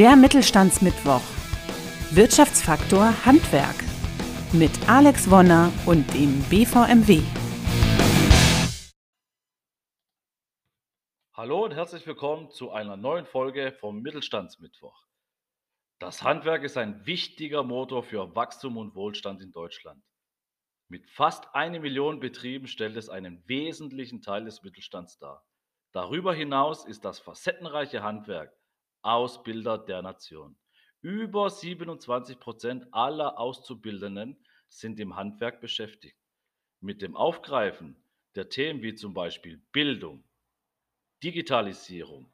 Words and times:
Der 0.00 0.16
Mittelstandsmittwoch. 0.16 1.20
Wirtschaftsfaktor 2.12 3.26
Handwerk. 3.26 3.74
Mit 4.50 4.70
Alex 4.88 5.30
Wonner 5.30 5.70
und 5.84 6.14
dem 6.14 6.42
BVMW. 6.44 7.20
Hallo 11.34 11.66
und 11.66 11.74
herzlich 11.74 12.06
willkommen 12.06 12.50
zu 12.50 12.70
einer 12.70 12.96
neuen 12.96 13.26
Folge 13.26 13.72
vom 13.72 14.00
Mittelstandsmittwoch. 14.00 15.04
Das 15.98 16.22
Handwerk 16.22 16.62
ist 16.62 16.78
ein 16.78 17.04
wichtiger 17.04 17.62
Motor 17.62 18.02
für 18.02 18.34
Wachstum 18.34 18.78
und 18.78 18.94
Wohlstand 18.94 19.42
in 19.42 19.52
Deutschland. 19.52 20.02
Mit 20.88 21.10
fast 21.10 21.54
eine 21.54 21.78
Million 21.78 22.20
Betrieben 22.20 22.68
stellt 22.68 22.96
es 22.96 23.10
einen 23.10 23.46
wesentlichen 23.46 24.22
Teil 24.22 24.46
des 24.46 24.62
Mittelstands 24.62 25.18
dar. 25.18 25.44
Darüber 25.92 26.32
hinaus 26.32 26.86
ist 26.86 27.04
das 27.04 27.18
facettenreiche 27.18 28.02
Handwerk 28.02 28.56
Ausbilder 29.02 29.78
der 29.78 30.02
Nation. 30.02 30.56
Über 31.02 31.48
27 31.48 32.38
Prozent 32.38 32.86
aller 32.92 33.38
Auszubildenden 33.38 34.36
sind 34.68 35.00
im 35.00 35.16
Handwerk 35.16 35.60
beschäftigt. 35.60 36.16
Mit 36.80 37.02
dem 37.02 37.16
Aufgreifen 37.16 37.96
der 38.34 38.48
Themen 38.48 38.82
wie 38.82 38.94
zum 38.94 39.14
Beispiel 39.14 39.58
Bildung, 39.72 40.24
Digitalisierung, 41.22 42.30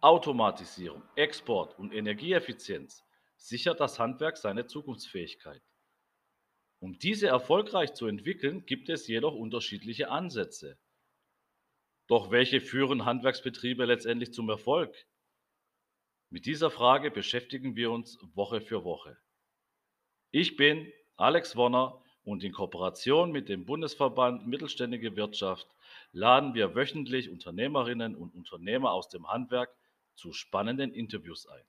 Automatisierung, 0.00 1.02
Export 1.16 1.78
und 1.78 1.92
Energieeffizienz 1.92 3.02
sichert 3.36 3.80
das 3.80 3.98
Handwerk 3.98 4.36
seine 4.36 4.66
Zukunftsfähigkeit. 4.66 5.62
Um 6.78 6.98
diese 6.98 7.28
erfolgreich 7.28 7.94
zu 7.94 8.06
entwickeln, 8.06 8.66
gibt 8.66 8.90
es 8.90 9.06
jedoch 9.08 9.34
unterschiedliche 9.34 10.10
Ansätze. 10.10 10.78
Doch 12.06 12.30
welche 12.30 12.60
führen 12.60 13.06
Handwerksbetriebe 13.06 13.86
letztendlich 13.86 14.32
zum 14.34 14.50
Erfolg? 14.50 14.94
Mit 16.34 16.46
dieser 16.46 16.72
Frage 16.72 17.12
beschäftigen 17.12 17.76
wir 17.76 17.92
uns 17.92 18.18
Woche 18.34 18.60
für 18.60 18.82
Woche. 18.82 19.16
Ich 20.32 20.56
bin 20.56 20.92
Alex 21.14 21.54
Wonner 21.54 22.02
und 22.24 22.42
in 22.42 22.50
Kooperation 22.50 23.30
mit 23.30 23.48
dem 23.48 23.64
Bundesverband 23.64 24.44
Mittelständige 24.44 25.14
Wirtschaft 25.14 25.68
laden 26.10 26.54
wir 26.54 26.74
wöchentlich 26.74 27.30
Unternehmerinnen 27.30 28.16
und 28.16 28.34
Unternehmer 28.34 28.90
aus 28.90 29.08
dem 29.08 29.28
Handwerk 29.28 29.72
zu 30.16 30.32
spannenden 30.32 30.92
Interviews 30.92 31.46
ein. 31.46 31.62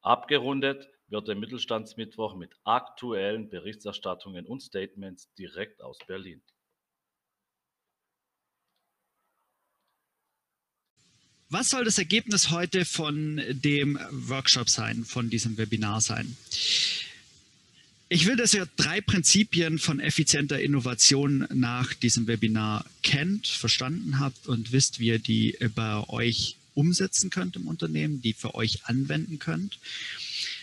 Abgerundet 0.00 0.90
wird 1.06 1.28
der 1.28 1.36
Mittelstandsmittwoch 1.36 2.34
mit 2.34 2.50
aktuellen 2.64 3.50
Berichterstattungen 3.50 4.46
und 4.46 4.62
Statements 4.62 5.32
direkt 5.34 5.80
aus 5.80 6.00
Berlin. 6.08 6.42
Was 11.52 11.70
soll 11.70 11.84
das 11.84 11.98
Ergebnis 11.98 12.50
heute 12.50 12.84
von 12.84 13.42
dem 13.50 13.98
Workshop 14.12 14.70
sein, 14.70 15.04
von 15.04 15.30
diesem 15.30 15.56
Webinar 15.58 16.00
sein? 16.00 16.36
Ich 18.08 18.26
will, 18.26 18.36
dass 18.36 18.54
ihr 18.54 18.68
drei 18.76 19.00
Prinzipien 19.00 19.80
von 19.80 19.98
effizienter 19.98 20.60
Innovation 20.60 21.48
nach 21.52 21.92
diesem 21.92 22.28
Webinar 22.28 22.84
kennt, 23.02 23.48
verstanden 23.48 24.20
habt 24.20 24.46
und 24.46 24.70
wisst, 24.70 25.00
wie 25.00 25.06
ihr 25.06 25.18
die 25.18 25.56
bei 25.74 26.08
euch 26.08 26.54
umsetzen 26.74 27.30
könnt 27.30 27.56
im 27.56 27.66
Unternehmen, 27.66 28.22
die 28.22 28.32
für 28.32 28.54
euch 28.54 28.84
anwenden 28.84 29.40
könnt. 29.40 29.80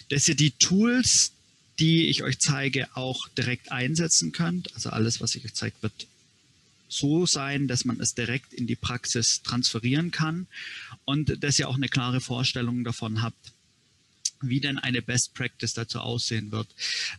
Dass 0.08 0.30
ihr 0.30 0.36
die 0.36 0.52
Tools, 0.52 1.34
die 1.80 2.08
ich 2.08 2.24
euch 2.24 2.40
zeige, 2.40 2.88
auch 2.96 3.28
direkt 3.38 3.74
einsetzen 3.74 4.32
könnt. 4.32 4.74
Also 4.74 4.90
alles, 4.92 5.20
was 5.20 5.36
ich 5.36 5.44
euch 5.44 5.54
zeige, 5.54 5.76
wird 5.82 6.08
so 6.88 7.26
sein, 7.26 7.68
dass 7.68 7.86
man 7.86 8.00
es 8.00 8.16
direkt 8.16 8.54
in 8.54 8.68
die 8.68 8.76
Praxis 8.76 9.42
transferieren 9.42 10.12
kann 10.12 10.48
und 11.06 11.44
dass 11.44 11.60
ihr 11.60 11.68
auch 11.68 11.76
eine 11.76 11.90
klare 11.90 12.22
Vorstellung 12.22 12.84
davon 12.84 13.22
habt, 13.22 13.54
wie 14.42 14.60
denn 14.60 14.78
eine 14.78 15.02
Best 15.02 15.34
Practice 15.34 15.74
dazu 15.74 16.00
aussehen 16.00 16.52
wird. 16.52 16.68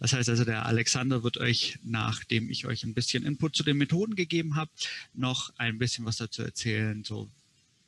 Das 0.01 0.13
heißt 0.13 0.29
also, 0.29 0.45
der 0.45 0.67
Alexander 0.67 1.23
wird 1.23 1.39
euch, 1.39 1.79
nachdem 1.83 2.49
ich 2.51 2.67
euch 2.67 2.85
ein 2.85 2.95
bisschen 2.95 3.25
Input 3.25 3.57
zu 3.57 3.63
den 3.63 3.77
Methoden 3.77 4.15
gegeben 4.15 4.55
habe, 4.55 4.71
noch 5.15 5.53
ein 5.59 5.79
bisschen 5.79 6.05
was 6.05 6.17
dazu 6.17 6.43
erzählen, 6.43 7.05
so 7.05 7.29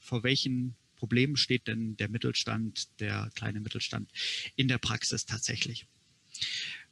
vor 0.01 0.23
welchen 0.23 0.75
Problemen 0.97 1.37
steht 1.37 1.67
denn 1.67 1.97
der 1.97 2.09
Mittelstand, 2.09 2.89
der 3.01 3.31
kleine 3.35 3.61
Mittelstand 3.61 4.11
in 4.57 4.69
der 4.69 4.79
Praxis 4.79 5.25
tatsächlich. 5.25 5.87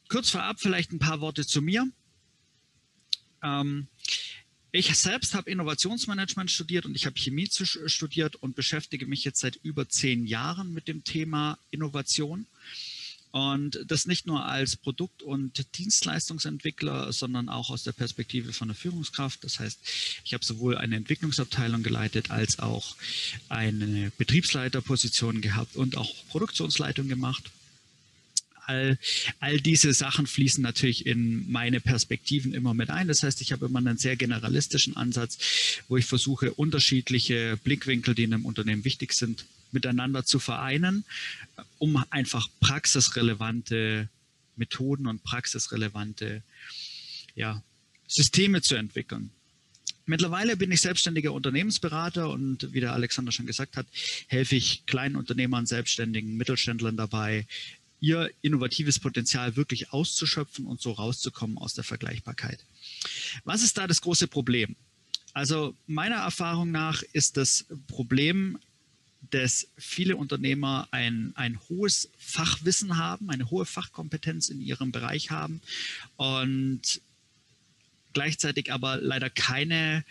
Kurz 0.09 0.31
vorab 0.31 0.61
vielleicht 0.61 0.93
ein 0.93 0.99
paar 0.99 1.21
Worte 1.21 1.47
zu 1.47 1.61
mir. 1.61 1.87
Ähm, 3.43 3.89
ich 4.71 4.95
selbst 4.95 5.35
habe 5.35 5.51
Innovationsmanagement 5.51 6.51
studiert 6.51 6.85
und 6.85 6.95
ich 6.95 7.07
habe 7.07 7.19
Chemie 7.19 7.49
studiert 7.51 8.37
und 8.37 8.55
beschäftige 8.55 9.07
mich 9.07 9.25
jetzt 9.25 9.41
seit 9.41 9.57
über 9.57 9.89
zehn 9.89 10.27
Jahren 10.27 10.73
mit 10.73 10.89
dem 10.89 11.05
Thema 11.05 11.59
Innovation. 11.71 12.47
Und 13.31 13.85
das 13.87 14.07
nicht 14.07 14.27
nur 14.27 14.47
als 14.47 14.77
Produkt- 14.77 15.23
und 15.23 15.77
Dienstleistungsentwickler, 15.77 17.13
sondern 17.13 17.49
auch 17.51 17.69
aus 17.69 17.83
der 17.83 17.93
Perspektive 17.93 18.53
von 18.55 18.69
der 18.69 18.75
Führungskraft. 18.75 19.45
Das 19.45 19.61
heißt, 19.61 19.79
ich 20.25 20.33
habe 20.33 20.45
sowohl 20.45 20.79
eine 20.79 20.97
Entwicklungsabteilung 20.97 21.83
geleitet 21.83 22.31
als 22.31 22.59
auch 22.59 22.97
eine 23.49 24.11
Betriebsleiterposition 24.17 25.43
gehabt 25.43 25.77
und 25.77 25.97
auch 25.97 26.13
Produktionsleitung 26.29 27.09
gemacht 27.09 27.51
all, 28.69 28.99
all 29.41 29.61
diese 29.61 29.93
Sachen 29.95 30.27
fließen 30.27 30.63
natürlich 30.63 31.07
in 31.07 31.51
meine 31.51 31.81
Perspektiven 31.81 32.55
immer 32.55 32.75
mit 32.75 32.91
ein. 32.91 33.09
Das 33.09 33.23
heißt, 33.23 33.41
ich 33.41 33.53
habe 33.53 33.67
immer 33.67 33.79
einen 33.79 33.99
sehr 33.99 34.17
generalistischen 34.17 34.97
Ansatz, 34.97 35.39
wo 35.89 35.97
ich 35.97 36.05
versuche, 36.05 36.53
unterschiedliche 36.53 37.59
Blickwinkel, 37.65 38.15
die 38.15 38.25
in 38.25 38.35
einem 38.35 38.45
Unternehmen 38.45 38.85
wichtig 38.85 39.13
sind, 39.15 39.47
miteinander 39.73 40.25
zu 40.25 40.39
vereinen, 40.39 41.05
um 41.79 42.03
einfach 42.11 42.49
praxisrelevante 42.61 44.09
Methoden 44.57 45.07
und 45.07 45.23
praxisrelevante 45.25 46.43
ja, 47.35 47.63
Systeme 48.07 48.63
zu 48.63 48.75
entwickeln. 48.75 49.31
Mittlerweile 50.07 50.57
bin 50.57 50.73
ich 50.73 50.81
selbstständiger 50.81 51.35
Unternehmensberater 51.35 52.31
und 52.31 52.73
wie 52.73 52.81
der 52.81 52.95
Alexander 52.95 53.31
schon 53.31 53.45
gesagt 53.45 53.77
hat, 53.77 53.87
helfe 54.27 54.57
ich 54.57 54.87
kleinen 54.87 55.17
Unternehmern, 55.17 55.67
Selbstständigen, 55.67 56.39
Mittelständlern 56.39 56.97
dabei, 56.97 57.47
ihr 58.01 58.31
innovatives 58.43 58.99
Potenzial 58.99 59.57
wirklich 59.57 59.93
auszuschöpfen 59.93 60.67
und 60.67 60.81
so 60.81 60.93
rauszukommen 60.93 61.59
aus 61.59 61.75
der 61.75 61.85
Vergleichbarkeit. 61.85 62.65
Was 63.45 63.63
ist 63.63 63.79
da 63.79 63.87
das 63.87 64.01
große 64.01 64.29
Problem? 64.29 64.77
Also 65.33 65.75
meiner 65.87 66.17
Erfahrung 66.17 66.71
nach 66.71 67.03
ist 67.13 67.37
das 67.37 67.67
Problem, 67.87 68.59
dass 69.31 69.69
viele 69.77 70.17
Unternehmer 70.17 70.89
ein, 70.91 71.33
ein 71.35 71.59
hohes 71.69 72.09
Fachwissen 72.19 72.97
haben, 72.97 73.31
eine 73.31 73.51
hohe 73.51 73.67
Fachkompetenz 73.67 74.49
in 74.49 74.61
ihrem 74.61 74.93
Bereich 74.93 75.31
haben 75.31 75.61
und 76.17 77.01
gleichzeitig 78.13 78.73
aber 78.73 78.97
leider 78.97 79.29
keine 79.29 80.05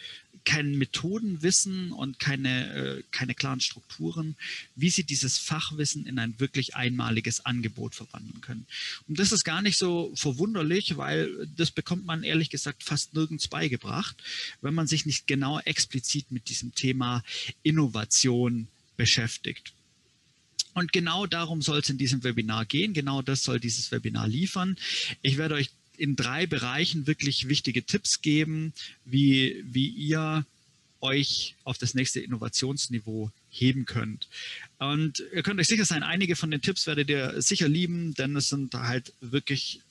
kein 0.47 0.77
Methodenwissen 0.77 1.91
und 1.91 2.19
keine, 2.19 2.73
äh, 2.73 3.03
keine 3.11 3.35
klaren 3.35 3.59
Strukturen, 3.59 4.37
wie 4.77 4.89
sie 4.89 5.03
dieses 5.03 5.37
Fachwissen 5.37 6.05
in 6.05 6.19
ein 6.19 6.39
wirklich 6.39 6.73
einmaliges 6.73 7.45
Angebot 7.45 7.95
verwandeln 7.95 8.39
können. 8.39 8.65
Und 9.09 9.19
das 9.19 9.33
ist 9.33 9.43
gar 9.43 9.61
nicht 9.61 9.77
so 9.77 10.09
verwunderlich, 10.15 10.95
weil 10.95 11.49
das 11.57 11.71
bekommt 11.71 12.05
man 12.05 12.23
ehrlich 12.23 12.49
gesagt 12.49 12.83
fast 12.83 13.13
nirgends 13.13 13.49
beigebracht, 13.49 14.15
wenn 14.61 14.73
man 14.73 14.87
sich 14.87 15.05
nicht 15.05 15.27
genau 15.27 15.59
explizit 15.59 16.31
mit 16.31 16.47
diesem 16.47 16.73
Thema 16.73 17.25
Innovation 17.63 18.69
beschäftigt. 18.95 19.73
Und 20.75 20.93
genau 20.93 21.25
darum 21.25 21.61
soll 21.61 21.79
es 21.79 21.89
in 21.89 21.97
diesem 21.97 22.23
Webinar 22.23 22.65
gehen. 22.65 22.93
Genau 22.93 23.21
das 23.21 23.43
soll 23.43 23.59
dieses 23.59 23.91
Webinar 23.91 24.29
liefern. 24.29 24.77
Ich 25.23 25.37
werde 25.37 25.55
euch 25.55 25.71
in 25.97 26.15
drei 26.15 26.45
Bereichen 26.45 27.07
wirklich 27.07 27.47
wichtige 27.47 27.83
Tipps 27.83 28.21
geben, 28.21 28.73
wie, 29.05 29.63
wie 29.65 29.87
ihr 29.87 30.45
euch 31.01 31.55
auf 31.63 31.77
das 31.77 31.93
nächste 31.93 32.19
Innovationsniveau 32.19 33.31
heben 33.49 33.85
könnt. 33.85 34.27
Und 34.79 35.23
ihr 35.33 35.43
könnt 35.43 35.59
euch 35.59 35.67
sicher 35.67 35.85
sein, 35.85 36.03
einige 36.03 36.35
von 36.35 36.51
den 36.51 36.61
Tipps 36.61 36.87
werdet 36.87 37.09
ihr 37.09 37.41
sicher 37.41 37.67
lieben, 37.67 38.13
denn 38.15 38.35
es 38.35 38.49
sind 38.49 38.73
halt 38.73 39.13
wirklich 39.21 39.81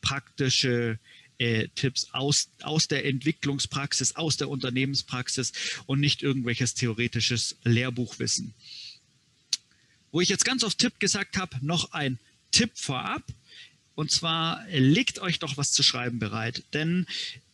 praktische 0.00 0.98
äh, 1.38 1.68
Tipps 1.74 2.08
aus, 2.12 2.48
aus 2.62 2.88
der 2.88 3.04
Entwicklungspraxis, 3.04 4.16
aus 4.16 4.36
der 4.36 4.48
Unternehmenspraxis 4.48 5.52
und 5.86 6.00
nicht 6.00 6.22
irgendwelches 6.22 6.74
theoretisches 6.74 7.56
Lehrbuchwissen. 7.64 8.54
Wo 10.10 10.20
ich 10.20 10.28
jetzt 10.28 10.44
ganz 10.44 10.64
oft 10.64 10.78
Tipp 10.78 10.98
gesagt 10.98 11.36
habe, 11.36 11.56
noch 11.60 11.92
ein 11.92 12.18
Tipp 12.50 12.70
vorab. 12.74 13.22
Und 13.98 14.12
zwar 14.12 14.64
legt 14.70 15.18
euch 15.18 15.40
doch 15.40 15.56
was 15.56 15.72
zu 15.72 15.82
schreiben 15.82 16.20
bereit, 16.20 16.62
denn 16.72 17.04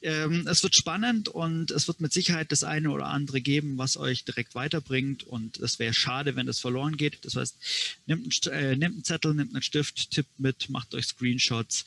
ähm, 0.02 0.46
es 0.46 0.62
wird 0.62 0.74
spannend 0.74 1.30
und 1.30 1.70
es 1.70 1.88
wird 1.88 2.02
mit 2.02 2.12
Sicherheit 2.12 2.52
das 2.52 2.64
eine 2.64 2.90
oder 2.90 3.06
andere 3.06 3.40
geben, 3.40 3.78
was 3.78 3.96
euch 3.96 4.26
direkt 4.26 4.54
weiterbringt. 4.54 5.24
Und 5.24 5.56
es 5.56 5.78
wäre 5.78 5.94
schade, 5.94 6.36
wenn 6.36 6.44
das 6.44 6.60
verloren 6.60 6.98
geht. 6.98 7.24
Das 7.24 7.36
heißt, 7.36 7.56
nehmt, 8.04 8.46
äh, 8.48 8.76
nehmt 8.76 8.94
einen 8.94 9.04
Zettel, 9.04 9.32
nehmt 9.32 9.54
einen 9.54 9.62
Stift, 9.62 10.10
tippt 10.10 10.38
mit, 10.38 10.68
macht 10.68 10.94
euch 10.94 11.06
Screenshots. 11.06 11.86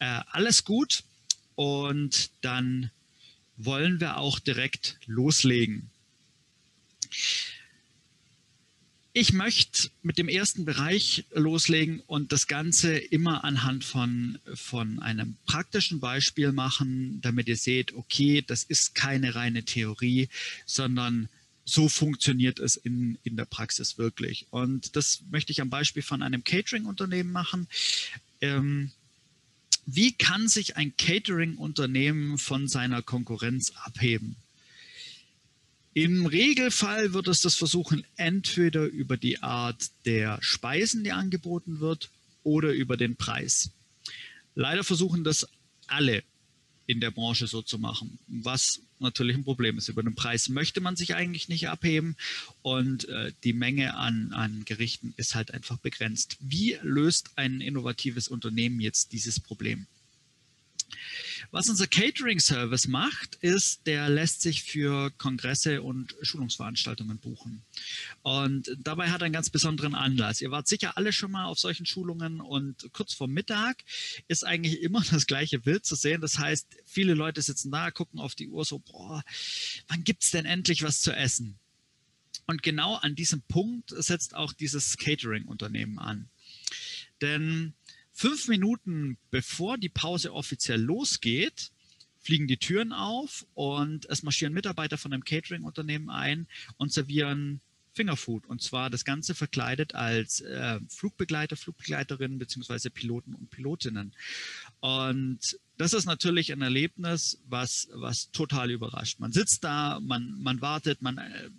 Äh, 0.00 0.22
alles 0.32 0.64
gut. 0.64 1.04
Und 1.54 2.30
dann 2.40 2.90
wollen 3.56 4.00
wir 4.00 4.16
auch 4.16 4.40
direkt 4.40 4.98
loslegen. 5.06 5.90
Ich 9.14 9.34
möchte 9.34 9.90
mit 10.02 10.16
dem 10.16 10.28
ersten 10.28 10.64
Bereich 10.64 11.26
loslegen 11.32 12.00
und 12.00 12.32
das 12.32 12.46
Ganze 12.46 12.96
immer 12.96 13.44
anhand 13.44 13.84
von, 13.84 14.38
von 14.54 15.00
einem 15.00 15.36
praktischen 15.44 16.00
Beispiel 16.00 16.52
machen, 16.52 17.20
damit 17.20 17.46
ihr 17.46 17.58
seht, 17.58 17.92
okay, 17.92 18.40
das 18.40 18.64
ist 18.64 18.94
keine 18.94 19.34
reine 19.34 19.64
Theorie, 19.64 20.30
sondern 20.64 21.28
so 21.66 21.90
funktioniert 21.90 22.58
es 22.58 22.76
in, 22.76 23.18
in 23.22 23.36
der 23.36 23.44
Praxis 23.44 23.98
wirklich. 23.98 24.46
Und 24.48 24.96
das 24.96 25.22
möchte 25.30 25.52
ich 25.52 25.60
am 25.60 25.68
Beispiel 25.68 26.02
von 26.02 26.22
einem 26.22 26.42
Catering-Unternehmen 26.42 27.32
machen. 27.32 27.68
Ähm, 28.40 28.92
wie 29.84 30.12
kann 30.12 30.48
sich 30.48 30.78
ein 30.78 30.96
Catering-Unternehmen 30.96 32.38
von 32.38 32.66
seiner 32.66 33.02
Konkurrenz 33.02 33.72
abheben? 33.84 34.36
Im 35.94 36.24
Regelfall 36.24 37.12
wird 37.12 37.28
es 37.28 37.42
das 37.42 37.54
versuchen, 37.54 38.04
entweder 38.16 38.86
über 38.86 39.16
die 39.16 39.42
Art 39.42 39.90
der 40.06 40.38
Speisen, 40.40 41.04
die 41.04 41.12
angeboten 41.12 41.80
wird, 41.80 42.10
oder 42.44 42.72
über 42.72 42.96
den 42.96 43.16
Preis. 43.16 43.70
Leider 44.54 44.84
versuchen 44.84 45.22
das 45.22 45.46
alle 45.86 46.22
in 46.86 47.00
der 47.00 47.10
Branche 47.10 47.46
so 47.46 47.62
zu 47.62 47.78
machen, 47.78 48.18
was 48.26 48.80
natürlich 48.98 49.36
ein 49.36 49.44
Problem 49.44 49.78
ist. 49.78 49.88
Über 49.88 50.02
den 50.02 50.14
Preis 50.14 50.48
möchte 50.48 50.80
man 50.80 50.96
sich 50.96 51.14
eigentlich 51.14 51.48
nicht 51.48 51.68
abheben 51.68 52.16
und 52.62 53.08
äh, 53.08 53.32
die 53.44 53.52
Menge 53.52 53.94
an, 53.94 54.32
an 54.32 54.64
Gerichten 54.64 55.14
ist 55.16 55.34
halt 55.34 55.52
einfach 55.52 55.78
begrenzt. 55.78 56.36
Wie 56.40 56.78
löst 56.82 57.30
ein 57.36 57.60
innovatives 57.60 58.28
Unternehmen 58.28 58.80
jetzt 58.80 59.12
dieses 59.12 59.40
Problem? 59.40 59.86
Was 61.50 61.68
unser 61.68 61.86
Catering-Service 61.86 62.88
macht, 62.88 63.36
ist, 63.36 63.86
der 63.86 64.08
lässt 64.08 64.40
sich 64.40 64.62
für 64.62 65.10
Kongresse 65.18 65.82
und 65.82 66.14
Schulungsveranstaltungen 66.22 67.18
buchen. 67.18 67.62
Und 68.22 68.74
dabei 68.78 69.10
hat 69.10 69.22
er 69.22 69.26
einen 69.26 69.34
ganz 69.34 69.50
besonderen 69.50 69.94
Anlass. 69.94 70.40
Ihr 70.40 70.50
wart 70.50 70.68
sicher 70.68 70.96
alle 70.96 71.12
schon 71.12 71.30
mal 71.30 71.44
auf 71.44 71.58
solchen 71.58 71.86
Schulungen 71.86 72.40
und 72.40 72.88
kurz 72.92 73.12
vor 73.12 73.28
Mittag 73.28 73.84
ist 74.28 74.46
eigentlich 74.46 74.80
immer 74.80 75.02
das 75.10 75.26
gleiche 75.26 75.58
Bild 75.58 75.84
zu 75.84 75.94
sehen. 75.94 76.20
Das 76.20 76.38
heißt, 76.38 76.66
viele 76.84 77.14
Leute 77.14 77.42
sitzen 77.42 77.70
da, 77.70 77.90
gucken 77.90 78.20
auf 78.20 78.34
die 78.34 78.48
Uhr 78.48 78.64
so, 78.64 78.78
boah, 78.78 79.22
wann 79.88 80.04
gibt 80.04 80.24
es 80.24 80.30
denn 80.30 80.46
endlich 80.46 80.82
was 80.82 81.00
zu 81.00 81.12
essen? 81.12 81.58
Und 82.46 82.62
genau 82.62 82.96
an 82.96 83.14
diesem 83.14 83.42
Punkt 83.42 83.90
setzt 83.96 84.34
auch 84.34 84.52
dieses 84.52 84.96
Catering-Unternehmen 84.96 85.98
an. 85.98 86.28
Denn 87.20 87.74
Fünf 88.12 88.48
Minuten 88.48 89.16
bevor 89.30 89.78
die 89.78 89.88
Pause 89.88 90.32
offiziell 90.32 90.80
losgeht, 90.80 91.72
fliegen 92.20 92.46
die 92.46 92.58
Türen 92.58 92.92
auf 92.92 93.46
und 93.54 94.06
es 94.08 94.22
marschieren 94.22 94.54
Mitarbeiter 94.54 94.96
von 94.96 95.12
einem 95.12 95.24
Catering-Unternehmen 95.24 96.08
ein 96.08 96.46
und 96.76 96.92
servieren 96.92 97.60
Fingerfood. 97.94 98.46
Und 98.46 98.62
zwar 98.62 98.90
das 98.90 99.04
Ganze 99.04 99.34
verkleidet 99.34 99.94
als 99.94 100.40
äh, 100.40 100.80
Flugbegleiter, 100.88 101.56
Flugbegleiterinnen 101.56 102.38
beziehungsweise 102.38 102.90
Piloten 102.90 103.34
und 103.34 103.50
Pilotinnen. 103.50 104.14
Und 104.80 105.58
das 105.76 105.92
ist 105.92 106.06
natürlich 106.06 106.52
ein 106.52 106.62
Erlebnis, 106.62 107.40
was, 107.48 107.88
was 107.92 108.30
total 108.30 108.70
überrascht. 108.70 109.20
Man 109.20 109.32
sitzt 109.32 109.64
da, 109.64 110.00
man, 110.00 110.40
man 110.40 110.60
wartet, 110.60 111.02
man 111.02 111.18
äh, 111.18 111.50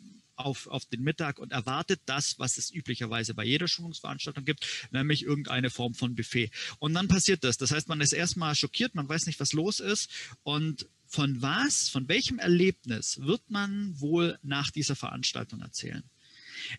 auf, 0.44 0.68
auf 0.68 0.86
den 0.86 1.02
Mittag 1.02 1.40
und 1.40 1.52
erwartet 1.52 2.02
das, 2.06 2.40
was 2.40 2.58
es 2.58 2.74
üblicherweise 2.74 3.34
bei 3.34 3.44
jeder 3.44 3.68
Schulungsveranstaltung 3.68 4.46
gibt, 4.46 4.88
nämlich 4.92 5.24
irgendeine 5.24 5.70
Form 5.70 5.94
von 5.94 6.16
Buffet. 6.16 6.52
Und 6.80 6.94
dann 6.94 7.08
passiert 7.08 7.44
das. 7.44 7.58
Das 7.58 7.72
heißt, 7.72 7.88
man 7.88 8.02
ist 8.02 8.14
erstmal 8.14 8.56
schockiert, 8.56 8.96
man 8.96 9.08
weiß 9.08 9.26
nicht, 9.26 9.40
was 9.40 9.54
los 9.54 9.80
ist 9.80 10.10
und 10.44 10.88
von 11.06 11.42
was, 11.42 11.90
von 11.90 12.08
welchem 12.08 12.40
Erlebnis 12.40 13.20
wird 13.22 13.50
man 13.50 14.00
wohl 14.00 14.40
nach 14.42 14.72
dieser 14.72 14.96
Veranstaltung 14.96 15.62
erzählen? 15.62 16.04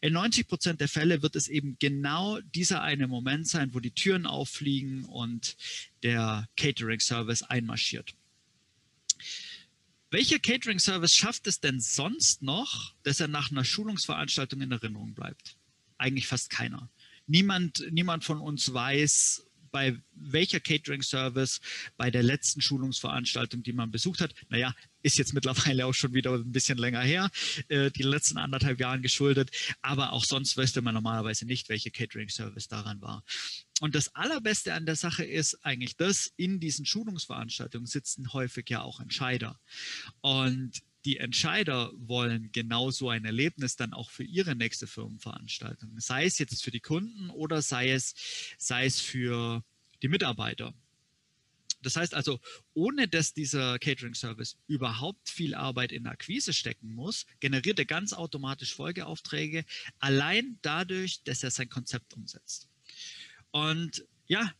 In 0.00 0.12
90 0.14 0.48
Prozent 0.48 0.80
der 0.80 0.88
Fälle 0.88 1.22
wird 1.22 1.36
es 1.36 1.48
eben 1.48 1.76
genau 1.78 2.40
dieser 2.40 2.82
eine 2.82 3.06
Moment 3.06 3.48
sein, 3.48 3.74
wo 3.74 3.80
die 3.80 3.90
Türen 3.92 4.26
auffliegen 4.26 5.04
und 5.04 5.56
der 6.02 6.48
Catering-Service 6.56 7.42
einmarschiert. 7.42 8.14
Welcher 10.14 10.38
Catering-Service 10.38 11.12
schafft 11.12 11.48
es 11.48 11.58
denn 11.58 11.80
sonst 11.80 12.40
noch, 12.40 12.94
dass 13.02 13.18
er 13.18 13.26
nach 13.26 13.50
einer 13.50 13.64
Schulungsveranstaltung 13.64 14.60
in 14.60 14.70
Erinnerung 14.70 15.12
bleibt? 15.12 15.56
Eigentlich 15.98 16.28
fast 16.28 16.50
keiner. 16.50 16.88
Niemand, 17.26 17.84
niemand 17.90 18.22
von 18.22 18.38
uns 18.38 18.72
weiß, 18.72 19.44
bei 19.72 20.00
welcher 20.12 20.60
Catering-Service 20.60 21.60
bei 21.96 22.12
der 22.12 22.22
letzten 22.22 22.60
Schulungsveranstaltung, 22.60 23.64
die 23.64 23.72
man 23.72 23.90
besucht 23.90 24.20
hat, 24.20 24.36
naja, 24.50 24.72
ist 25.04 25.18
jetzt 25.18 25.34
mittlerweile 25.34 25.86
auch 25.86 25.92
schon 25.92 26.14
wieder 26.14 26.32
ein 26.34 26.50
bisschen 26.50 26.78
länger 26.78 27.02
her, 27.02 27.30
äh, 27.68 27.90
die 27.90 28.02
letzten 28.02 28.38
anderthalb 28.38 28.80
Jahren 28.80 29.02
geschuldet, 29.02 29.50
aber 29.82 30.12
auch 30.12 30.24
sonst 30.24 30.56
wüsste 30.56 30.82
man 30.82 30.94
normalerweise 30.94 31.46
nicht, 31.46 31.68
welche 31.68 31.90
Catering-Service 31.90 32.68
daran 32.68 33.00
war. 33.00 33.22
Und 33.80 33.94
das 33.94 34.14
Allerbeste 34.14 34.72
an 34.72 34.86
der 34.86 34.96
Sache 34.96 35.24
ist 35.24 35.64
eigentlich 35.64 35.96
das, 35.96 36.32
in 36.36 36.58
diesen 36.58 36.86
Schulungsveranstaltungen 36.86 37.86
sitzen 37.86 38.32
häufig 38.32 38.70
ja 38.70 38.80
auch 38.80 38.98
Entscheider. 38.98 39.60
Und 40.20 40.82
die 41.04 41.18
Entscheider 41.18 41.92
wollen 41.96 42.50
genau 42.52 42.90
so 42.90 43.10
ein 43.10 43.26
Erlebnis 43.26 43.76
dann 43.76 43.92
auch 43.92 44.10
für 44.10 44.24
ihre 44.24 44.54
nächste 44.54 44.86
Firmenveranstaltung. 44.86 46.00
Sei 46.00 46.24
es 46.24 46.38
jetzt 46.38 46.64
für 46.64 46.70
die 46.70 46.80
Kunden 46.80 47.28
oder 47.28 47.60
sei 47.60 47.90
es, 47.90 48.14
sei 48.56 48.86
es 48.86 49.00
für 49.00 49.62
die 50.02 50.08
Mitarbeiter. 50.08 50.72
Das 51.84 51.96
heißt 51.96 52.14
also, 52.14 52.40
ohne 52.72 53.08
dass 53.08 53.34
dieser 53.34 53.78
Catering-Service 53.78 54.56
überhaupt 54.66 55.28
viel 55.28 55.54
Arbeit 55.54 55.92
in 55.92 56.06
Akquise 56.06 56.52
stecken 56.52 56.94
muss, 56.94 57.26
generiert 57.40 57.78
er 57.78 57.84
ganz 57.84 58.12
automatisch 58.12 58.74
Folgeaufträge, 58.74 59.64
allein 59.98 60.58
dadurch, 60.62 61.22
dass 61.24 61.42
er 61.42 61.50
sein 61.50 61.68
Konzept 61.68 62.14
umsetzt. 62.14 62.68
Und 63.50 64.06
ja, 64.26 64.52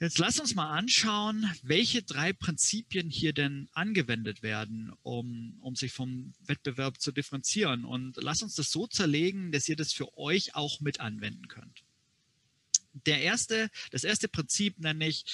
jetzt 0.00 0.18
lass 0.18 0.38
uns 0.38 0.54
mal 0.54 0.70
anschauen, 0.70 1.50
welche 1.62 2.02
drei 2.02 2.32
Prinzipien 2.32 3.10
hier 3.10 3.32
denn 3.32 3.68
angewendet 3.72 4.42
werden, 4.42 4.92
um, 5.02 5.58
um 5.60 5.74
sich 5.74 5.92
vom 5.92 6.32
Wettbewerb 6.40 7.00
zu 7.00 7.12
differenzieren. 7.12 7.84
Und 7.84 8.16
lass 8.16 8.42
uns 8.42 8.54
das 8.54 8.70
so 8.70 8.86
zerlegen, 8.86 9.52
dass 9.52 9.68
ihr 9.68 9.76
das 9.76 9.92
für 9.92 10.16
euch 10.16 10.54
auch 10.54 10.80
mit 10.80 11.00
anwenden 11.00 11.48
könnt. 11.48 11.82
Der 13.06 13.20
erste, 13.20 13.70
das 13.90 14.04
erste 14.04 14.28
Prinzip 14.28 14.78
nenne 14.78 15.08
ich 15.08 15.24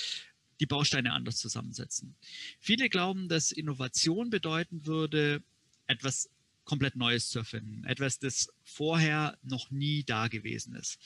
die 0.61 0.67
Bausteine 0.67 1.13
anders 1.13 1.39
zusammensetzen. 1.39 2.15
Viele 2.61 2.89
glauben, 2.89 3.29
dass 3.29 3.53
Innovation 3.53 4.31
bedeuten 4.31 4.87
würde, 4.87 5.43
etwas 5.87 6.31
komplett 6.65 6.97
Neues 6.97 7.29
zu 7.29 7.41
erfinden, 7.41 7.85
etwas, 7.85 8.19
das 8.19 8.49
vorher 8.63 9.39
noch 9.43 9.71
nie 9.71 10.03
da 10.05 10.29
gewesen 10.29 10.75
ist. 10.75 10.99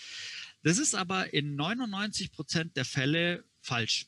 Das 0.62 0.78
ist 0.78 0.94
aber 0.94 1.32
in 1.34 1.56
99 1.56 2.30
Prozent 2.32 2.76
der 2.76 2.84
Fälle 2.84 3.44
falsch. 3.60 4.06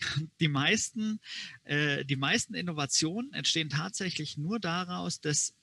Die 0.40 0.48
meisten, 0.48 1.20
äh, 1.64 2.04
die 2.04 2.16
meisten 2.16 2.54
Innovationen 2.54 3.32
entstehen 3.32 3.70
tatsächlich 3.70 4.36
nur 4.36 4.60
daraus, 4.60 5.20
dass 5.22 5.54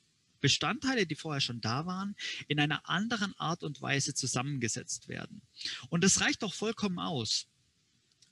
Bestandteile, 0.44 1.06
die 1.06 1.16
vorher 1.16 1.40
schon 1.40 1.62
da 1.62 1.86
waren, 1.86 2.16
in 2.48 2.60
einer 2.60 2.90
anderen 2.90 3.34
Art 3.38 3.64
und 3.64 3.82
Weise 3.82 4.14
zusammengesetzt 4.14 5.08
werden. 5.08 5.42
Und 5.90 6.04
das 6.04 6.20
reicht 6.20 6.44
doch 6.44 6.54
vollkommen 6.54 7.00
aus. 7.00 7.48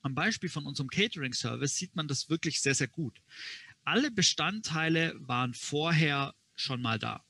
Am 0.02 0.16
Beispiel 0.16 0.50
von 0.50 0.66
unserem 0.66 0.90
Catering-Service 0.90 1.76
sieht 1.76 1.96
man 1.96 2.08
das 2.08 2.30
wirklich 2.30 2.62
sehr, 2.62 2.76
sehr 2.76 2.88
gut. 2.88 3.22
Alle 3.84 4.12
Bestandteile 4.12 5.16
waren 5.20 5.54
vorher 5.54 6.34
schon 6.56 6.82
mal 6.82 7.00
da. 7.00 7.24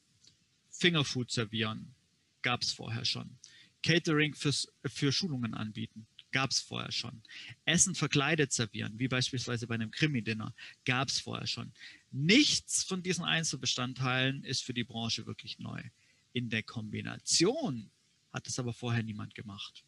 Fingerfood 0.70 1.32
servieren 1.32 1.94
gab 2.42 2.62
es 2.62 2.74
vorher 2.74 3.06
schon. 3.06 3.38
Catering 3.84 4.36
fürs, 4.36 4.68
für 4.86 5.12
Schulungen 5.12 5.54
anbieten 5.54 6.08
gab 6.32 6.51
es 6.51 6.60
vorher 6.60 6.92
schon. 6.92 7.22
Essen 7.66 7.94
verkleidet 7.94 8.51
servieren, 8.54 8.98
wie 8.98 9.08
beispielsweise 9.08 9.68
bei 9.68 9.75
einem 9.75 9.92
Krimi-Dinner, 9.92 10.54
gab 10.86 11.10
es 11.10 11.20
vorher 11.20 11.48
schon. 11.48 11.74
Nichts 12.12 12.84
von 12.84 13.04
diesen 13.04 13.25
Einzelbestandteilen 13.25 14.44
ist 14.44 14.63
für 14.63 14.74
die 14.74 14.84
Branche 14.84 15.25
wirklich 15.25 15.60
neu. 15.60 15.82
In 16.34 16.50
der 16.50 16.63
Kombination 16.63 17.92
hat 18.32 18.48
es 18.48 18.60
aber 18.60 18.74
vorher 18.74 19.04
niemand 19.04 19.36
gemacht. 19.36 19.84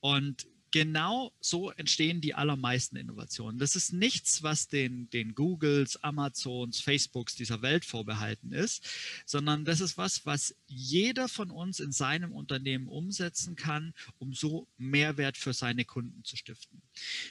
Und 0.00 0.46
genau 0.76 1.32
so 1.40 1.70
entstehen 1.70 2.20
die 2.20 2.34
allermeisten 2.34 2.96
Innovationen. 2.96 3.58
Das 3.58 3.76
ist 3.76 3.94
nichts, 3.94 4.42
was 4.42 4.68
den, 4.68 5.08
den 5.08 5.34
Googles, 5.34 5.96
Amazons, 6.04 6.80
Facebooks 6.80 7.34
dieser 7.34 7.62
Welt 7.62 7.86
vorbehalten 7.86 8.52
ist, 8.52 8.86
sondern 9.24 9.64
das 9.64 9.80
ist 9.80 9.96
was, 9.96 10.26
was 10.26 10.54
jeder 10.66 11.28
von 11.28 11.50
uns 11.50 11.80
in 11.80 11.92
seinem 11.92 12.30
Unternehmen 12.30 12.88
umsetzen 12.88 13.56
kann, 13.56 13.94
um 14.18 14.34
so 14.34 14.68
Mehrwert 14.76 15.38
für 15.38 15.54
seine 15.54 15.86
Kunden 15.86 16.24
zu 16.24 16.36
stiften. 16.36 16.82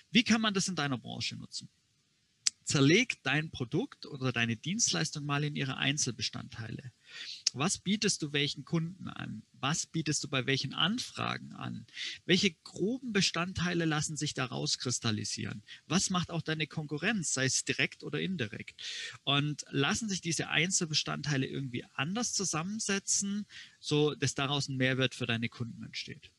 Wie 0.09 0.23
kann 0.23 0.41
man 0.41 0.55
das 0.55 0.67
in 0.67 0.75
deiner 0.75 0.97
Branche 0.97 1.35
nutzen? 1.35 1.69
Zerleg 2.65 3.21
dein 3.23 3.51
Produkt 3.51 4.05
oder 4.07 4.31
deine 4.31 4.57
Dienstleistung 4.57 5.25
mal 5.25 5.43
in 5.43 5.55
ihre 5.55 5.77
Einzelbestandteile. 5.77 6.91
Was 7.53 7.77
bietest 7.77 8.21
du 8.21 8.33
welchen 8.33 8.65
Kunden 8.65 9.07
an? 9.07 9.43
Was 9.53 9.85
bietest 9.85 10.23
du 10.23 10.27
bei 10.27 10.45
welchen 10.45 10.73
Anfragen 10.73 11.53
an? 11.53 11.85
Welche 12.25 12.53
groben 12.63 13.13
Bestandteile 13.13 13.85
lassen 13.85 14.17
sich 14.17 14.33
da 14.33 14.45
rauskristallisieren? 14.45 15.63
Was 15.87 16.09
macht 16.09 16.31
auch 16.31 16.41
deine 16.41 16.67
Konkurrenz, 16.67 17.33
sei 17.33 17.45
es 17.45 17.63
direkt 17.63 18.03
oder 18.03 18.19
indirekt? 18.19 18.81
Und 19.23 19.63
lassen 19.69 20.09
sich 20.09 20.21
diese 20.21 20.49
Einzelbestandteile 20.49 21.45
irgendwie 21.45 21.85
anders 21.93 22.33
zusammensetzen, 22.33 23.45
so 23.79 24.15
dass 24.15 24.33
daraus 24.33 24.67
ein 24.67 24.77
Mehrwert 24.77 25.15
für 25.15 25.27
deine 25.27 25.49
Kunden 25.49 25.83
entsteht? 25.83 26.31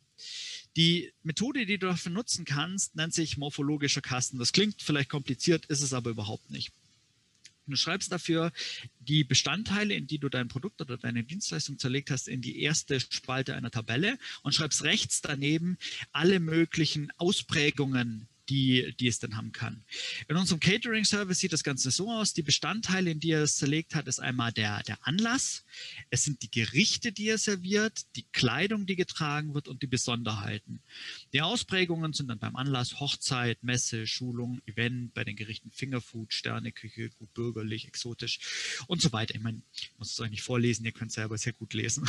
Die 0.76 1.11
Methode, 1.23 1.64
die 1.64 1.78
du 1.78 1.87
dafür 1.87 2.12
nutzen 2.12 2.45
kannst, 2.45 2.97
nennt 2.97 3.14
sich 3.14 3.38
morphologischer 3.38 4.02
Kasten. 4.02 4.38
Das 4.38 4.52
klingt 4.52 4.83
vielleicht 4.83 5.09
kompliziert, 5.09 5.66
ist 5.66 5.80
es 5.80 5.95
aber 5.95 6.11
überhaupt 6.11 6.50
nicht. 6.50 6.73
Du 7.66 7.75
schreibst 7.75 8.12
dafür 8.12 8.52
die 9.00 9.25
Bestandteile, 9.25 9.95
in 9.95 10.06
die 10.06 10.18
du 10.18 10.28
dein 10.28 10.47
Produkt 10.47 10.80
oder 10.80 10.99
deine 10.99 11.25
Dienstleistung 11.25 11.78
zerlegt 11.78 12.11
hast, 12.11 12.28
in 12.28 12.40
die 12.40 12.61
erste 12.61 13.00
Spalte 13.00 13.56
einer 13.56 13.73
Tabelle 13.73 14.18
und 14.42 14.54
schreibst 14.54 14.85
rechts 14.85 15.21
daneben 15.21 15.76
alle 16.12 16.38
möglichen 16.38 17.11
Ausprägungen 17.16 18.28
die, 18.49 18.95
die 18.99 19.09
es 19.09 19.19
dann 19.19 19.37
haben 19.37 19.53
kann. 19.53 19.85
In 20.29 20.37
unserem 20.37 20.61
Catering-Service 20.61 21.38
sieht 21.38 21.53
das 21.53 21.65
Ganze 21.65 21.91
so 21.91 22.11
aus. 22.11 22.33
Die 22.33 22.43
Bestandteile, 22.43 23.11
in 23.11 23.21
die 23.21 23.31
er 23.31 23.43
es 23.43 23.57
zerlegt 23.57 23.95
hat, 23.95 24.07
ist 24.07 24.21
einmal 24.21 24.53
der, 24.53 24.83
der 24.85 24.99
Anlass. 25.07 25.65
Es 26.11 26.25
sind 26.25 26.43
die 26.43 26.50
Gerichte, 26.50 27.12
die 27.12 27.29
er 27.29 27.38
serviert, 27.38 28.07
die 28.17 28.25
Kleidung, 28.33 28.87
die 28.87 28.97
getragen 28.97 29.55
wird 29.55 29.69
und 29.69 29.83
die 29.83 29.87
Besonderheiten. 29.87 30.81
Die 31.33 31.43
Ausprägungen 31.43 32.12
sind 32.12 32.29
dann 32.29 32.38
beim 32.38 32.57
Anlass 32.57 33.00
Hochzeit, 33.00 33.62
Messe, 33.62 34.07
Schulung, 34.07 34.61
Event, 34.67 35.15
bei 35.15 35.25
den 35.25 35.37
Gerichten 35.37 35.71
Fingerfood, 35.71 36.33
Sterneküche, 36.33 37.11
gut 37.11 37.33
bürgerlich, 37.35 37.87
exotisch 37.87 38.38
und 38.87 39.00
so 39.03 39.12
weiter. 39.12 39.35
Ich 39.35 39.43
meine, 39.43 39.62
ich 39.75 39.93
muss 39.99 40.12
es 40.12 40.21
euch 40.21 40.31
nicht 40.31 40.43
vorlesen, 40.43 40.85
ihr 40.85 40.93
könnt 40.93 41.11
es 41.11 41.17
selber 41.17 41.38
sehr 41.38 41.53
gut 41.53 41.75
lesen. 41.75 42.09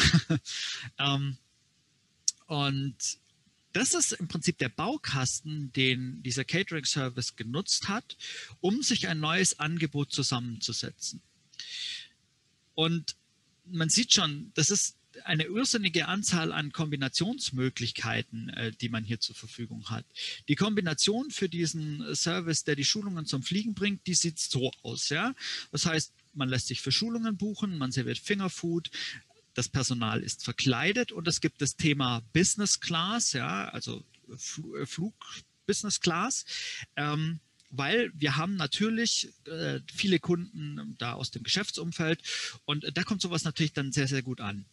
ähm, 0.99 1.37
und 2.47 2.95
das 3.77 3.93
ist 3.93 4.13
im 4.13 4.27
Prinzip 4.27 4.57
der 4.57 4.69
Baukasten, 4.69 5.71
den 5.73 6.23
dieser 6.23 6.43
Catering-Service 6.43 7.35
genutzt 7.35 7.87
hat, 7.87 8.17
um 8.59 8.81
sich 8.81 9.07
ein 9.07 9.19
neues 9.19 9.59
Angebot 9.59 10.11
zusammenzusetzen. 10.11 11.21
Und 12.73 13.15
man 13.65 13.89
sieht 13.89 14.13
schon, 14.13 14.51
das 14.55 14.71
ist 14.71 14.97
eine 15.25 15.43
irrsinnige 15.43 16.07
Anzahl 16.07 16.51
an 16.53 16.71
Kombinationsmöglichkeiten, 16.71 18.49
äh, 18.49 18.71
die 18.71 18.89
man 18.89 19.03
hier 19.03 19.19
zur 19.19 19.35
Verfügung 19.35 19.91
hat. 19.91 20.05
Die 20.47 20.55
Kombination 20.55 21.29
für 21.29 21.47
diesen 21.47 22.15
Service, 22.15 22.63
der 22.63 22.75
die 22.75 22.85
Schulungen 22.85 23.27
zum 23.27 23.43
Fliegen 23.43 23.75
bringt, 23.75 24.07
die 24.07 24.15
sieht 24.15 24.39
so 24.39 24.71
aus. 24.81 25.09
Ja? 25.09 25.35
Das 25.71 25.85
heißt, 25.85 26.13
man 26.33 26.49
lässt 26.49 26.67
sich 26.67 26.81
für 26.81 26.91
Schulungen 26.91 27.37
buchen, 27.37 27.77
man 27.77 27.91
serviert 27.91 28.17
Fingerfood, 28.17 28.89
das 29.57 29.69
Personal 29.69 30.21
ist 30.21 30.43
verkleidet 30.43 31.11
und 31.11 31.27
es 31.27 31.41
gibt 31.41 31.61
das 31.61 31.75
Thema 31.75 32.21
Business 32.33 32.79
Class, 32.79 33.33
ja, 33.33 33.69
also 33.69 34.03
äh, 34.29 34.85
Flug 34.85 35.15
Business 35.65 35.99
Class. 35.99 36.45
Ähm, 36.95 37.39
weil 37.69 38.11
wir 38.15 38.37
haben 38.37 38.55
natürlich 38.55 39.29
äh, 39.45 39.81
viele 39.93 40.19
Kunden 40.19 40.95
da 40.99 41.13
aus 41.13 41.31
dem 41.31 41.43
Geschäftsumfeld 41.43 42.21
und 42.65 42.85
da 42.93 43.03
kommt 43.03 43.21
sowas 43.21 43.43
natürlich 43.43 43.73
dann 43.73 43.91
sehr, 43.91 44.07
sehr 44.07 44.21
gut 44.21 44.39
an. 44.39 44.65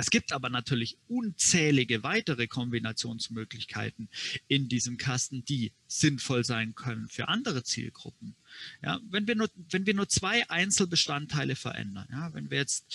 Es 0.00 0.10
gibt 0.10 0.32
aber 0.32 0.48
natürlich 0.48 0.96
unzählige 1.08 2.04
weitere 2.04 2.46
Kombinationsmöglichkeiten 2.46 4.08
in 4.46 4.68
diesem 4.68 4.96
Kasten, 4.96 5.44
die 5.44 5.72
sinnvoll 5.88 6.44
sein 6.44 6.76
können 6.76 7.08
für 7.08 7.26
andere 7.26 7.64
Zielgruppen. 7.64 8.36
Ja, 8.80 9.00
wenn, 9.10 9.26
wir 9.26 9.34
nur, 9.34 9.50
wenn 9.70 9.86
wir 9.86 9.94
nur 9.94 10.08
zwei 10.08 10.48
Einzelbestandteile 10.48 11.56
verändern, 11.56 12.06
ja, 12.12 12.32
wenn 12.32 12.48
wir 12.48 12.58
jetzt 12.58 12.86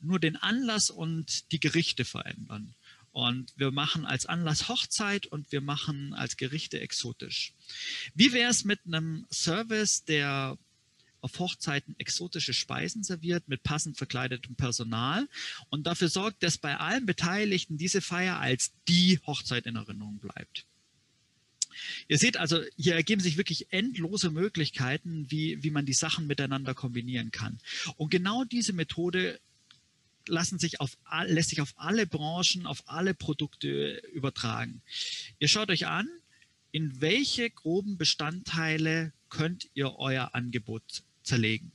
nur 0.00 0.20
den 0.20 0.36
Anlass 0.36 0.88
und 0.88 1.50
die 1.50 1.58
Gerichte 1.58 2.04
verändern 2.04 2.76
und 3.10 3.52
wir 3.56 3.72
machen 3.72 4.06
als 4.06 4.26
Anlass 4.26 4.68
Hochzeit 4.68 5.26
und 5.26 5.50
wir 5.50 5.62
machen 5.62 6.14
als 6.14 6.36
Gerichte 6.36 6.78
exotisch. 6.78 7.54
Wie 8.14 8.32
wäre 8.32 8.50
es 8.52 8.64
mit 8.64 8.78
einem 8.86 9.26
Service, 9.32 10.04
der 10.04 10.56
auf 11.22 11.38
Hochzeiten 11.38 11.94
exotische 11.98 12.52
Speisen 12.52 13.02
serviert 13.04 13.48
mit 13.48 13.62
passend 13.62 13.96
verkleidetem 13.96 14.56
Personal 14.56 15.28
und 15.70 15.86
dafür 15.86 16.08
sorgt, 16.08 16.42
dass 16.42 16.58
bei 16.58 16.76
allen 16.76 17.06
Beteiligten 17.06 17.78
diese 17.78 18.00
Feier 18.00 18.38
als 18.38 18.72
die 18.88 19.18
Hochzeit 19.26 19.66
in 19.66 19.76
Erinnerung 19.76 20.18
bleibt. 20.18 20.66
Ihr 22.08 22.18
seht 22.18 22.36
also, 22.36 22.60
hier 22.76 22.94
ergeben 22.94 23.22
sich 23.22 23.36
wirklich 23.36 23.72
endlose 23.72 24.30
Möglichkeiten, 24.30 25.26
wie, 25.30 25.62
wie 25.62 25.70
man 25.70 25.86
die 25.86 25.94
Sachen 25.94 26.26
miteinander 26.26 26.74
kombinieren 26.74 27.30
kann. 27.30 27.58
Und 27.96 28.10
genau 28.10 28.44
diese 28.44 28.72
Methode 28.72 29.40
lassen 30.26 30.58
sich 30.58 30.80
auf, 30.80 30.98
lässt 31.26 31.50
sich 31.50 31.60
auf 31.60 31.72
alle 31.76 32.06
Branchen, 32.06 32.66
auf 32.66 32.82
alle 32.88 33.14
Produkte 33.14 34.02
übertragen. 34.12 34.82
Ihr 35.38 35.48
schaut 35.48 35.70
euch 35.70 35.86
an, 35.86 36.08
in 36.72 37.00
welche 37.00 37.50
groben 37.50 37.96
Bestandteile 37.96 39.12
könnt 39.28 39.68
ihr 39.74 39.98
euer 39.98 40.34
Angebot 40.34 41.02
zerlegen. 41.22 41.72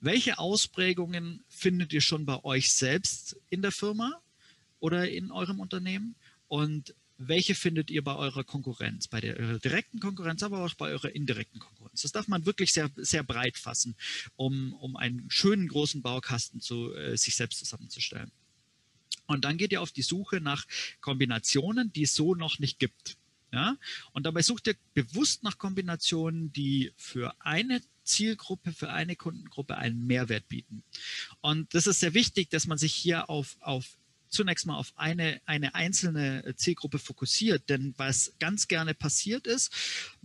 Welche 0.00 0.38
Ausprägungen 0.38 1.44
findet 1.48 1.92
ihr 1.92 2.00
schon 2.00 2.24
bei 2.24 2.42
euch 2.44 2.72
selbst 2.72 3.36
in 3.50 3.62
der 3.62 3.72
Firma 3.72 4.20
oder 4.80 5.08
in 5.08 5.32
eurem 5.32 5.60
Unternehmen? 5.60 6.14
Und 6.46 6.94
welche 7.18 7.56
findet 7.56 7.90
ihr 7.90 8.02
bei 8.02 8.14
eurer 8.14 8.44
Konkurrenz, 8.44 9.08
bei 9.08 9.20
der 9.20 9.58
direkten 9.58 9.98
Konkurrenz, 9.98 10.44
aber 10.44 10.64
auch 10.64 10.74
bei 10.74 10.90
eurer 10.90 11.14
indirekten 11.14 11.58
Konkurrenz? 11.58 12.02
Das 12.02 12.12
darf 12.12 12.28
man 12.28 12.46
wirklich 12.46 12.72
sehr, 12.72 12.90
sehr 12.96 13.24
breit 13.24 13.58
fassen, 13.58 13.96
um, 14.36 14.72
um 14.74 14.96
einen 14.96 15.28
schönen 15.28 15.66
großen 15.66 16.00
Baukasten 16.00 16.60
zu 16.60 16.94
äh, 16.94 17.16
sich 17.16 17.34
selbst 17.34 17.58
zusammenzustellen. 17.58 18.30
Und 19.26 19.44
dann 19.44 19.58
geht 19.58 19.72
ihr 19.72 19.82
auf 19.82 19.90
die 19.90 20.02
Suche 20.02 20.40
nach 20.40 20.64
Kombinationen, 21.00 21.92
die 21.92 22.04
es 22.04 22.14
so 22.14 22.36
noch 22.36 22.60
nicht 22.60 22.78
gibt. 22.78 23.18
Ja? 23.52 23.76
Und 24.12 24.24
dabei 24.24 24.42
sucht 24.42 24.68
ihr 24.68 24.76
bewusst 24.94 25.42
nach 25.42 25.58
Kombinationen, 25.58 26.52
die 26.52 26.92
für 26.96 27.34
eine 27.40 27.82
Zielgruppe, 28.08 28.72
für 28.72 28.90
eine 28.90 29.16
Kundengruppe 29.16 29.76
einen 29.76 30.06
Mehrwert 30.06 30.48
bieten. 30.48 30.82
Und 31.40 31.74
das 31.74 31.86
ist 31.86 32.00
sehr 32.00 32.14
wichtig, 32.14 32.50
dass 32.50 32.66
man 32.66 32.78
sich 32.78 32.94
hier 32.94 33.30
auf, 33.30 33.56
auf 33.60 33.98
zunächst 34.30 34.66
mal 34.66 34.76
auf 34.76 34.92
eine, 34.96 35.40
eine 35.46 35.74
einzelne 35.74 36.54
Zielgruppe 36.56 36.98
fokussiert. 36.98 37.68
Denn 37.68 37.94
was 37.96 38.34
ganz 38.38 38.68
gerne 38.68 38.94
passiert 38.94 39.46
ist, 39.46 39.72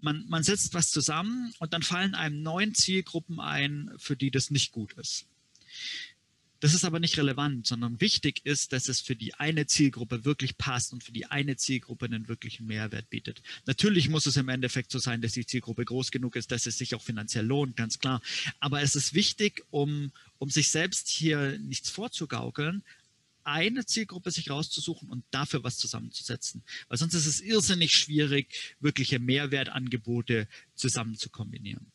man, 0.02 0.26
man 0.28 0.44
setzt 0.44 0.74
was 0.74 0.92
zusammen 0.92 1.54
und 1.60 1.74
dann 1.74 1.84
fallen 1.84 2.16
einem 2.16 2.42
neun 2.42 2.74
Zielgruppen 2.74 3.40
ein, 3.40 3.92
für 3.98 4.16
die 4.16 4.32
das 4.32 4.50
nicht 4.50 4.72
gut 4.72 4.94
ist. 4.94 5.26
Das 6.64 6.74
ist 6.74 6.86
aber 6.86 7.02
nicht 7.02 7.18
relevant, 7.18 7.68
sondern 7.68 8.00
wichtig 8.00 8.40
ist, 8.46 8.72
dass 8.72 8.88
es 8.88 9.02
für 9.02 9.18
die 9.18 9.34
eine 9.34 9.66
Zielgruppe 9.66 10.24
wirklich 10.24 10.58
passt 10.58 10.94
und 10.94 11.04
für 11.04 11.12
die 11.12 11.26
eine 11.26 11.58
Zielgruppe 11.58 12.06
einen 12.06 12.30
wirklichen 12.30 12.68
Mehrwert 12.68 13.10
bietet. 13.10 13.42
Natürlich 13.66 14.08
muss 14.08 14.28
es 14.28 14.38
im 14.38 14.48
Endeffekt 14.48 14.90
so 14.90 14.98
sein, 14.98 15.22
dass 15.22 15.34
die 15.34 15.46
Zielgruppe 15.46 15.84
groß 15.84 16.10
genug 16.10 16.38
ist, 16.38 16.54
dass 16.54 16.66
es 16.66 16.78
sich 16.78 16.96
auch 16.96 17.02
finanziell 17.02 17.46
lohnt, 17.46 17.76
ganz 17.76 18.00
klar. 18.00 18.22
Aber 18.62 18.82
es 18.82 18.96
ist 18.96 19.14
wichtig, 19.14 19.66
um, 19.72 20.14
um 20.38 20.50
sich 20.50 20.70
selbst 20.70 21.10
hier 21.10 21.60
nichts 21.60 21.90
vorzugaukeln, 21.90 22.82
eine 23.44 23.86
Zielgruppe 23.86 24.32
sich 24.32 24.50
rauszusuchen 24.50 25.10
und 25.10 25.26
dafür 25.32 25.66
was 25.66 25.78
zusammenzusetzen. 25.78 26.64
Weil 26.88 26.98
sonst 26.98 27.14
ist 27.14 27.26
es 27.26 27.42
irrsinnig 27.42 27.92
schwierig, 27.92 28.78
wirkliche 28.80 29.20
Mehrwertangebote 29.20 30.48
zusammen 30.76 31.18
zu 31.18 31.30
kombinieren. 31.30 31.93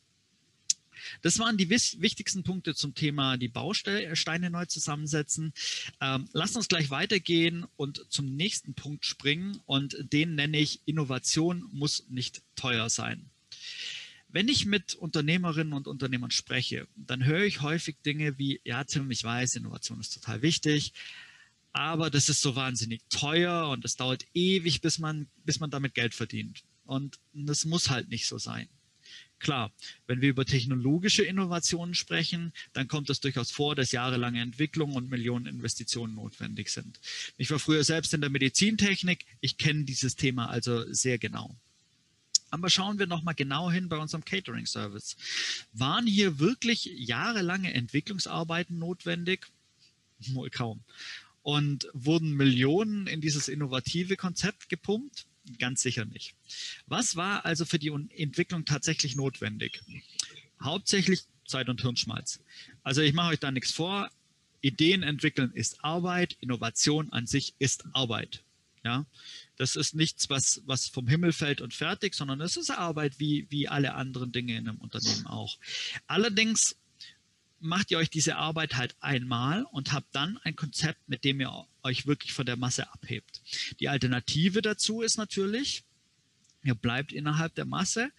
Das 1.23 1.38
waren 1.38 1.57
die 1.57 1.71
wichtigsten 1.71 2.43
Punkte 2.43 2.75
zum 2.75 2.95
Thema 2.95 3.37
die 3.37 3.49
Bausteine 3.49 4.50
neu 4.50 4.67
zusammensetzen. 4.67 5.52
Ähm, 6.00 6.28
lasst 6.33 6.57
uns 6.57 6.69
gleich 6.69 6.90
weitergehen 6.90 7.67
und 7.76 8.05
zum 8.09 8.37
nächsten 8.37 8.75
Punkt 8.75 9.05
springen 9.05 9.61
und 9.67 9.97
den 10.12 10.35
nenne 10.35 10.59
ich 10.59 10.81
Innovation 10.87 11.69
muss 11.73 12.05
nicht 12.09 12.43
teuer 12.57 12.90
sein. 12.90 13.31
Wenn 14.31 14.49
ich 14.49 14.67
mit 14.67 14.95
Unternehmerinnen 14.95 15.73
und 15.73 15.88
Unternehmern 15.88 16.31
spreche, 16.31 16.87
dann 16.97 17.25
höre 17.25 17.45
ich 17.45 17.62
häufig 17.62 17.97
Dinge 18.05 18.38
wie, 18.38 18.61
ja 18.62 18.85
Tim, 18.85 19.11
ich 19.11 19.25
weiß, 19.25 19.57
Innovation 19.57 20.00
ist 20.00 20.12
total 20.12 20.43
wichtig, 20.43 20.93
aber 21.73 22.11
das 22.11 22.28
ist 22.28 22.43
so 22.43 22.55
wahnsinnig 22.55 23.00
teuer 23.09 23.69
und 23.71 23.85
es 23.85 23.97
dauert 23.97 24.26
ewig, 24.35 24.83
bis 24.83 24.99
man, 24.99 25.28
bis 25.45 25.61
man 25.61 25.71
damit 25.71 25.95
Geld 25.95 26.14
verdient. 26.14 26.62
Und 26.85 27.19
das 27.33 27.64
muss 27.64 27.88
halt 27.88 28.09
nicht 28.09 28.26
so 28.26 28.38
sein. 28.38 28.69
Klar, 29.38 29.73
wenn 30.07 30.21
wir 30.21 30.30
über 30.30 30.45
technologische 30.45 31.23
Innovationen 31.23 31.95
sprechen, 31.95 32.52
dann 32.73 32.88
kommt 32.88 33.09
es 33.09 33.21
durchaus 33.21 33.50
vor, 33.50 33.76
dass 33.76 33.92
jahrelange 33.92 34.40
Entwicklung 34.40 34.95
und 34.95 35.11
Millionen 35.11 35.47
Investitionen 35.47 36.14
notwendig 36.14 36.71
sind. 36.71 36.99
Ich 37.37 37.50
war 37.50 37.61
früher 37.61 37.85
selbst 37.85 38.12
in 38.14 38.21
der 38.21 38.30
Medizintechnik, 38.30 39.26
ich 39.40 39.57
kenne 39.57 39.85
dieses 39.85 40.16
Thema 40.16 40.49
also 40.49 40.92
sehr 40.92 41.18
genau. 41.18 41.54
Aber 42.50 42.71
schauen 42.71 42.99
wir 42.99 43.07
nochmal 43.07 43.35
genau 43.35 43.71
hin 43.71 43.88
bei 43.88 43.99
unserem 43.99 44.25
Catering-Service. 44.25 45.16
Waren 45.73 46.07
hier 46.07 46.38
wirklich 46.38 46.90
jahrelange 46.97 47.73
Entwicklungsarbeiten 47.75 48.78
notwendig? 48.78 49.47
Wohl 50.18 50.50
kaum. 50.50 50.80
Und 51.42 51.88
wurden 51.92 52.33
Millionen 52.33 53.07
in 53.07 53.21
dieses 53.21 53.49
innovative 53.49 54.16
Konzept 54.16 54.68
gepumpt? 54.68 55.27
Ganz 55.59 55.83
sicher 55.83 56.05
nicht. 56.05 56.35
Was 56.87 57.17
war 57.17 57.45
also 57.45 57.64
für 57.64 57.78
die 57.78 57.88
Entwicklung 57.88 58.64
tatsächlich 58.64 59.17
notwendig? 59.17 59.81
hauptsächlich 60.62 61.23
Zeit 61.47 61.69
und 61.69 61.81
Hirnschmalz. 61.81 62.40
Also 62.83 63.00
ich 63.00 63.14
mache 63.14 63.33
euch 63.33 63.40
da 63.40 63.50
nichts 63.50 63.73
vor. 63.73 64.11
Ideen 64.61 65.02
entwickeln 65.02 65.52
ist 65.52 65.85
Arbeit, 65.85 66.37
Innovation 66.40 67.12
an 67.12 67.26
sich 67.26 67.55
ist 67.59 67.85
Arbeit. 67.93 68.43
Ja, 68.85 69.07
das 69.57 69.76
ist 69.76 69.95
nichts, 69.95 70.31
was, 70.31 70.62
was 70.64 70.87
vom 70.87 71.09
Himmel 71.09 71.33
fällt 71.33 71.61
und 71.61 71.75
fertig, 71.75 72.14
sondern 72.14 72.40
es 72.40 72.57
ist 72.57 72.71
Arbeit 72.71 73.19
wie, 73.19 73.47
wie 73.50 73.69
alle 73.69 73.95
anderen 73.95 74.33
Dinge 74.33 74.57
in 74.57 74.69
einem 74.69 74.78
Unternehmen 74.78 75.26
auch. 75.26 75.59
Allerdings 76.07 76.76
macht 77.60 77.90
ihr 77.90 77.98
euch 77.98 78.10
diese 78.10 78.36
Arbeit 78.36 78.76
halt 78.76 78.96
einmal 79.00 79.64
und 79.72 79.92
habt 79.92 80.14
dann 80.14 80.38
ein 80.38 80.56
Konzept, 80.56 81.08
mit 81.08 81.24
dem 81.24 81.40
ihr 81.40 81.66
euch 81.82 82.06
wirklich 82.06 82.32
von 82.32 82.46
der 82.46 82.56
Masse 82.56 82.92
abhebt. 82.92 83.42
Die 83.80 83.88
Alternative 83.88 84.62
dazu 84.62 85.02
ist 85.02 85.16
natürlich, 85.16 85.84
ihr 86.62 86.74
bleibt 86.74 87.12
innerhalb 87.12 87.54
der 87.54 87.64
Masse 87.64 88.10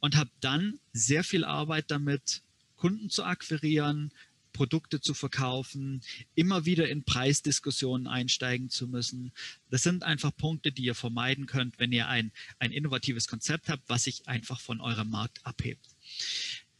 und 0.00 0.16
habt 0.16 0.32
dann 0.40 0.78
sehr 0.92 1.24
viel 1.24 1.44
Arbeit 1.44 1.90
damit, 1.90 2.42
Kunden 2.76 3.10
zu 3.10 3.24
akquirieren, 3.24 4.12
Produkte 4.52 5.00
zu 5.00 5.14
verkaufen, 5.14 6.02
immer 6.34 6.64
wieder 6.64 6.88
in 6.88 7.04
Preisdiskussionen 7.04 8.06
einsteigen 8.06 8.70
zu 8.70 8.88
müssen. 8.88 9.32
Das 9.70 9.82
sind 9.82 10.02
einfach 10.02 10.36
Punkte, 10.36 10.72
die 10.72 10.82
ihr 10.82 10.96
vermeiden 10.96 11.46
könnt, 11.46 11.78
wenn 11.78 11.92
ihr 11.92 12.08
ein, 12.08 12.32
ein 12.58 12.72
innovatives 12.72 13.28
Konzept 13.28 13.68
habt, 13.68 13.84
was 13.88 14.04
sich 14.04 14.26
einfach 14.26 14.60
von 14.60 14.80
eurem 14.80 15.10
Markt 15.10 15.44
abhebt. 15.46 15.86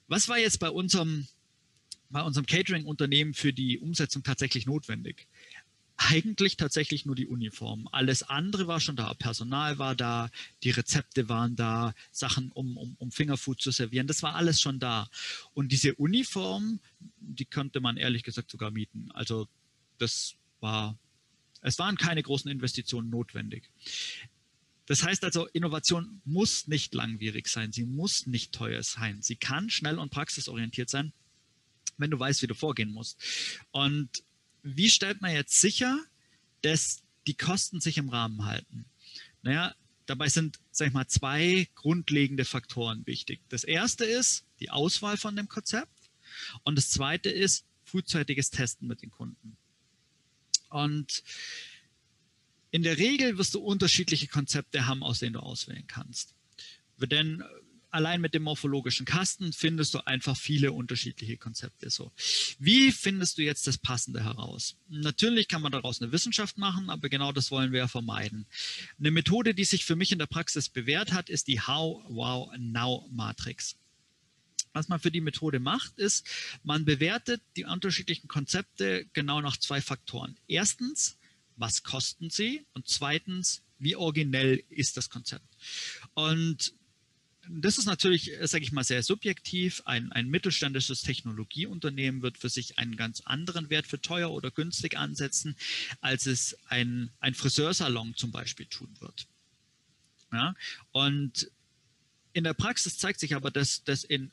Was 0.09 0.29
war 0.29 0.39
jetzt 0.39 0.59
bei 0.59 0.71
unserem, 0.71 1.29
bei 2.11 2.23
unserem 2.23 2.47
Catering-Unternehmen 2.47 3.35
für 3.35 3.53
die 3.53 3.79
Umsetzung 3.79 4.23
tatsächlich 4.23 4.67
notwendig? 4.67 5.27
eigentlich 5.99 6.57
tatsächlich 6.57 7.05
nur 7.05 7.17
die 7.17 7.27
Uniform. 7.27 7.89
Alles 7.91 8.23
andere 8.23 8.69
war 8.69 8.81
schon 8.81 8.97
da. 8.97 9.13
Personal 9.15 9.79
war 9.79 9.97
da, 9.97 10.31
die 10.63 10.71
Rezepte 10.71 11.29
waren 11.29 11.57
da, 11.57 11.93
Sachen, 12.13 12.53
um, 12.53 12.77
um, 12.77 12.95
um 12.99 13.11
Fingerfood 13.11 13.61
zu 13.61 13.73
servieren. 13.73 14.07
Das 14.07 14.23
war 14.23 14.37
alles 14.37 14.61
schon 14.61 14.79
da. 14.79 15.11
Und 15.55 15.73
diese 15.73 15.95
Uniform, 15.97 16.79
die 17.19 17.45
konnte 17.45 17.81
man 17.81 17.97
ehrlich 17.97 18.23
gesagt 18.23 18.51
sogar 18.51 18.71
mieten. 18.71 19.11
Also 19.13 19.49
das 19.99 20.37
war, 20.61 20.97
es 21.63 21.79
waren 21.81 21.97
keine 21.97 22.23
großen 22.23 22.51
Investitionen 22.51 23.11
notwendig. 23.11 23.69
Das 24.87 25.03
heißt 25.03 25.25
also, 25.25 25.47
Innovation 25.49 26.23
muss 26.25 26.69
nicht 26.69 26.95
langwierig 26.95 27.49
sein, 27.49 27.73
sie 27.73 27.85
muss 27.85 28.27
nicht 28.27 28.53
teuer 28.53 28.83
sein. 28.83 29.21
Sie 29.21 29.37
kann 29.37 29.69
schnell 29.69 29.99
und 29.99 30.11
praxisorientiert 30.11 30.89
sein, 30.89 31.13
wenn 31.99 32.11
du 32.11 32.19
weißt, 32.19 32.43
wie 32.43 32.47
du 32.47 32.55
vorgehen 32.55 32.93
musst. 32.93 33.19
Und 33.71 34.09
wie 34.63 34.89
stellt 34.89 35.21
man 35.21 35.33
jetzt 35.33 35.61
sicher, 35.61 35.99
dass 36.63 37.03
die 37.27 37.35
Kosten 37.35 37.81
sich 37.81 37.99
im 37.99 38.09
Rahmen 38.09 38.45
halten? 38.45 38.87
Naja, 39.43 39.75
dabei 40.07 40.29
sind, 40.29 40.59
sag 40.71 40.89
ich 40.89 40.95
mal, 40.95 41.07
zwei 41.07 41.69
grundlegende 41.75 42.45
Faktoren 42.45 43.07
wichtig. 43.07 43.41
Das 43.49 43.65
erste 43.65 44.05
ist 44.05 44.45
die 44.61 44.71
Auswahl 44.71 45.17
von 45.17 45.37
dem 45.37 45.49
Konzept 45.49 46.11
und 46.63 46.77
das 46.77 46.91
zweite 46.91 47.31
ist 47.31 47.65
frühzeitiges 47.85 48.51
Testen 48.51 48.89
mit 48.89 49.03
den 49.03 49.11
Kunden. 49.11 49.57
Und 50.71 51.23
in 52.71 52.83
der 52.83 52.99
Regel 52.99 53.39
wirst 53.39 53.55
du 53.55 53.61
unterschiedliche 53.61 54.29
Konzepte 54.29 54.87
haben, 54.87 55.03
aus 55.03 55.21
denen 55.21 55.35
du 55.35 55.41
auswählen 55.41 55.87
kannst. 55.87 56.35
Denn 56.99 57.43
allein 57.91 58.21
mit 58.21 58.35
dem 58.35 58.43
morphologischen 58.43 59.07
Kasten 59.07 59.53
findest 59.53 59.95
du 59.95 60.07
einfach 60.07 60.37
viele 60.37 60.73
unterschiedliche 60.73 61.37
Konzepte. 61.37 61.91
So, 61.91 62.13
wie 62.59 62.93
findest 62.93 63.39
du 63.39 63.43
jetzt 63.43 63.67
das 63.67 63.79
Passende 63.79 64.25
heraus? 64.25 64.77
Natürlich 64.89 65.49
kann 65.49 65.63
man 65.63 65.73
daraus 65.73 66.01
eine 66.01 66.13
Wissenschaft 66.13 66.59
machen, 66.59 66.91
aber 66.91 67.09
genau 67.09 67.33
das 67.33 67.51
wollen 67.51 67.73
wir 67.73 67.81
ja 67.81 67.89
vermeiden. 67.89 68.47
Eine 68.99 69.11
Methode, 69.11 69.55
die 69.55 69.65
sich 69.65 69.85
für 69.85 69.97
mich 69.97 70.13
in 70.13 70.19
der 70.19 70.27
Praxis 70.27 70.69
bewährt 70.69 71.13
hat, 71.13 71.31
ist 71.31 71.49
die 71.49 71.61
How, 71.61 72.05
Wow, 72.09 72.51
Now 72.59 73.09
Matrix. 73.11 73.77
Was 74.73 74.89
man 74.89 75.01
für 75.01 75.11
die 75.11 75.21
Methode 75.21 75.61
macht, 75.61 75.99
ist, 75.99 76.27
man 76.63 76.85
bewertet 76.85 77.43
die 77.57 77.65
unterschiedlichen 77.65 78.29
Konzepte 78.29 79.07
genau 79.13 79.41
nach 79.41 79.57
zwei 79.57 79.81
Faktoren. 79.81 80.37
Erstens, 80.47 81.17
was 81.57 81.83
kosten 81.83 82.31
sie? 82.31 82.65
Und 82.75 82.87
zweitens, 82.87 83.63
wie 83.79 83.97
originell 83.97 84.63
ist 84.69 84.97
das 84.97 85.11
Konzept? 85.11 85.47
Und 86.15 86.75
das 87.51 87.79
ist 87.79 87.87
natürlich, 87.87 88.33
sage 88.43 88.65
ich 88.65 88.73
mal, 88.73 88.85
sehr 88.85 89.03
subjektiv. 89.03 89.83
Ein, 89.85 90.13
ein 90.13 90.29
mittelständisches 90.29 91.03
Technologieunternehmen 91.03 92.23
wird 92.23 92.39
für 92.39 92.49
sich 92.49 92.79
einen 92.79 92.97
ganz 92.97 93.21
anderen 93.23 93.71
Wert 93.71 93.87
für 93.87 94.01
teuer 94.01 94.31
oder 94.31 94.51
günstig 94.51 94.97
ansetzen, 94.97 95.57
als 96.01 96.27
es 96.27 96.57
ein, 96.69 97.11
ein 97.21 97.35
Friseursalon 97.35 98.15
zum 98.15 98.31
Beispiel 98.31 98.67
tun 98.67 98.95
wird. 99.01 99.27
Ja? 100.33 100.55
Und 100.93 101.51
in 102.33 102.45
der 102.45 102.55
Praxis 102.55 102.99
zeigt 102.99 103.21
sich 103.21 103.35
aber, 103.35 103.51
dass, 103.51 103.85
dass 103.85 104.05
in 104.05 104.31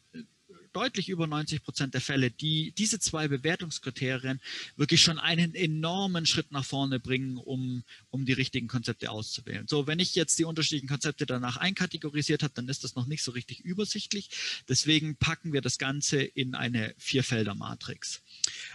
deutlich 0.76 1.10
über 1.10 1.26
90 1.26 1.64
Prozent 1.64 1.94
der 1.94 2.02
Fälle, 2.02 2.32
die 2.32 2.74
diese 2.78 3.00
zwei 3.00 3.28
Bewertungskriterien 3.28 4.42
wirklich 4.76 5.02
schon 5.02 5.20
einen 5.20 5.56
enormen 5.56 6.26
Schritt 6.26 6.52
nach 6.52 6.66
vorne 6.66 7.00
bringen, 7.00 7.38
um, 7.38 7.84
um 8.10 8.26
die 8.26 8.34
richtigen 8.34 8.68
Konzepte 8.68 9.10
auszuwählen. 9.10 9.68
So, 9.68 9.88
wenn 9.88 10.00
ich 10.00 10.16
jetzt 10.16 10.38
die 10.38 10.44
unterschiedlichen 10.44 10.90
Konzepte 10.90 11.26
danach 11.26 11.58
einkategorisiert 11.58 12.44
habe, 12.44 12.54
dann 12.54 12.68
ist 12.68 12.84
das 12.84 12.96
noch 12.96 13.06
nicht 13.06 13.24
so 13.24 13.32
richtig 13.32 13.62
übersichtlich. 13.62 14.30
Deswegen 14.68 15.16
packen 15.16 15.54
wir 15.54 15.62
das 15.62 15.78
Ganze 15.78 16.22
in 16.22 16.56
eine 16.56 16.94
Vierfelder-Matrix. 16.98 18.22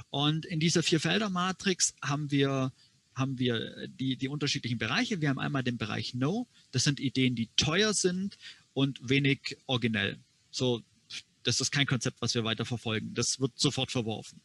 Und 0.09 0.47
in 0.47 0.59
dieser 0.59 0.83
Vierfelder-Matrix 0.83 1.95
haben 2.03 2.31
wir 2.31 2.73
haben 3.15 3.39
wir 3.39 3.89
die, 3.89 4.17
die 4.17 4.29
unterschiedlichen 4.29 4.79
Bereiche. 4.79 5.21
Wir 5.21 5.29
haben 5.29 5.39
einmal 5.39 5.63
den 5.63 5.77
Bereich 5.77 6.15
No, 6.15 6.47
das 6.71 6.85
sind 6.85 7.01
Ideen, 7.01 7.35
die 7.35 7.51
teuer 7.57 7.93
sind 7.93 8.39
und 8.73 9.01
wenig 9.03 9.59
originell. 9.67 10.19
So 10.51 10.83
das 11.43 11.61
ist 11.61 11.71
kein 11.71 11.87
Konzept, 11.87 12.21
was 12.21 12.35
wir 12.35 12.45
weiter 12.45 12.65
verfolgen. 12.65 13.15
Das 13.15 13.41
wird 13.41 13.53
sofort 13.59 13.91
verworfen. 13.91 14.41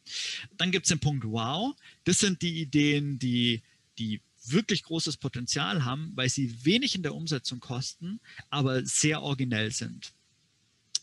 Dann 0.58 0.72
gibt 0.72 0.86
es 0.86 0.90
den 0.90 1.00
Punkt 1.00 1.26
Wow. 1.26 1.76
Das 2.04 2.20
sind 2.20 2.42
die 2.42 2.62
Ideen, 2.62 3.20
die, 3.20 3.62
die 3.98 4.22
wirklich 4.48 4.84
großes 4.84 5.18
Potenzial 5.18 5.86
haben, 5.86 6.12
weil 6.16 6.30
sie 6.30 6.66
wenig 6.66 6.96
in 6.96 7.04
der 7.04 7.16
Umsetzung 7.16 7.60
kosten, 7.60 8.20
aber 8.50 8.86
sehr 8.86 9.22
originell 9.22 9.72
sind. 9.72 10.14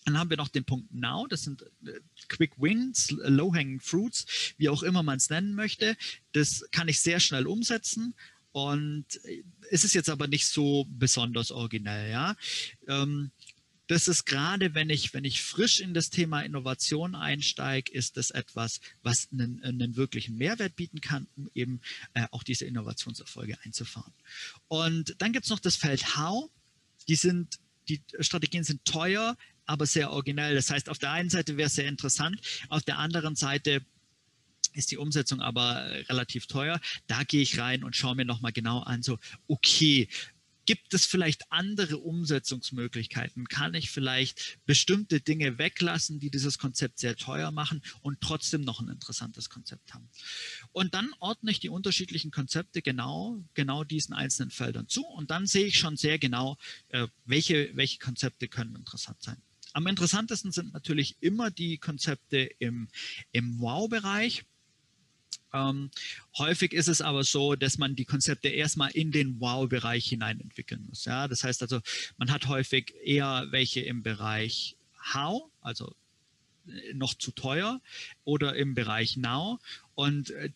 Dann 0.05 0.19
haben 0.19 0.31
wir 0.31 0.37
noch 0.37 0.49
den 0.49 0.65
Punkt 0.65 0.93
Now, 0.93 1.27
das 1.29 1.43
sind 1.43 1.63
äh, 1.63 2.01
Quick 2.29 2.61
Wins, 2.61 3.11
Low-Hanging 3.11 3.81
Fruits, 3.81 4.55
wie 4.59 4.69
auch 4.69 4.83
immer 4.83 5.03
man 5.03 5.19
es 5.19 5.31
nennen 5.31 5.55
möchte. 5.55 5.97
Das 6.33 6.65
kann 6.73 6.89
ich 6.89 7.01
sehr 7.01 7.21
schnell 7.21 7.47
umsetzen 7.47 8.15
und 8.51 9.07
äh, 9.25 9.45
es 9.71 9.85
ist 9.85 9.95
jetzt 9.95 10.11
aber 10.11 10.27
nicht 10.27 10.47
so 10.47 10.87
besonders 10.91 11.51
originell. 11.51 12.11
Ja? 12.11 12.37
Ähm, 12.89 13.31
das 13.93 14.09
ist 14.09 14.25
gerade, 14.25 14.75
wenn 14.75 14.89
ich, 14.89 15.13
wenn 15.13 15.25
ich 15.25 15.43
frisch 15.43 15.81
in 15.81 15.93
das 15.93 16.09
Thema 16.09 16.41
Innovation 16.41 17.15
einsteige, 17.15 17.93
ist 17.93 18.17
das 18.17 18.31
etwas, 18.31 18.81
was 19.03 19.29
einen, 19.31 19.63
einen 19.63 19.97
wirklichen 19.97 20.37
Mehrwert 20.37 20.77
bieten 20.77 21.03
kann, 21.03 21.27
um 21.37 21.51
eben 21.55 21.83
äh, 22.15 22.27
auch 22.31 22.43
diese 22.43 22.65
Innovationserfolge 22.65 23.59
einzufahren. 23.65 24.15
Und 24.69 25.15
dann 25.19 25.35
gibt 25.35 25.45
es 25.45 25.51
noch 25.51 25.61
das 25.61 25.77
Feld 25.77 26.17
How. 26.17 26.51
Die 27.07 27.17
sind, 27.17 27.59
die 27.89 28.01
Strategien 28.21 28.65
sind 28.65 28.83
teuer, 28.87 29.37
aber 29.67 29.85
sehr 29.85 30.11
originell. 30.11 30.55
Das 30.55 30.71
heißt, 30.71 30.89
auf 30.89 30.99
der 30.99 31.13
einen 31.13 31.29
Seite 31.29 31.59
wäre 31.59 31.67
es 31.67 31.75
sehr 31.75 31.87
interessant, 31.87 32.41
auf 32.71 32.83
der 32.85 32.99
anderen 32.99 33.37
Seite 33.37 33.85
ist 34.75 34.91
die 34.91 34.97
Umsetzung 34.97 35.41
aber 35.41 35.87
relativ 36.09 36.47
teuer. 36.47 36.81
Da 37.07 37.25
gehe 37.25 37.43
ich 37.43 37.59
rein 37.59 37.85
und 37.85 37.95
schaue 37.95 38.15
mir 38.15 38.25
nochmal 38.25 38.53
genau 38.53 38.81
an, 38.81 39.03
so, 39.03 39.19
okay, 39.49 40.09
Gibt 40.65 40.95
es 40.95 41.07
vielleicht 41.07 41.51
andere 41.51 41.99
Umsetzungsmöglichkeiten? 41.99 43.49
Kann 43.49 43.75
ich 43.75 43.91
vielleicht 43.91 44.59
bestimmte 44.65 45.21
Dinge 45.21 45.59
weglassen, 45.59 46.21
die 46.21 46.31
dieses 46.31 46.59
Konzept 46.59 46.99
sehr 46.99 47.17
teuer 47.17 47.51
machen 47.51 47.83
und 48.01 48.21
trotzdem 48.21 48.63
noch 48.63 48.81
ein 48.81 48.89
interessantes 48.89 49.51
Konzept 49.51 49.95
haben? 49.95 50.09
Und 50.73 50.95
dann 50.95 51.11
ordne 51.19 51.51
ich 51.51 51.61
die 51.61 51.69
unterschiedlichen 51.69 52.31
Konzepte 52.31 52.83
genau, 52.83 53.43
genau 53.55 53.85
diesen 53.85 54.15
einzelnen 54.15 54.51
Feldern 54.51 54.89
zu 54.89 55.05
und 55.05 55.31
dann 55.31 55.47
sehe 55.47 55.67
ich 55.67 55.79
schon 55.79 55.97
sehr 55.97 56.19
genau, 56.19 56.57
äh, 56.89 57.09
welche, 57.25 57.71
welche 57.75 57.99
Konzepte 57.99 58.49
können 58.49 58.77
interessant 58.77 59.23
sein. 59.23 59.43
Am 59.73 59.87
interessantesten 59.87 60.53
sind 60.53 60.73
natürlich 60.73 61.17
immer 61.21 61.51
die 61.51 61.79
Konzepte 61.79 62.39
im, 62.59 62.89
im 63.33 63.59
Wow-Bereich. 63.59 64.45
Ähm, 65.53 65.91
häufig 66.39 66.73
ist 66.73 66.89
es 66.89 67.01
aber 67.01 67.25
so, 67.25 67.57
dass 67.57 67.79
man 67.79 67.95
die 67.95 68.05
Konzepte 68.05 68.49
erstmal 68.49 68.91
in 68.93 69.13
den 69.13 69.41
Wow-Bereich 69.41 70.07
hinein 70.07 70.41
entwickeln 70.41 70.87
muss. 70.89 71.05
Ja? 71.05 71.29
Das 71.29 71.45
heißt 71.45 71.63
also, 71.63 71.81
man 72.17 72.31
hat 72.31 72.47
häufig 72.49 72.95
eher 73.03 73.47
welche 73.51 73.81
im 73.81 74.03
Bereich 74.03 74.77
How, 75.13 75.51
also 75.61 75.95
äh, 76.67 76.95
noch 76.95 77.15
zu 77.15 77.33
teuer, 77.33 77.81
oder 78.25 78.57
im 78.57 78.75
Bereich 78.75 79.17
Now. 79.17 79.61
Und 79.95 80.31
äh, 80.31 80.51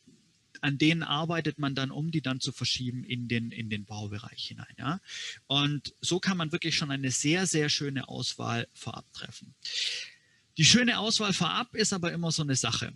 an 0.63 0.79
denen 0.79 1.03
arbeitet 1.03 1.59
man 1.59 1.75
dann, 1.75 1.91
um 1.91 2.11
die 2.11 2.23
dann 2.23 2.41
zu 2.41 2.51
verschieben 2.51 3.05
in 3.05 3.29
den, 3.29 3.51
in 3.51 3.69
den 3.69 3.85
Baubereich 3.85 4.47
hinein. 4.49 4.75
Ja? 4.79 5.01
Und 5.47 5.95
so 6.01 6.21
kann 6.21 6.39
man 6.39 6.53
wirklich 6.53 6.77
schon 6.77 6.91
eine 6.91 7.11
sehr, 7.11 7.47
sehr 7.47 7.69
schöne 7.69 8.09
Auswahl 8.09 8.67
vorab 8.73 9.05
treffen. 9.13 9.55
Die 10.57 10.65
schöne 10.65 10.99
Auswahl 10.99 11.35
vorab 11.35 11.75
ist 11.75 11.93
aber 11.93 12.13
immer 12.13 12.33
so 12.33 12.43
eine 12.43 12.57
Sache 12.57 12.95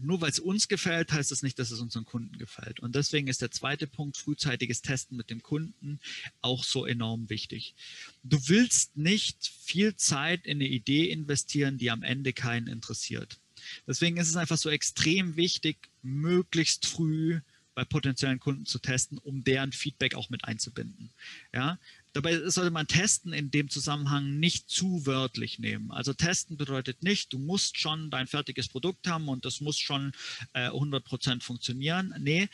nur 0.00 0.20
weil 0.20 0.30
es 0.30 0.38
uns 0.38 0.68
gefällt, 0.68 1.12
heißt 1.12 1.30
das 1.30 1.42
nicht, 1.42 1.58
dass 1.58 1.70
es 1.70 1.80
unseren 1.80 2.04
Kunden 2.04 2.38
gefällt. 2.38 2.80
Und 2.80 2.94
deswegen 2.94 3.28
ist 3.28 3.42
der 3.42 3.50
zweite 3.50 3.86
Punkt, 3.86 4.16
frühzeitiges 4.16 4.82
Testen 4.82 5.16
mit 5.16 5.30
dem 5.30 5.42
Kunden, 5.42 6.00
auch 6.40 6.64
so 6.64 6.86
enorm 6.86 7.28
wichtig. 7.28 7.74
Du 8.22 8.38
willst 8.48 8.96
nicht 8.96 9.46
viel 9.46 9.96
Zeit 9.96 10.46
in 10.46 10.58
eine 10.58 10.68
Idee 10.68 11.10
investieren, 11.10 11.78
die 11.78 11.90
am 11.90 12.02
Ende 12.02 12.32
keinen 12.32 12.66
interessiert. 12.66 13.38
Deswegen 13.86 14.16
ist 14.16 14.28
es 14.28 14.36
einfach 14.36 14.58
so 14.58 14.70
extrem 14.70 15.36
wichtig, 15.36 15.76
möglichst 16.02 16.86
früh 16.86 17.40
bei 17.74 17.84
potenziellen 17.84 18.40
Kunden 18.40 18.66
zu 18.66 18.78
testen, 18.78 19.18
um 19.18 19.44
deren 19.44 19.72
Feedback 19.72 20.14
auch 20.14 20.30
mit 20.30 20.44
einzubinden. 20.44 21.10
Ja, 21.54 21.78
Dabei 22.12 22.48
sollte 22.50 22.70
man 22.70 22.86
testen 22.86 23.32
in 23.32 23.50
dem 23.50 23.70
Zusammenhang 23.70 24.38
nicht 24.38 24.68
zu 24.68 25.06
wörtlich 25.06 25.58
nehmen. 25.58 25.90
Also 25.90 26.12
testen 26.12 26.56
bedeutet 26.56 27.02
nicht, 27.02 27.32
du 27.32 27.38
musst 27.38 27.78
schon 27.78 28.10
dein 28.10 28.26
fertiges 28.26 28.68
Produkt 28.68 29.06
haben 29.08 29.28
und 29.28 29.44
das 29.44 29.60
muss 29.60 29.78
schon 29.78 30.12
äh, 30.52 30.68
100% 30.68 31.42
funktionieren. 31.42 32.14
Nee, 32.18 32.48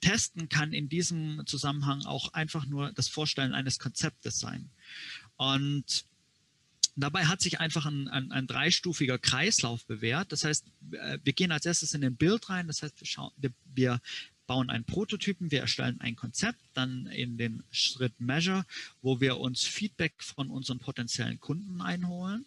testen 0.00 0.48
kann 0.48 0.72
in 0.72 0.88
diesem 0.88 1.42
Zusammenhang 1.46 2.04
auch 2.06 2.32
einfach 2.32 2.66
nur 2.66 2.92
das 2.92 3.08
Vorstellen 3.08 3.52
eines 3.52 3.78
Konzeptes 3.78 4.38
sein. 4.38 4.70
Und 5.36 6.06
dabei 6.96 7.26
hat 7.26 7.40
sich 7.42 7.60
einfach 7.60 7.84
ein, 7.86 8.08
ein, 8.08 8.32
ein, 8.32 8.46
dreistufiger 8.46 9.18
Kreislauf 9.18 9.84
bewährt. 9.84 10.32
Das 10.32 10.44
heißt, 10.44 10.66
äh, 10.92 11.18
wir 11.22 11.32
gehen 11.32 11.52
als 11.52 11.66
erstes 11.66 11.92
in 11.92 12.00
den 12.00 12.16
Bild 12.16 12.48
rein. 12.48 12.66
Das 12.66 12.82
heißt, 12.82 12.98
wir, 13.00 13.06
schauen, 13.06 13.32
wir, 13.36 13.52
wir 13.74 14.00
bauen 14.46 14.70
einen 14.70 14.84
Prototypen, 14.84 15.50
wir 15.50 15.60
erstellen 15.60 16.00
ein 16.00 16.16
Konzept, 16.16 16.58
dann 16.74 17.06
in 17.06 17.36
den 17.36 17.62
Schritt 17.70 18.20
Measure, 18.20 18.64
wo 19.02 19.20
wir 19.20 19.38
uns 19.38 19.64
Feedback 19.64 20.22
von 20.22 20.50
unseren 20.50 20.78
potenziellen 20.78 21.40
Kunden 21.40 21.80
einholen 21.80 22.46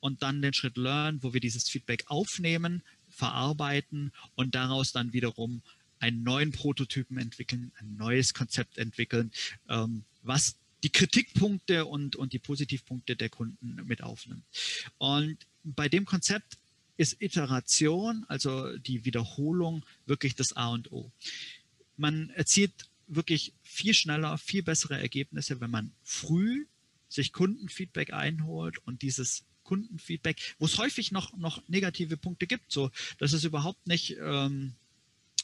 und 0.00 0.22
dann 0.22 0.42
den 0.42 0.54
Schritt 0.54 0.76
Learn, 0.76 1.22
wo 1.22 1.32
wir 1.32 1.40
dieses 1.40 1.68
Feedback 1.68 2.04
aufnehmen, 2.06 2.82
verarbeiten 3.10 4.12
und 4.34 4.54
daraus 4.54 4.92
dann 4.92 5.12
wiederum 5.12 5.62
einen 5.98 6.22
neuen 6.22 6.52
Prototypen 6.52 7.18
entwickeln, 7.18 7.72
ein 7.78 7.96
neues 7.96 8.34
Konzept 8.34 8.78
entwickeln, 8.78 9.32
ähm, 9.68 10.04
was 10.22 10.56
die 10.84 10.90
Kritikpunkte 10.90 11.86
und, 11.86 12.14
und 12.14 12.32
die 12.32 12.38
Positivpunkte 12.38 13.16
der 13.16 13.30
Kunden 13.30 13.82
mit 13.86 14.02
aufnimmt. 14.02 14.44
Und 14.98 15.38
bei 15.64 15.88
dem 15.88 16.04
Konzept 16.04 16.56
ist 16.98 17.22
Iteration, 17.22 18.26
also 18.28 18.76
die 18.76 19.06
Wiederholung, 19.06 19.86
wirklich 20.04 20.34
das 20.34 20.54
A 20.54 20.68
und 20.68 20.92
O. 20.92 21.10
Man 21.96 22.28
erzielt 22.30 22.72
wirklich 23.06 23.54
viel 23.62 23.94
schneller, 23.94 24.36
viel 24.36 24.62
bessere 24.62 25.00
Ergebnisse, 25.00 25.60
wenn 25.60 25.70
man 25.70 25.92
früh 26.02 26.66
sich 27.08 27.32
Kundenfeedback 27.32 28.12
einholt 28.12 28.78
und 28.84 29.00
dieses 29.00 29.44
Kundenfeedback, 29.62 30.56
wo 30.58 30.66
es 30.66 30.76
häufig 30.76 31.12
noch, 31.12 31.36
noch 31.36 31.66
negative 31.68 32.16
Punkte 32.16 32.46
gibt, 32.46 32.70
so 32.72 32.90
dass 33.18 33.32
es 33.32 33.44
überhaupt 33.44 33.86
nicht 33.86 34.16
ähm, 34.20 34.74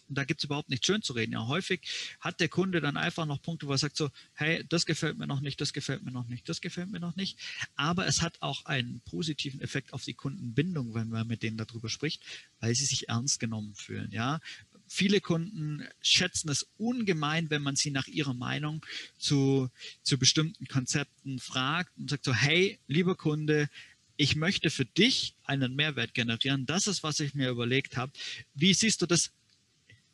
da 0.08 0.24
gibt 0.24 0.40
es 0.40 0.44
überhaupt 0.44 0.68
nichts 0.68 0.86
schön 0.86 1.02
zu 1.02 1.12
reden. 1.12 1.32
Ja, 1.32 1.46
häufig 1.46 1.80
hat 2.20 2.40
der 2.40 2.48
Kunde 2.48 2.80
dann 2.80 2.96
einfach 2.96 3.26
noch 3.26 3.42
Punkte, 3.42 3.66
wo 3.66 3.72
er 3.72 3.78
sagt 3.78 3.96
so, 3.96 4.10
hey, 4.34 4.64
das 4.68 4.86
gefällt 4.86 5.18
mir 5.18 5.26
noch 5.26 5.40
nicht, 5.40 5.60
das 5.60 5.72
gefällt 5.72 6.02
mir 6.02 6.10
noch 6.10 6.26
nicht, 6.26 6.48
das 6.48 6.60
gefällt 6.60 6.90
mir 6.90 7.00
noch 7.00 7.16
nicht. 7.16 7.38
Aber 7.76 8.06
es 8.06 8.22
hat 8.22 8.40
auch 8.42 8.64
einen 8.66 9.00
positiven 9.00 9.60
Effekt 9.60 9.92
auf 9.92 10.04
die 10.04 10.14
Kundenbindung, 10.14 10.94
wenn 10.94 11.08
man 11.08 11.26
mit 11.26 11.42
denen 11.42 11.56
darüber 11.56 11.88
spricht, 11.88 12.22
weil 12.60 12.74
sie 12.74 12.84
sich 12.84 13.08
ernst 13.08 13.40
genommen 13.40 13.74
fühlen. 13.74 14.10
Ja, 14.10 14.40
viele 14.86 15.20
Kunden 15.20 15.86
schätzen 16.00 16.50
es 16.50 16.66
ungemein, 16.76 17.50
wenn 17.50 17.62
man 17.62 17.76
sie 17.76 17.90
nach 17.90 18.06
ihrer 18.06 18.34
Meinung 18.34 18.84
zu, 19.18 19.70
zu 20.02 20.18
bestimmten 20.18 20.66
Konzepten 20.66 21.38
fragt 21.38 21.96
und 21.96 22.10
sagt 22.10 22.24
so, 22.24 22.34
hey, 22.34 22.78
lieber 22.86 23.16
Kunde, 23.16 23.68
ich 24.16 24.36
möchte 24.36 24.70
für 24.70 24.84
dich 24.84 25.34
einen 25.44 25.74
Mehrwert 25.74 26.14
generieren. 26.14 26.66
Das 26.66 26.86
ist, 26.86 27.02
was 27.02 27.20
ich 27.20 27.34
mir 27.34 27.50
überlegt 27.50 27.96
habe. 27.96 28.12
Wie 28.54 28.74
siehst 28.74 29.02
du 29.02 29.06
das? 29.06 29.32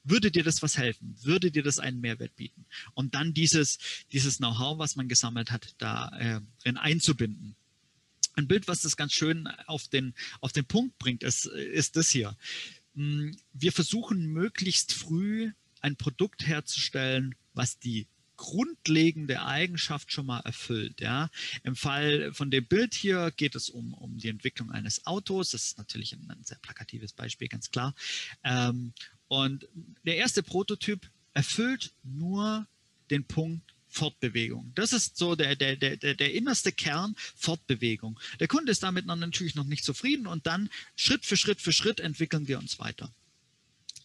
Würde 0.05 0.31
dir 0.31 0.43
das 0.43 0.63
was 0.63 0.79
helfen? 0.79 1.17
Würde 1.23 1.51
dir 1.51 1.63
das 1.63 1.79
einen 1.79 2.01
Mehrwert 2.01 2.37
bieten? 2.37 2.67
Und 2.95 3.15
dann 3.15 3.35
dieses, 3.35 3.79
dieses 4.13 4.39
Know-how, 4.39 4.79
was 4.79 4.97
man 4.97 5.09
gesammelt 5.09 5.51
hat, 5.51 5.75
da 5.79 6.09
äh, 6.19 6.73
einzubinden. 6.75 7.57
Ein 8.35 8.49
Bild, 8.49 8.69
was 8.69 8.83
das 8.83 8.97
ganz 8.97 9.13
schön 9.13 9.47
auf 9.67 9.89
den, 9.89 10.15
auf 10.41 10.53
den 10.53 10.65
Punkt 10.65 10.99
bringt, 10.99 11.23
ist, 11.23 11.47
ist 11.47 11.97
das 11.97 12.11
hier. 12.11 12.37
Hm, 12.95 13.37
wir 13.53 13.73
versuchen 13.73 14.27
möglichst 14.27 14.93
früh 14.93 15.53
ein 15.81 15.97
Produkt 15.97 16.47
herzustellen, 16.47 17.35
was 17.55 17.79
die 17.79 18.07
grundlegende 18.41 19.43
Eigenschaft 19.43 20.13
schon 20.13 20.25
mal 20.25 20.41
erfüllt. 20.41 21.03
Ja. 21.03 21.29
Im 21.63 21.77
Fall 21.77 22.33
von 22.33 22.51
dem 22.51 22.65
Bild 22.65 22.95
hier 22.95 23.31
geht 23.37 23.55
es 23.55 23.69
um, 23.69 23.93
um 23.93 24.17
die 24.17 24.29
Entwicklung 24.29 24.71
eines 24.71 25.05
Autos. 25.05 25.51
Das 25.51 25.65
ist 25.65 25.79
natürlich 25.79 26.15
ein, 26.15 26.31
ein 26.31 26.43
sehr 26.43 26.57
plakatives 26.57 27.13
Beispiel, 27.13 27.49
ganz 27.49 27.71
klar. 27.71 27.95
Ähm, 28.43 28.95
und 29.31 29.69
der 30.05 30.17
erste 30.17 30.43
Prototyp 30.43 31.09
erfüllt 31.35 31.93
nur 32.03 32.67
den 33.11 33.25
Punkt 33.25 33.77
Fortbewegung. 33.87 34.73
Das 34.75 34.93
ist 34.93 35.17
so 35.17 35.37
der, 35.37 35.55
der, 35.55 35.77
der, 35.77 35.97
der 35.97 36.35
innerste 36.35 36.73
Kern 36.73 37.15
Fortbewegung. 37.37 38.19
Der 38.41 38.49
Kunde 38.49 38.73
ist 38.73 38.83
damit 38.83 39.07
natürlich 39.07 39.55
noch 39.55 39.65
nicht 39.65 39.85
zufrieden 39.85 40.27
und 40.27 40.49
dann 40.49 40.69
Schritt 40.97 41.25
für 41.25 41.37
Schritt 41.37 41.61
für 41.61 41.73
Schritt 41.73 42.01
entwickeln 42.01 42.49
wir 42.49 42.59
uns 42.59 42.81
weiter. 42.81 43.15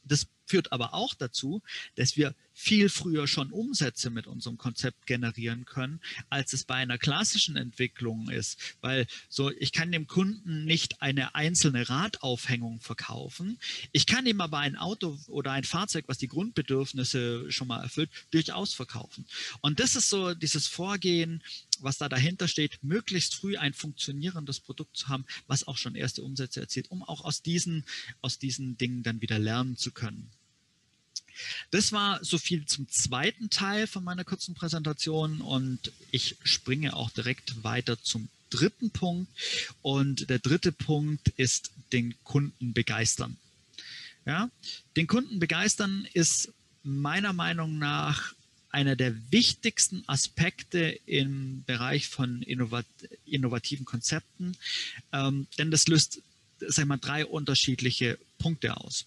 Das 0.04 0.28
führt 0.46 0.72
aber 0.72 0.94
auch 0.94 1.14
dazu, 1.14 1.62
dass 1.96 2.18
wir 2.18 2.36
viel 2.56 2.88
früher 2.88 3.28
schon 3.28 3.52
Umsätze 3.52 4.10
mit 4.10 4.28
unserem 4.28 4.58
Konzept 4.58 5.06
generieren 5.06 5.66
können, 5.66 6.00
als 6.30 6.54
es 6.54 6.64
bei 6.64 6.76
einer 6.76 6.98
klassischen 6.98 7.58
Entwicklung 7.58 8.30
ist. 8.30 8.58
Weil 8.80 9.08
so, 9.28 9.52
ich 9.52 9.74
kann 9.74 9.92
dem 9.92 10.08
Kunden 10.08 10.64
nicht 10.64 11.02
eine 11.02 11.36
einzelne 11.36 11.90
Radaufhängung 11.90 12.80
verkaufen. 12.80 13.60
Ich 13.92 14.08
kann 14.08 14.26
ihm 14.26 14.40
aber 14.40 14.60
ein 14.60 14.78
Auto 14.78 15.20
oder 15.28 15.52
ein 15.52 15.66
Fahrzeug, 15.66 16.06
was 16.08 16.18
die 16.18 16.30
Grundbedürfnisse 16.30 17.52
schon 17.52 17.68
mal 17.68 17.84
erfüllt, 17.84 18.10
durchaus 18.32 18.74
verkaufen. 18.74 19.26
Und 19.60 19.82
das 19.82 19.98
ist 19.98 20.10
so 20.10 20.34
dieses 20.34 20.68
Vorgehen, 20.68 21.44
was 21.80 21.98
da 21.98 22.08
dahinter 22.08 22.48
steht, 22.48 22.82
möglichst 22.82 23.36
früh 23.36 23.58
ein 23.58 23.74
funktionierendes 23.74 24.62
Produkt 24.62 24.96
zu 24.96 25.10
haben, 25.10 25.26
was 25.48 25.68
auch 25.68 25.78
schon 25.78 25.96
erste 25.96 26.24
Umsätze 26.24 26.62
erzielt, 26.62 26.90
um 26.90 27.04
auch 27.04 27.26
aus 27.26 27.42
diesen, 27.42 27.84
aus 28.22 28.40
diesen 28.40 28.78
Dingen 28.78 29.04
dann 29.04 29.20
wieder 29.20 29.40
lernen 29.40 29.76
zu 29.76 29.92
können. 29.92 30.32
Das 31.72 31.92
war 31.92 32.24
so 32.24 32.38
viel 32.38 32.66
zum 32.66 32.90
zweiten 32.90 33.50
Teil 33.50 33.88
von 33.88 34.04
meiner 34.04 34.24
kurzen 34.24 34.56
Präsentation 34.56 35.42
und 35.42 35.92
ich 36.12 36.38
springe 36.44 36.96
auch 36.96 37.10
direkt 37.10 37.64
weiter 37.64 38.02
zum 38.02 38.30
dritten 38.50 38.92
Punkt. 38.92 39.32
Und 39.82 40.30
der 40.30 40.40
dritte 40.40 40.72
Punkt 40.72 41.30
ist 41.38 41.72
den 41.92 42.16
Kunden 42.24 42.74
begeistern. 42.74 43.38
Ja, 44.26 44.50
den 44.96 45.08
Kunden 45.08 45.40
begeistern 45.40 46.08
ist 46.14 46.52
meiner 46.84 47.34
Meinung 47.34 47.78
nach 47.78 48.34
einer 48.70 48.96
der 48.96 49.16
wichtigsten 49.32 50.04
Aspekte 50.08 51.00
im 51.06 51.64
Bereich 51.66 52.08
von 52.08 52.42
innovat 52.42 52.86
innovativen 53.26 53.86
Konzepten, 53.86 54.58
ähm, 55.14 55.48
denn 55.58 55.72
das 55.72 55.88
löst, 55.88 56.22
sag 56.60 56.86
mal, 56.86 56.98
drei 56.98 57.26
unterschiedliche 57.26 58.18
Punkte 58.38 58.76
aus. 58.76 59.06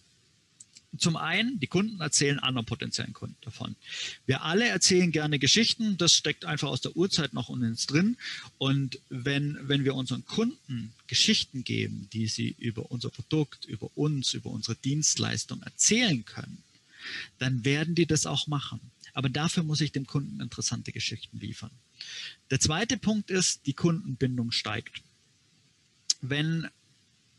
Zum 0.96 1.16
einen, 1.16 1.60
die 1.60 1.66
Kunden 1.66 2.00
erzählen 2.00 2.38
anderen 2.38 2.64
potenziellen 2.64 3.12
Kunden 3.12 3.36
davon. 3.42 3.76
Wir 4.24 4.42
alle 4.42 4.66
erzählen 4.66 5.12
gerne 5.12 5.38
Geschichten, 5.38 5.98
das 5.98 6.14
steckt 6.14 6.46
einfach 6.46 6.68
aus 6.68 6.80
der 6.80 6.96
Urzeit 6.96 7.34
noch 7.34 7.50
in 7.50 7.62
uns 7.62 7.86
drin. 7.86 8.16
Und 8.56 8.98
wenn, 9.10 9.58
wenn 9.62 9.84
wir 9.84 9.94
unseren 9.94 10.24
Kunden 10.24 10.94
Geschichten 11.06 11.62
geben, 11.62 12.08
die 12.12 12.26
sie 12.26 12.56
über 12.58 12.90
unser 12.90 13.10
Produkt, 13.10 13.66
über 13.66 13.90
uns, 13.96 14.32
über 14.32 14.50
unsere 14.50 14.76
Dienstleistung 14.76 15.62
erzählen 15.62 16.24
können, 16.24 16.62
dann 17.38 17.64
werden 17.64 17.94
die 17.94 18.06
das 18.06 18.24
auch 18.24 18.46
machen. 18.46 18.80
Aber 19.12 19.28
dafür 19.28 19.64
muss 19.64 19.80
ich 19.80 19.92
dem 19.92 20.06
Kunden 20.06 20.40
interessante 20.40 20.92
Geschichten 20.92 21.38
liefern. 21.38 21.70
Der 22.50 22.60
zweite 22.60 22.96
Punkt 22.96 23.30
ist, 23.30 23.66
die 23.66 23.74
Kundenbindung 23.74 24.52
steigt. 24.52 25.02
Wenn 26.20 26.68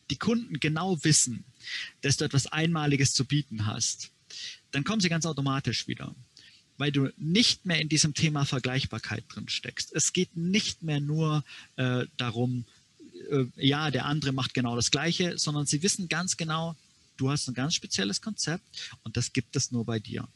die 0.09 0.17
Kunden 0.17 0.59
genau 0.59 1.03
wissen, 1.03 1.43
dass 2.01 2.17
du 2.17 2.25
etwas 2.25 2.47
Einmaliges 2.47 3.13
zu 3.13 3.25
bieten 3.25 3.65
hast, 3.65 4.11
dann 4.71 4.83
kommen 4.83 5.01
sie 5.01 5.09
ganz 5.09 5.25
automatisch 5.25 5.87
wieder, 5.87 6.15
weil 6.77 6.91
du 6.91 7.11
nicht 7.17 7.65
mehr 7.65 7.81
in 7.81 7.89
diesem 7.89 8.13
Thema 8.13 8.45
Vergleichbarkeit 8.45 9.23
drin 9.27 9.49
steckst. 9.49 9.93
Es 9.93 10.13
geht 10.13 10.35
nicht 10.35 10.83
mehr 10.83 10.99
nur 10.99 11.43
äh, 11.75 12.05
darum, 12.17 12.65
äh, 13.31 13.45
ja, 13.55 13.91
der 13.91 14.05
andere 14.05 14.31
macht 14.31 14.53
genau 14.53 14.75
das 14.75 14.91
Gleiche, 14.91 15.37
sondern 15.37 15.65
sie 15.65 15.83
wissen 15.83 16.07
ganz 16.07 16.37
genau, 16.37 16.75
du 17.17 17.29
hast 17.29 17.47
ein 17.47 17.53
ganz 17.53 17.75
spezielles 17.75 18.21
Konzept 18.21 18.63
und 19.03 19.17
das 19.17 19.33
gibt 19.33 19.55
es 19.55 19.71
nur 19.71 19.85
bei 19.85 19.99
dir. 19.99 20.27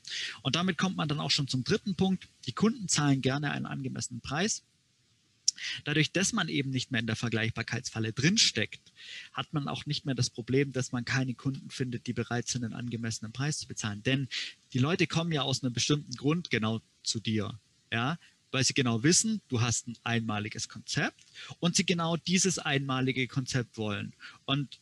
Und 0.41 0.55
damit 0.55 0.77
kommt 0.77 0.97
man 0.97 1.07
dann 1.07 1.19
auch 1.19 1.31
schon 1.31 1.47
zum 1.47 1.63
dritten 1.63 1.95
Punkt. 1.95 2.27
Die 2.45 2.51
Kunden 2.51 2.87
zahlen 2.87 3.21
gerne 3.21 3.51
einen 3.51 3.65
angemessenen 3.65 4.21
Preis. 4.21 4.63
Dadurch, 5.83 6.11
dass 6.11 6.33
man 6.33 6.49
eben 6.49 6.69
nicht 6.69 6.91
mehr 6.91 7.01
in 7.01 7.07
der 7.07 7.15
Vergleichbarkeitsfalle 7.15 8.13
drinsteckt, 8.13 8.93
hat 9.33 9.53
man 9.53 9.67
auch 9.67 9.85
nicht 9.85 10.05
mehr 10.05 10.15
das 10.15 10.29
Problem, 10.29 10.71
dass 10.71 10.91
man 10.91 11.05
keine 11.05 11.33
Kunden 11.33 11.69
findet, 11.69 12.07
die 12.07 12.13
bereit 12.13 12.47
sind, 12.47 12.63
einen 12.63 12.73
angemessenen 12.73 13.31
Preis 13.31 13.59
zu 13.59 13.67
bezahlen. 13.67 14.03
Denn 14.03 14.27
die 14.73 14.79
Leute 14.79 15.07
kommen 15.07 15.31
ja 15.31 15.41
aus 15.41 15.63
einem 15.63 15.73
bestimmten 15.73 16.15
Grund 16.15 16.49
genau 16.49 16.81
zu 17.03 17.19
dir. 17.19 17.59
Ja, 17.91 18.17
weil 18.53 18.63
sie 18.63 18.73
genau 18.73 19.03
wissen, 19.03 19.41
du 19.49 19.61
hast 19.61 19.87
ein 19.87 19.97
einmaliges 20.03 20.69
Konzept 20.69 21.25
und 21.59 21.75
sie 21.75 21.85
genau 21.85 22.17
dieses 22.17 22.59
einmalige 22.59 23.27
Konzept 23.27 23.77
wollen. 23.77 24.13
Und 24.45 24.79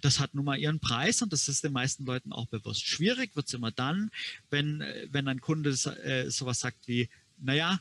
das 0.00 0.20
hat 0.20 0.34
nun 0.34 0.44
mal 0.44 0.58
ihren 0.58 0.80
Preis 0.80 1.22
und 1.22 1.32
das 1.32 1.48
ist 1.48 1.64
den 1.64 1.72
meisten 1.72 2.04
Leuten 2.04 2.32
auch 2.32 2.46
bewusst. 2.46 2.84
Schwierig 2.84 3.34
wird 3.34 3.46
es 3.46 3.54
immer 3.54 3.70
dann, 3.70 4.10
wenn, 4.50 4.80
wenn 5.10 5.28
ein 5.28 5.40
Kunde 5.40 5.70
äh, 5.70 6.30
sowas 6.30 6.60
sagt 6.60 6.86
wie, 6.88 7.08
naja, 7.38 7.80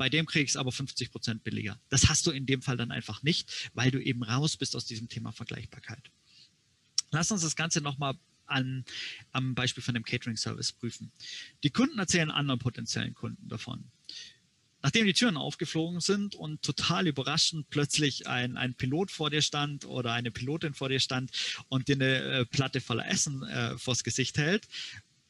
bei 0.00 0.08
dem 0.08 0.24
kriege 0.24 0.44
ich 0.44 0.52
es 0.52 0.56
aber 0.56 0.72
50 0.72 1.10
Prozent 1.10 1.44
billiger. 1.44 1.78
Das 1.90 2.08
hast 2.08 2.26
du 2.26 2.30
in 2.30 2.46
dem 2.46 2.62
Fall 2.62 2.78
dann 2.78 2.90
einfach 2.90 3.22
nicht, 3.22 3.70
weil 3.74 3.90
du 3.90 4.02
eben 4.02 4.22
raus 4.22 4.56
bist 4.56 4.74
aus 4.74 4.86
diesem 4.86 5.10
Thema 5.10 5.30
Vergleichbarkeit. 5.30 6.10
Lass 7.10 7.30
uns 7.30 7.42
das 7.42 7.54
Ganze 7.54 7.82
nochmal 7.82 8.14
an, 8.46 8.86
am 9.32 9.54
Beispiel 9.54 9.82
von 9.82 9.92
dem 9.92 10.02
Catering-Service 10.02 10.72
prüfen. 10.72 11.12
Die 11.64 11.68
Kunden 11.68 11.98
erzählen 11.98 12.30
anderen 12.30 12.58
potenziellen 12.58 13.12
Kunden 13.12 13.46
davon. 13.46 13.90
Nachdem 14.80 15.04
die 15.04 15.12
Türen 15.12 15.36
aufgeflogen 15.36 16.00
sind 16.00 16.34
und 16.34 16.62
total 16.62 17.06
überraschend 17.06 17.68
plötzlich 17.68 18.26
ein, 18.26 18.56
ein 18.56 18.72
Pilot 18.72 19.10
vor 19.10 19.28
dir 19.28 19.42
stand 19.42 19.84
oder 19.84 20.14
eine 20.14 20.30
Pilotin 20.30 20.72
vor 20.72 20.88
dir 20.88 21.00
stand 21.00 21.30
und 21.68 21.88
dir 21.88 21.96
eine 21.96 22.16
äh, 22.22 22.46
Platte 22.46 22.80
voller 22.80 23.06
Essen 23.06 23.42
äh, 23.42 23.76
vors 23.76 24.02
Gesicht 24.02 24.38
hält, 24.38 24.66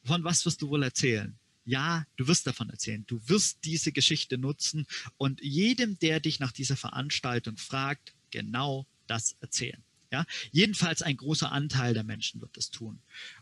von 0.05 0.23
was 0.23 0.47
wirst 0.47 0.63
du 0.63 0.69
wohl 0.69 0.85
erzählen? 0.85 1.37
Ja, 1.71 2.05
du 2.17 2.27
wirst 2.27 2.49
davon 2.49 2.69
erzählen. 2.69 3.05
Du 3.07 3.21
wirst 3.29 3.59
diese 3.63 3.93
Geschichte 3.93 4.39
nutzen 4.39 4.89
und 5.19 5.41
jedem, 5.41 5.97
der 6.01 6.19
dich 6.19 6.41
nach 6.41 6.51
dieser 6.51 6.77
Veranstaltung 6.77 7.57
fragt, 7.59 8.13
genau 8.33 8.87
das 9.07 9.37
erzählen. 9.41 9.81
Ja, 10.11 10.27
jedenfalls 10.51 11.01
ein 11.01 11.17
großer 11.17 11.53
Anteil 11.53 11.95
der 11.95 12.03
Menschen 12.03 12.41
wird 12.41 12.57
das 12.57 12.73
tun. 12.73 12.99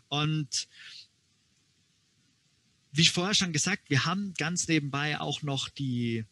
Und 0.09 0.67
wie 2.91 3.05
vorher 3.05 3.33
schon 3.33 3.51
gesagt, 3.51 3.89
wir 3.89 4.05
haben 4.05 4.35
ganz 4.35 4.67
nebenbei 4.67 5.19
auch 5.19 5.41
noch 5.41 5.67
die, 5.67 6.23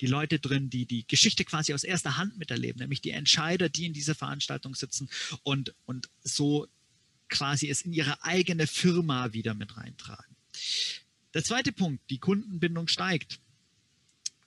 die 0.00 0.06
Leute 0.06 0.38
drin, 0.38 0.70
die 0.70 0.86
die 0.86 1.06
Geschichte 1.06 1.44
quasi 1.44 1.74
aus 1.74 1.84
erster 1.84 2.16
Hand 2.16 2.38
miterleben, 2.38 2.80
nämlich 2.80 3.02
die 3.02 3.10
Entscheider, 3.10 3.68
die 3.68 3.84
in 3.84 3.92
dieser 3.92 4.14
Veranstaltung 4.14 4.74
sitzen 4.74 5.10
und, 5.42 5.74
und 5.84 6.08
so 6.24 6.66
quasi 7.28 7.68
es 7.68 7.82
in 7.82 7.92
ihre 7.92 8.24
eigene 8.24 8.66
Firma 8.66 9.34
wieder 9.34 9.52
mit 9.52 9.76
reintragen. 9.76 10.34
Der 11.36 11.44
zweite 11.44 11.70
Punkt, 11.70 12.02
die 12.08 12.16
Kundenbindung 12.16 12.88
steigt. 12.88 13.40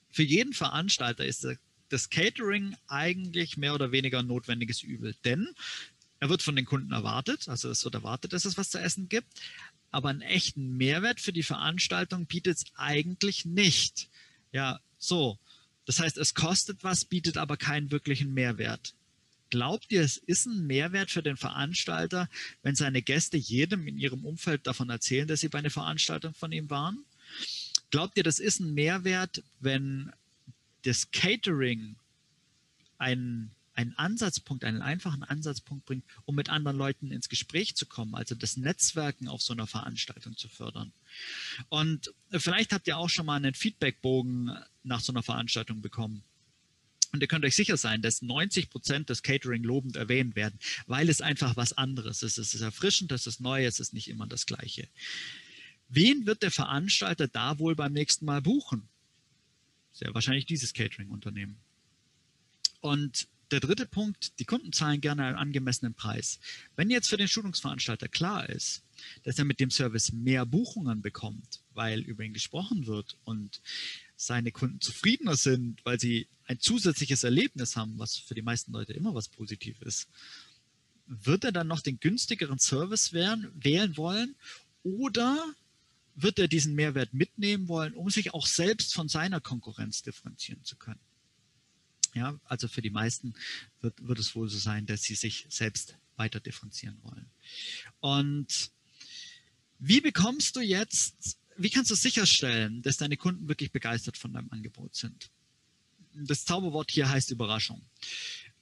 Für 0.09 0.23
jeden 0.23 0.53
Veranstalter 0.53 1.23
ist 1.23 1.47
das 1.89 2.09
Catering 2.09 2.75
eigentlich 2.87 3.57
mehr 3.57 3.75
oder 3.75 3.91
weniger 3.91 4.17
ein 4.17 4.25
notwendiges 4.25 4.81
Übel, 4.81 5.13
denn 5.23 5.53
er 6.19 6.29
wird 6.29 6.41
von 6.41 6.55
den 6.55 6.65
Kunden 6.65 6.91
erwartet, 6.91 7.47
also 7.47 7.69
es 7.69 7.83
wird 7.85 7.93
erwartet, 7.93 8.33
dass 8.33 8.43
es 8.43 8.57
was 8.57 8.71
zu 8.71 8.79
essen 8.79 9.07
gibt, 9.07 9.27
aber 9.91 10.09
einen 10.09 10.23
echten 10.23 10.77
Mehrwert 10.77 11.19
für 11.19 11.31
die 11.31 11.43
Veranstaltung 11.43 12.25
bietet 12.25 12.57
es 12.57 12.63
eigentlich 12.73 13.45
nicht. 13.45 14.09
Ja, 14.51 14.79
so. 14.97 15.37
Das 15.85 15.99
heißt, 15.99 16.17
es 16.17 16.33
kostet 16.33 16.83
was, 16.83 17.05
bietet 17.05 17.37
aber 17.37 17.55
keinen 17.55 17.91
wirklichen 17.91 18.33
Mehrwert. 18.33 18.95
Glaubt 19.49 19.91
ihr, 19.91 20.01
es 20.01 20.17
ist 20.17 20.45
ein 20.45 20.67
Mehrwert 20.67 21.11
für 21.11 21.23
den 21.23 21.37
Veranstalter, 21.37 22.29
wenn 22.61 22.75
seine 22.75 23.01
Gäste 23.01 23.37
jedem 23.37 23.87
in 23.87 23.97
ihrem 23.97 24.25
Umfeld 24.25 24.67
davon 24.67 24.89
erzählen, 24.89 25.27
dass 25.27 25.39
sie 25.39 25.49
bei 25.49 25.59
einer 25.59 25.69
Veranstaltung 25.69 26.33
von 26.33 26.51
ihm 26.51 26.69
waren? 26.69 27.03
Glaubt 27.89 28.17
ihr, 28.17 28.23
das 28.23 28.39
ist 28.39 28.59
ein 28.59 28.73
Mehrwert, 28.73 29.43
wenn 29.59 30.11
das 30.83 31.11
Catering 31.11 31.95
ein 32.97 33.51
einen 33.79 33.95
Ansatzpunkt, 33.95 34.65
einen 34.65 34.81
einfachen 34.81 35.23
Ansatzpunkt 35.23 35.85
bringt, 35.85 36.03
um 36.25 36.35
mit 36.35 36.49
anderen 36.49 36.75
Leuten 36.75 37.11
ins 37.11 37.29
Gespräch 37.29 37.77
zu 37.77 37.85
kommen, 37.85 38.13
also 38.13 38.35
das 38.35 38.57
Netzwerken 38.57 39.29
auf 39.29 39.41
so 39.41 39.53
einer 39.53 39.67
Veranstaltung 39.67 40.35
zu 40.35 40.49
fördern. 40.49 40.91
Und 41.69 42.13
vielleicht 42.29 42.73
habt 42.73 42.87
ihr 42.87 42.97
auch 42.97 43.09
schon 43.09 43.25
mal 43.25 43.37
einen 43.37 43.53
Feedbackbogen 43.53 44.51
nach 44.83 44.99
so 44.99 45.13
einer 45.13 45.23
Veranstaltung 45.23 45.81
bekommen. 45.81 46.23
Und 47.11 47.21
ihr 47.21 47.27
könnt 47.27 47.45
euch 47.45 47.55
sicher 47.55 47.77
sein, 47.77 48.01
dass 48.01 48.21
90 48.21 48.69
Prozent 48.69 49.09
des 49.09 49.23
Catering 49.23 49.63
lobend 49.63 49.95
erwähnt 49.95 50.35
werden, 50.35 50.59
weil 50.85 51.09
es 51.09 51.21
einfach 51.21 51.55
was 51.55 51.73
anderes 51.73 52.21
ist. 52.21 52.37
Es 52.37 52.53
ist 52.53 52.61
erfrischend, 52.61 53.11
es 53.11 53.25
ist 53.25 53.39
neu, 53.41 53.65
es 53.65 53.79
ist 53.79 53.93
nicht 53.93 54.09
immer 54.09 54.27
das 54.27 54.45
Gleiche. 54.45 54.87
Wen 55.87 56.25
wird 56.27 56.43
der 56.43 56.51
Veranstalter 56.51 57.27
da 57.27 57.57
wohl 57.57 57.75
beim 57.75 57.93
nächsten 57.93 58.25
Mal 58.25 58.41
buchen? 58.41 58.87
Sehr 59.91 60.13
wahrscheinlich 60.13 60.45
dieses 60.45 60.73
Catering-Unternehmen. 60.73 61.57
Und 62.81 63.27
der 63.51 63.59
dritte 63.59 63.87
Punkt, 63.87 64.39
die 64.39 64.45
Kunden 64.45 64.71
zahlen 64.71 65.01
gerne 65.01 65.25
einen 65.25 65.35
angemessenen 65.35 65.95
Preis. 65.95 66.39
Wenn 66.75 66.91
jetzt 66.91 67.09
für 67.09 67.17
den 67.17 67.27
Schulungsveranstalter 67.27 68.07
klar 68.07 68.47
ist, 68.47 68.83
dass 69.23 69.39
er 69.39 69.45
mit 69.45 69.59
dem 69.59 69.71
Service 69.71 70.11
mehr 70.11 70.45
Buchungen 70.45 71.01
bekommt, 71.01 71.61
weil 71.73 72.01
über 72.01 72.23
ihn 72.23 72.33
gesprochen 72.33 72.85
wird 72.85 73.17
und 73.23 73.61
seine 74.21 74.51
Kunden 74.51 74.81
zufriedener 74.81 75.37
sind, 75.37 75.83
weil 75.85 75.97
sie 75.97 76.27
ein 76.45 76.59
zusätzliches 76.59 77.23
Erlebnis 77.23 77.77
haben, 77.77 77.97
was 77.97 78.17
für 78.17 78.35
die 78.35 78.41
meisten 78.41 78.73
Leute 78.73 78.91
immer 78.91 79.15
was 79.15 79.29
Positives 79.29 79.81
ist, 79.81 80.07
wird 81.07 81.45
er 81.45 81.53
dann 81.53 81.67
noch 81.67 81.79
den 81.79 82.01
günstigeren 82.01 82.59
Service 82.59 83.13
wählen, 83.13 83.49
wählen 83.55 83.95
wollen 83.95 84.35
oder 84.83 85.55
wird 86.15 86.37
er 86.37 86.49
diesen 86.49 86.75
Mehrwert 86.75 87.13
mitnehmen 87.13 87.69
wollen, 87.69 87.93
um 87.93 88.09
sich 88.09 88.33
auch 88.33 88.45
selbst 88.45 88.93
von 88.93 89.07
seiner 89.07 89.39
Konkurrenz 89.39 90.01
differenzieren 90.01 90.65
zu 90.65 90.75
können? 90.75 90.99
Ja, 92.13 92.37
also 92.43 92.67
für 92.67 92.81
die 92.81 92.89
meisten 92.89 93.35
wird, 93.79 94.05
wird 94.05 94.19
es 94.19 94.35
wohl 94.35 94.49
so 94.49 94.57
sein, 94.57 94.85
dass 94.85 95.03
sie 95.03 95.15
sich 95.15 95.45
selbst 95.49 95.95
weiter 96.17 96.41
differenzieren 96.41 96.97
wollen. 97.03 97.29
Und 98.01 98.71
wie 99.77 100.01
bekommst 100.01 100.57
du 100.57 100.59
jetzt, 100.59 101.38
wie 101.59 101.69
kannst 101.69 101.91
du 101.91 101.95
sicherstellen, 101.95 102.81
dass 102.81 102.97
deine 102.97 103.17
Kunden 103.17 103.47
wirklich 103.47 103.71
begeistert 103.71 104.17
von 104.17 104.33
deinem 104.33 104.49
Angebot 104.51 104.95
sind? 104.95 105.29
Das 106.13 106.45
Zauberwort 106.45 106.91
hier 106.91 107.09
heißt 107.09 107.31
Überraschung. 107.31 107.81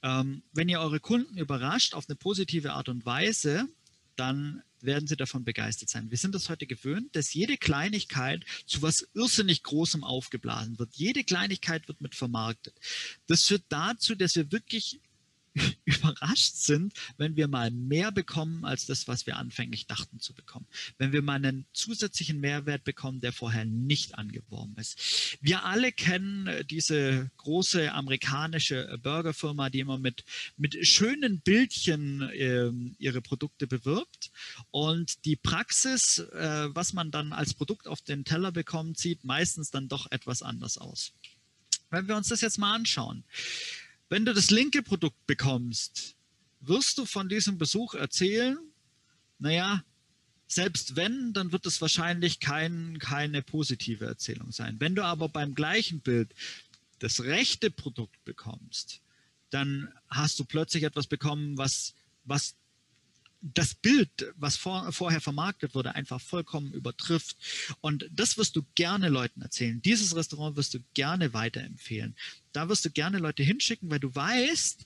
Ähm, 0.02 0.42
wenn 0.52 0.68
ihr 0.68 0.80
eure 0.80 1.00
Kunden 1.00 1.38
überrascht 1.38 1.94
auf 1.94 2.08
eine 2.08 2.16
positive 2.16 2.72
Art 2.72 2.88
und 2.88 3.06
Weise, 3.06 3.68
dann 4.16 4.62
werden 4.80 5.06
sie 5.06 5.16
davon 5.16 5.44
begeistert 5.44 5.88
sein. 5.88 6.10
Wir 6.10 6.18
sind 6.18 6.34
das 6.34 6.48
heute 6.48 6.66
gewöhnt, 6.66 7.14
dass 7.16 7.34
jede 7.34 7.56
Kleinigkeit 7.56 8.44
zu 8.66 8.82
was 8.82 9.08
irrsinnig 9.14 9.62
Großem 9.62 10.04
aufgeblasen 10.04 10.78
wird. 10.78 10.94
Jede 10.94 11.24
Kleinigkeit 11.24 11.88
wird 11.88 12.00
mit 12.00 12.14
vermarktet. 12.14 12.74
Das 13.26 13.44
führt 13.44 13.64
dazu, 13.68 14.14
dass 14.14 14.36
wir 14.36 14.52
wirklich 14.52 15.00
überrascht 15.84 16.54
sind, 16.56 16.92
wenn 17.16 17.36
wir 17.36 17.48
mal 17.48 17.70
mehr 17.70 18.12
bekommen 18.12 18.64
als 18.64 18.86
das, 18.86 19.08
was 19.08 19.26
wir 19.26 19.36
anfänglich 19.36 19.86
dachten 19.86 20.20
zu 20.20 20.34
bekommen. 20.34 20.66
Wenn 20.98 21.12
wir 21.12 21.22
mal 21.22 21.34
einen 21.34 21.66
zusätzlichen 21.72 22.40
Mehrwert 22.40 22.84
bekommen, 22.84 23.20
der 23.20 23.32
vorher 23.32 23.64
nicht 23.64 24.16
angeworben 24.16 24.76
ist. 24.76 25.38
Wir 25.40 25.64
alle 25.64 25.92
kennen 25.92 26.46
äh, 26.46 26.64
diese 26.64 27.30
große 27.36 27.92
amerikanische 27.92 28.88
äh, 28.88 28.98
Burgerfirma, 28.98 29.70
die 29.70 29.80
immer 29.80 29.98
mit, 29.98 30.24
mit 30.56 30.86
schönen 30.86 31.40
Bildchen 31.40 32.22
äh, 32.30 32.70
ihre 32.98 33.22
Produkte 33.22 33.66
bewirbt. 33.66 34.30
Und 34.70 35.24
die 35.24 35.36
Praxis, 35.36 36.18
äh, 36.18 36.68
was 36.74 36.92
man 36.92 37.10
dann 37.10 37.32
als 37.32 37.54
Produkt 37.54 37.86
auf 37.86 38.00
den 38.02 38.24
Teller 38.24 38.52
bekommt, 38.52 38.98
sieht 38.98 39.24
meistens 39.24 39.70
dann 39.70 39.88
doch 39.88 40.10
etwas 40.10 40.42
anders 40.42 40.78
aus. 40.78 41.12
Wenn 41.90 42.08
wir 42.08 42.16
uns 42.16 42.28
das 42.28 42.40
jetzt 42.40 42.58
mal 42.58 42.74
anschauen. 42.74 43.24
Wenn 44.08 44.24
du 44.24 44.32
das 44.32 44.50
linke 44.50 44.82
Produkt 44.82 45.26
bekommst, 45.26 46.16
wirst 46.60 46.98
du 46.98 47.04
von 47.04 47.28
diesem 47.28 47.58
Besuch 47.58 47.94
erzählen, 47.94 48.58
naja, 49.38 49.84
selbst 50.46 50.96
wenn, 50.96 51.34
dann 51.34 51.52
wird 51.52 51.66
es 51.66 51.80
wahrscheinlich 51.80 52.40
kein, 52.40 52.98
keine 52.98 53.42
positive 53.42 54.06
Erzählung 54.06 54.50
sein. 54.50 54.76
Wenn 54.80 54.94
du 54.94 55.04
aber 55.04 55.28
beim 55.28 55.54
gleichen 55.54 56.00
Bild 56.00 56.34
das 57.00 57.22
rechte 57.22 57.70
Produkt 57.70 58.24
bekommst, 58.24 59.02
dann 59.50 59.92
hast 60.08 60.38
du 60.38 60.44
plötzlich 60.44 60.84
etwas 60.84 61.06
bekommen, 61.06 61.58
was, 61.58 61.94
was 62.24 62.56
das 63.40 63.74
Bild, 63.74 64.10
was 64.36 64.56
vor, 64.56 64.90
vorher 64.92 65.20
vermarktet 65.20 65.74
wurde, 65.74 65.94
einfach 65.94 66.20
vollkommen 66.20 66.72
übertrifft. 66.72 67.36
Und 67.80 68.08
das 68.10 68.36
wirst 68.36 68.56
du 68.56 68.64
gerne 68.74 69.08
Leuten 69.08 69.42
erzählen. 69.42 69.80
Dieses 69.82 70.16
Restaurant 70.16 70.56
wirst 70.56 70.74
du 70.74 70.80
gerne 70.94 71.32
weiterempfehlen. 71.32 72.16
Da 72.52 72.68
wirst 72.68 72.84
du 72.84 72.90
gerne 72.90 73.18
Leute 73.18 73.42
hinschicken, 73.42 73.90
weil 73.90 74.00
du 74.00 74.14
weißt, 74.14 74.84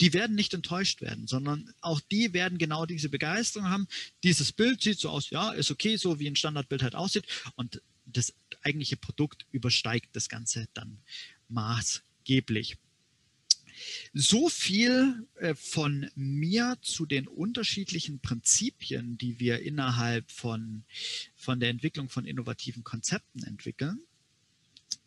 die 0.00 0.14
werden 0.14 0.34
nicht 0.34 0.54
enttäuscht 0.54 1.02
werden, 1.02 1.26
sondern 1.26 1.74
auch 1.82 2.00
die 2.00 2.32
werden 2.32 2.56
genau 2.56 2.86
diese 2.86 3.10
Begeisterung 3.10 3.68
haben. 3.68 3.86
Dieses 4.24 4.52
Bild 4.52 4.80
sieht 4.80 4.98
so 4.98 5.10
aus, 5.10 5.28
ja, 5.28 5.50
ist 5.50 5.70
okay, 5.70 5.96
so 5.96 6.18
wie 6.18 6.26
ein 6.26 6.36
Standardbild 6.36 6.82
halt 6.82 6.94
aussieht. 6.94 7.26
Und 7.56 7.82
das 8.06 8.32
eigentliche 8.62 8.96
Produkt 8.96 9.46
übersteigt 9.52 10.08
das 10.14 10.28
Ganze 10.28 10.68
dann 10.72 10.98
maßgeblich. 11.48 12.78
So 14.12 14.48
viel 14.48 15.26
äh, 15.36 15.54
von 15.54 16.10
mir 16.14 16.76
zu 16.82 17.06
den 17.06 17.26
unterschiedlichen 17.26 18.20
Prinzipien, 18.20 19.18
die 19.18 19.40
wir 19.40 19.60
innerhalb 19.60 20.30
von, 20.30 20.84
von 21.36 21.60
der 21.60 21.70
Entwicklung 21.70 22.08
von 22.08 22.24
innovativen 22.24 22.84
Konzepten 22.84 23.42
entwickeln. 23.44 24.00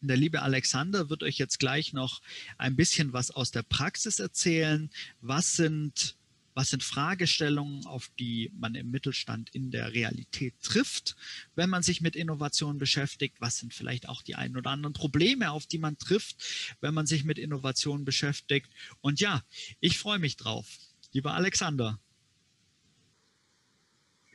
Der 0.02 0.18
liebe 0.18 0.42
Alexander 0.42 1.10
wird 1.10 1.24
euch 1.24 1.38
jetzt 1.38 1.60
gleich 1.60 1.94
noch 1.94 2.22
ein 2.58 2.76
bisschen 2.76 3.14
was 3.14 3.32
aus 3.32 3.52
der 3.52 3.64
Praxis 3.64 4.20
erzählen. 4.20 4.90
Was 5.22 5.56
sind 5.56 6.18
was 6.54 6.70
sind 6.70 6.84
Fragestellungen, 6.84 7.86
auf 7.86 8.10
die 8.20 8.52
man 8.56 8.76
im 8.76 8.92
Mittelstand 8.92 9.50
in 9.54 9.72
der 9.72 9.94
Realität 9.94 10.54
trifft, 10.62 11.16
wenn 11.56 11.70
man 11.70 11.84
sich 11.84 12.02
mit 12.02 12.16
Innovation 12.16 12.78
beschäftigt? 12.78 13.38
Was 13.40 13.58
sind 13.58 13.74
vielleicht 13.74 14.08
auch 14.10 14.22
die 14.22 14.36
ein 14.36 14.56
oder 14.56 14.72
anderen 14.72 14.94
Probleme, 14.94 15.52
auf 15.52 15.66
die 15.66 15.80
man 15.80 15.98
trifft, 15.98 16.76
wenn 16.82 16.94
man 16.94 17.06
sich 17.06 17.24
mit 17.24 17.40
Innovation 17.40 18.06
beschäftigt? 18.06 18.70
Und 19.02 19.20
ja, 19.20 19.44
ich 19.80 19.98
freue 19.98 20.20
mich 20.20 20.38
drauf. 20.38 20.68
Lieber 21.12 21.34
Alexander. 21.34 22.00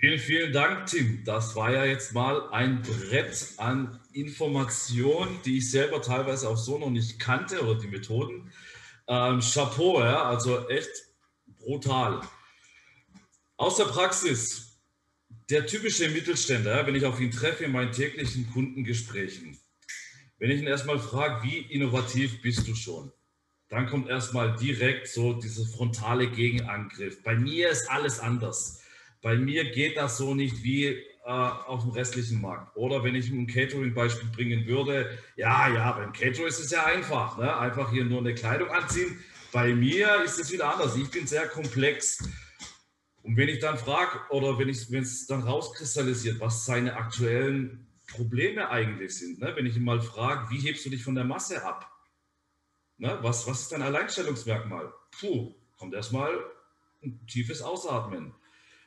Vielen, 0.00 0.18
vielen 0.20 0.52
Dank, 0.52 0.86
Tim. 0.86 1.24
Das 1.24 1.56
war 1.56 1.72
ja 1.72 1.84
jetzt 1.84 2.14
mal 2.14 2.48
ein 2.50 2.82
Brett 2.82 3.54
an 3.56 3.98
Informationen, 4.12 5.40
die 5.44 5.58
ich 5.58 5.72
selber 5.72 6.00
teilweise 6.00 6.48
auch 6.48 6.56
so 6.56 6.78
noch 6.78 6.90
nicht 6.90 7.18
kannte 7.18 7.62
oder 7.62 7.80
die 7.80 7.88
Methoden. 7.88 8.52
Ähm, 9.08 9.40
Chapeau, 9.40 10.00
ja, 10.00 10.22
also 10.22 10.68
echt 10.68 11.07
brutal. 11.68 12.22
Aus 13.58 13.76
der 13.76 13.84
Praxis, 13.84 14.80
der 15.50 15.66
typische 15.66 16.08
Mittelständler, 16.08 16.86
wenn 16.86 16.94
ich 16.94 17.04
auf 17.04 17.20
ihn 17.20 17.30
treffe 17.30 17.64
in 17.64 17.72
meinen 17.72 17.92
täglichen 17.92 18.50
Kundengesprächen, 18.50 19.58
wenn 20.38 20.50
ich 20.50 20.62
ihn 20.62 20.66
erstmal 20.66 20.98
frage, 20.98 21.42
wie 21.42 21.58
innovativ 21.58 22.40
bist 22.40 22.66
du 22.66 22.74
schon? 22.74 23.12
Dann 23.68 23.86
kommt 23.86 24.08
erstmal 24.08 24.56
direkt 24.56 25.08
so 25.08 25.34
dieser 25.34 25.66
frontale 25.66 26.30
Gegenangriff. 26.30 27.22
Bei 27.22 27.34
mir 27.36 27.68
ist 27.68 27.90
alles 27.90 28.18
anders. 28.18 28.82
Bei 29.20 29.36
mir 29.36 29.70
geht 29.70 29.98
das 29.98 30.16
so 30.16 30.34
nicht 30.34 30.62
wie 30.62 30.86
äh, 30.86 31.02
auf 31.26 31.82
dem 31.82 31.90
restlichen 31.90 32.40
Markt. 32.40 32.74
Oder 32.78 33.04
wenn 33.04 33.14
ich 33.14 33.28
ein 33.28 33.46
Catering-Beispiel 33.46 34.30
bringen 34.30 34.66
würde, 34.66 35.18
ja, 35.36 35.68
ja, 35.68 35.92
beim 35.92 36.14
Catering 36.14 36.46
ist 36.46 36.60
es 36.60 36.70
ja 36.70 36.86
einfach. 36.86 37.36
Ne? 37.36 37.54
Einfach 37.54 37.92
hier 37.92 38.06
nur 38.06 38.20
eine 38.20 38.34
Kleidung 38.34 38.70
anziehen. 38.70 39.22
Bei 39.52 39.74
mir 39.74 40.22
ist 40.22 40.38
es 40.38 40.52
wieder 40.52 40.72
anders. 40.72 40.94
Ich 40.96 41.10
bin 41.10 41.26
sehr 41.26 41.48
komplex. 41.48 42.22
Und 43.22 43.36
wenn 43.36 43.48
ich 43.48 43.60
dann 43.60 43.78
frage, 43.78 44.20
oder 44.30 44.58
wenn 44.58 44.68
es 44.68 45.26
dann 45.26 45.42
rauskristallisiert, 45.42 46.38
was 46.40 46.66
seine 46.66 46.96
aktuellen 46.96 47.86
Probleme 48.08 48.68
eigentlich 48.68 49.16
sind, 49.16 49.40
ne? 49.40 49.54
wenn 49.56 49.66
ich 49.66 49.76
ihn 49.76 49.84
mal 49.84 50.00
frage, 50.00 50.50
wie 50.50 50.60
hebst 50.60 50.84
du 50.84 50.90
dich 50.90 51.02
von 51.02 51.14
der 51.14 51.24
Masse 51.24 51.64
ab? 51.64 51.90
Ne? 52.98 53.18
Was, 53.22 53.46
was 53.46 53.62
ist 53.62 53.72
dein 53.72 53.82
Alleinstellungsmerkmal? 53.82 54.92
Puh, 55.18 55.54
kommt 55.76 55.94
erstmal 55.94 56.44
ein 57.02 57.26
tiefes 57.26 57.62
Ausatmen. 57.62 58.34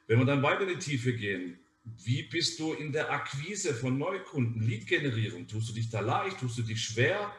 Wenn 0.06 0.20
wir 0.20 0.26
dann 0.26 0.44
weiter 0.44 0.62
in 0.62 0.70
die 0.70 0.80
Tiefe 0.80 1.14
gehen, 1.14 1.60
wie 1.84 2.24
bist 2.24 2.60
du 2.60 2.74
in 2.74 2.92
der 2.92 3.12
Akquise 3.12 3.74
von 3.74 3.98
Neukunden, 3.98 4.62
Lead-Generierung? 4.62 5.48
Tust 5.48 5.70
du 5.70 5.74
dich 5.74 5.90
da 5.90 6.02
leicht? 6.02 6.40
Tust 6.40 6.58
du 6.60 6.62
dich 6.62 6.84
schwer? 6.84 7.34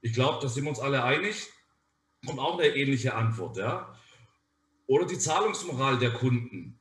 Ich 0.00 0.14
glaube, 0.14 0.38
da 0.40 0.48
sind 0.48 0.64
wir 0.64 0.70
uns 0.70 0.80
alle 0.80 1.04
einig. 1.04 1.48
Kommt 2.26 2.38
auch 2.38 2.58
eine 2.58 2.68
ähnliche 2.68 3.14
Antwort. 3.14 3.56
Ja? 3.56 3.98
Oder 4.86 5.06
die 5.06 5.18
Zahlungsmoral 5.18 5.98
der 5.98 6.12
Kunden. 6.12 6.78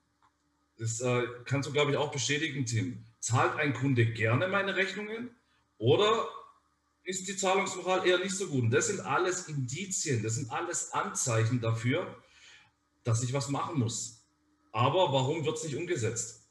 Das 0.78 1.02
äh, 1.02 1.24
kannst 1.46 1.68
du, 1.68 1.74
glaube 1.74 1.92
ich, 1.92 1.98
auch 1.98 2.12
bestätigen, 2.12 2.66
Tim. 2.66 3.06
Zahlt 3.20 3.56
ein 3.58 3.74
Kunde 3.74 4.06
gerne 4.06 4.48
meine 4.48 4.76
Rechnungen 4.76 5.30
oder 5.78 6.28
ist 7.04 7.28
die 7.28 7.36
Zahlungsmoral 7.36 8.08
eher 8.08 8.20
nicht 8.20 8.36
so 8.36 8.48
gut? 8.48 8.64
Und 8.64 8.72
das 8.72 8.88
sind 8.88 9.00
alles 9.02 9.48
Indizien, 9.48 10.22
das 10.22 10.36
sind 10.36 10.52
alles 10.52 10.94
Anzeichen 10.94 11.60
dafür, 11.60 12.16
dass 13.04 13.24
ich 13.24 13.34
was 13.34 13.50
machen 13.50 13.80
muss. 13.80 14.26
Aber 14.72 15.12
warum 15.12 15.46
wird 15.46 15.58
es 15.58 15.64
nicht 15.64 15.76
umgesetzt? 15.76 16.48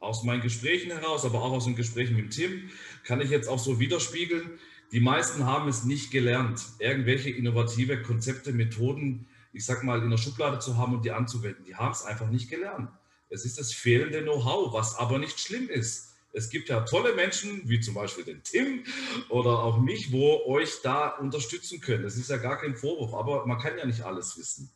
Aus 0.00 0.24
meinen 0.24 0.42
Gesprächen 0.42 0.90
heraus, 0.90 1.24
aber 1.24 1.42
auch 1.42 1.52
aus 1.52 1.64
den 1.64 1.76
Gesprächen 1.76 2.16
mit 2.16 2.32
Tim, 2.32 2.70
kann 3.04 3.20
ich 3.20 3.30
jetzt 3.30 3.48
auch 3.48 3.58
so 3.58 3.80
widerspiegeln, 3.80 4.58
die 4.92 5.00
meisten 5.00 5.46
haben 5.46 5.68
es 5.68 5.84
nicht 5.84 6.10
gelernt, 6.10 6.62
irgendwelche 6.78 7.30
innovative 7.30 8.02
Konzepte, 8.02 8.52
Methoden, 8.52 9.26
ich 9.54 9.64
sag 9.64 9.82
mal, 9.84 10.02
in 10.02 10.10
der 10.10 10.18
Schublade 10.18 10.58
zu 10.58 10.76
haben 10.76 10.94
und 10.94 11.04
die 11.04 11.10
anzuwenden. 11.10 11.64
Die 11.64 11.74
haben 11.74 11.92
es 11.92 12.02
einfach 12.02 12.28
nicht 12.28 12.50
gelernt. 12.50 12.90
Es 13.30 13.46
ist 13.46 13.58
das 13.58 13.72
fehlende 13.72 14.22
Know-how, 14.22 14.74
was 14.74 14.96
aber 14.96 15.18
nicht 15.18 15.40
schlimm 15.40 15.68
ist. 15.70 16.14
Es 16.34 16.50
gibt 16.50 16.68
ja 16.68 16.80
tolle 16.80 17.14
Menschen, 17.14 17.68
wie 17.68 17.80
zum 17.80 17.94
Beispiel 17.94 18.24
den 18.24 18.42
Tim 18.42 18.84
oder 19.30 19.58
auch 19.58 19.80
mich, 19.80 20.12
wo 20.12 20.44
euch 20.46 20.80
da 20.82 21.08
unterstützen 21.08 21.80
können. 21.80 22.02
Das 22.02 22.16
ist 22.16 22.30
ja 22.30 22.36
gar 22.36 22.58
kein 22.58 22.76
Vorwurf, 22.76 23.14
aber 23.14 23.46
man 23.46 23.58
kann 23.58 23.78
ja 23.78 23.86
nicht 23.86 24.02
alles 24.02 24.38
wissen. 24.38 24.70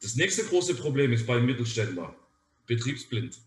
Das 0.00 0.16
nächste 0.16 0.44
große 0.44 0.74
Problem 0.74 1.12
ist 1.12 1.26
beim 1.26 1.46
Mittelständler, 1.46 2.14
betriebsblind. 2.66 3.38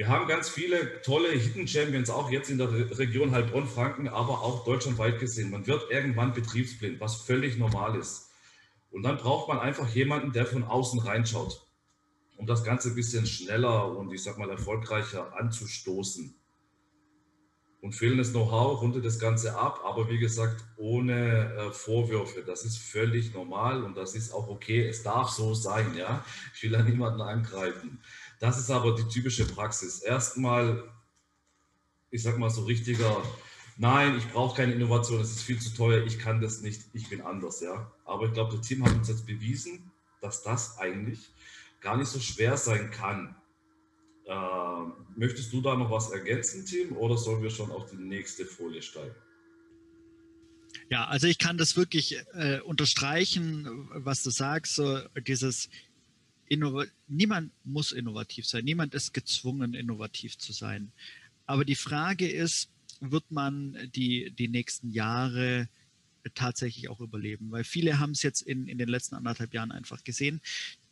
Wir 0.00 0.08
haben 0.08 0.26
ganz 0.26 0.48
viele 0.48 1.02
tolle 1.02 1.28
Hidden 1.28 1.68
Champions, 1.68 2.08
auch 2.08 2.30
jetzt 2.30 2.48
in 2.48 2.56
der 2.56 2.72
Region 2.72 3.32
Heilbronn-Franken, 3.32 4.08
aber 4.08 4.40
auch 4.40 4.64
deutschlandweit 4.64 5.18
gesehen. 5.18 5.50
Man 5.50 5.66
wird 5.66 5.90
irgendwann 5.90 6.32
betriebsblind, 6.32 7.00
was 7.00 7.16
völlig 7.16 7.58
normal 7.58 7.98
ist. 7.98 8.30
Und 8.90 9.02
dann 9.02 9.18
braucht 9.18 9.48
man 9.48 9.58
einfach 9.58 9.90
jemanden, 9.90 10.32
der 10.32 10.46
von 10.46 10.64
außen 10.64 11.00
reinschaut, 11.00 11.66
um 12.38 12.46
das 12.46 12.64
Ganze 12.64 12.88
ein 12.88 12.94
bisschen 12.94 13.26
schneller 13.26 13.94
und 13.94 14.10
ich 14.10 14.22
sag 14.22 14.38
mal 14.38 14.48
erfolgreicher 14.48 15.36
anzustoßen 15.38 16.34
und 17.82 17.94
fehlendes 17.94 18.32
Know-how 18.32 18.82
rundet 18.82 19.04
das 19.04 19.18
Ganze 19.18 19.56
ab, 19.56 19.80
aber 19.84 20.10
wie 20.10 20.18
gesagt, 20.18 20.64
ohne 20.76 21.54
äh, 21.54 21.70
Vorwürfe. 21.70 22.42
Das 22.42 22.64
ist 22.64 22.78
völlig 22.78 23.32
normal 23.32 23.82
und 23.84 23.96
das 23.96 24.14
ist 24.14 24.32
auch 24.32 24.48
okay. 24.48 24.86
Es 24.86 25.02
darf 25.02 25.30
so 25.30 25.54
sein, 25.54 25.94
ja. 25.96 26.24
Ich 26.54 26.62
will 26.62 26.72
da 26.72 26.82
niemanden 26.82 27.22
angreifen. 27.22 28.00
Das 28.40 28.58
ist 28.58 28.70
aber 28.70 28.94
die 28.94 29.06
typische 29.06 29.44
Praxis. 29.46 30.00
Erstmal, 30.00 30.82
ich 32.10 32.22
sag 32.22 32.38
mal 32.38 32.48
so 32.48 32.64
richtiger, 32.64 33.22
nein, 33.76 34.16
ich 34.16 34.26
brauche 34.28 34.56
keine 34.56 34.72
Innovation, 34.72 35.20
es 35.20 35.30
ist 35.30 35.42
viel 35.42 35.60
zu 35.60 35.74
teuer, 35.74 36.04
ich 36.06 36.18
kann 36.18 36.40
das 36.40 36.62
nicht, 36.62 36.86
ich 36.94 37.08
bin 37.10 37.20
anders, 37.20 37.60
ja. 37.60 37.92
Aber 38.06 38.26
ich 38.26 38.32
glaube, 38.32 38.52
der 38.52 38.62
Team 38.62 38.84
hat 38.84 38.94
uns 38.94 39.08
jetzt 39.08 39.26
bewiesen, 39.26 39.92
dass 40.22 40.42
das 40.42 40.78
eigentlich 40.78 41.30
gar 41.82 41.98
nicht 41.98 42.08
so 42.08 42.18
schwer 42.18 42.56
sein 42.56 42.90
kann. 42.90 43.36
Ähm, 44.26 44.92
möchtest 45.16 45.52
du 45.52 45.60
da 45.60 45.76
noch 45.76 45.90
was 45.90 46.10
ergänzen, 46.10 46.64
Tim, 46.64 46.96
oder 46.96 47.18
sollen 47.18 47.42
wir 47.42 47.50
schon 47.50 47.70
auf 47.70 47.90
die 47.90 47.96
nächste 47.96 48.46
Folie 48.46 48.80
steigen? 48.80 49.14
Ja, 50.88 51.04
also 51.06 51.26
ich 51.26 51.38
kann 51.38 51.58
das 51.58 51.76
wirklich 51.76 52.16
äh, 52.32 52.60
unterstreichen, 52.60 53.88
was 53.92 54.22
du 54.22 54.30
sagst, 54.30 54.76
so 54.76 55.00
dieses 55.26 55.68
Niemand 57.08 57.52
muss 57.64 57.92
innovativ 57.92 58.46
sein, 58.46 58.64
niemand 58.64 58.94
ist 58.94 59.14
gezwungen, 59.14 59.74
innovativ 59.74 60.36
zu 60.36 60.52
sein. 60.52 60.90
Aber 61.46 61.64
die 61.64 61.76
Frage 61.76 62.28
ist, 62.28 62.68
wird 63.00 63.30
man 63.30 63.76
die, 63.94 64.30
die 64.32 64.48
nächsten 64.48 64.90
Jahre 64.90 65.68
tatsächlich 66.34 66.88
auch 66.88 67.00
überleben? 67.00 67.50
Weil 67.50 67.64
viele 67.64 67.98
haben 67.98 68.12
es 68.12 68.22
jetzt 68.22 68.42
in, 68.42 68.66
in 68.66 68.78
den 68.78 68.88
letzten 68.88 69.14
anderthalb 69.14 69.54
Jahren 69.54 69.72
einfach 69.72 70.04
gesehen. 70.04 70.40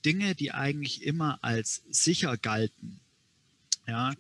Dinge, 0.05 0.35
die 0.35 0.53
eigentlich 0.53 1.03
immer 1.03 1.43
als 1.43 1.83
sicher 1.91 2.37
galten, 2.37 3.01
ja, 3.87 4.15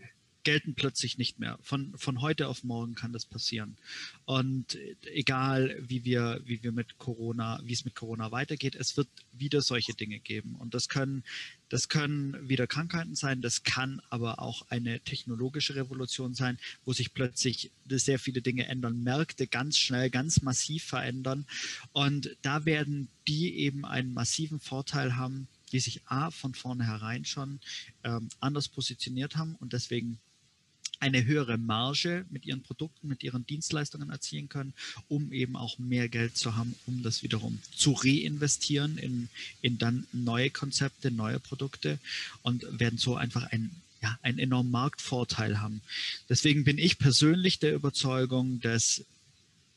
gelten 0.49 0.75
plötzlich 0.75 1.19
nicht 1.19 1.39
mehr. 1.39 1.59
Von, 1.61 1.93
von 1.99 2.23
heute 2.23 2.49
auf 2.49 2.65
morgen 2.65 2.95
kann 2.95 3.13
das 3.13 3.27
passieren. 3.27 3.77
Und 4.25 4.79
egal, 5.13 5.77
wie 5.79 6.07
wir, 6.07 6.41
wie 6.47 6.63
wir 6.63 6.73
mit 6.73 6.97
Corona, 6.97 7.61
wie 7.65 7.75
es 7.75 7.85
mit 7.85 7.95
Corona 7.95 8.33
weitergeht, 8.33 8.75
es 8.75 8.97
wird 8.97 9.09
wieder 9.31 9.61
solche 9.61 9.93
Dinge 9.93 10.21
geben. 10.21 10.55
Und 10.55 10.73
das 10.73 10.89
können, 10.89 11.23
das 11.69 11.91
können 11.91 12.49
wieder 12.49 12.67
Krankheiten 12.67 13.15
sein, 13.15 13.43
das 13.43 13.63
kann 13.63 14.01
aber 14.09 14.39
auch 14.39 14.63
eine 14.71 15.01
technologische 15.01 15.75
Revolution 15.75 16.33
sein, 16.33 16.59
wo 16.87 16.95
sich 16.95 17.13
plötzlich 17.13 17.71
sehr 17.87 18.19
viele 18.19 18.41
Dinge 18.41 18.69
ändern, 18.69 19.03
Märkte 19.03 19.49
ganz 19.49 19.77
schnell, 19.77 20.09
ganz 20.09 20.41
massiv 20.41 20.83
verändern. 20.83 21.45
Und 21.93 22.39
da 22.41 22.65
werden 22.65 23.09
die 23.27 23.55
eben 23.55 23.85
einen 23.85 24.15
massiven 24.15 24.61
Vorteil 24.61 25.15
haben, 25.15 25.47
die 25.73 25.81
sich 25.81 26.01
A 26.07 26.31
von 26.31 26.55
vornherein 26.55 27.27
schon 27.27 27.61
ähm, 28.03 28.31
anders 28.41 28.69
positioniert 28.69 29.37
haben 29.37 29.55
und 29.57 29.75
deswegen 29.75 30.19
eine 31.01 31.25
höhere 31.25 31.59
Marge 31.59 32.25
mit 32.31 32.45
ihren 32.45 32.63
Produkten, 32.63 33.09
mit 33.09 33.23
ihren 33.23 33.47
Dienstleistungen 33.47 34.11
erzielen 34.11 34.49
können, 34.49 34.73
um 35.09 35.33
eben 35.33 35.57
auch 35.57 35.79
mehr 35.79 36.09
Geld 36.09 36.37
zu 36.37 36.57
haben, 36.57 36.75
um 36.87 37.03
das 37.03 37.23
wiederum 37.23 37.59
zu 37.75 37.93
reinvestieren 37.93 38.99
in, 38.99 39.29
in 39.63 39.79
dann 39.79 40.07
neue 40.13 40.51
Konzepte, 40.51 41.11
neue 41.11 41.39
Produkte 41.39 41.99
und 42.43 42.65
werden 42.79 42.99
so 42.99 43.17
einfach 43.17 43.45
ein 43.45 43.71
ja, 44.01 44.17
einen 44.23 44.39
enormen 44.39 44.71
Marktvorteil 44.71 45.61
haben. 45.61 45.81
Deswegen 46.29 46.63
bin 46.63 46.79
ich 46.79 46.99
persönlich 46.99 47.59
der 47.59 47.75
Überzeugung, 47.75 48.61
dass 48.61 49.05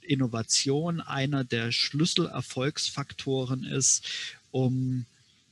Innovation 0.01 1.01
einer 1.01 1.43
der 1.43 1.71
Schlüsselerfolgsfaktoren 1.71 3.63
ist, 3.63 4.03
um 4.51 5.05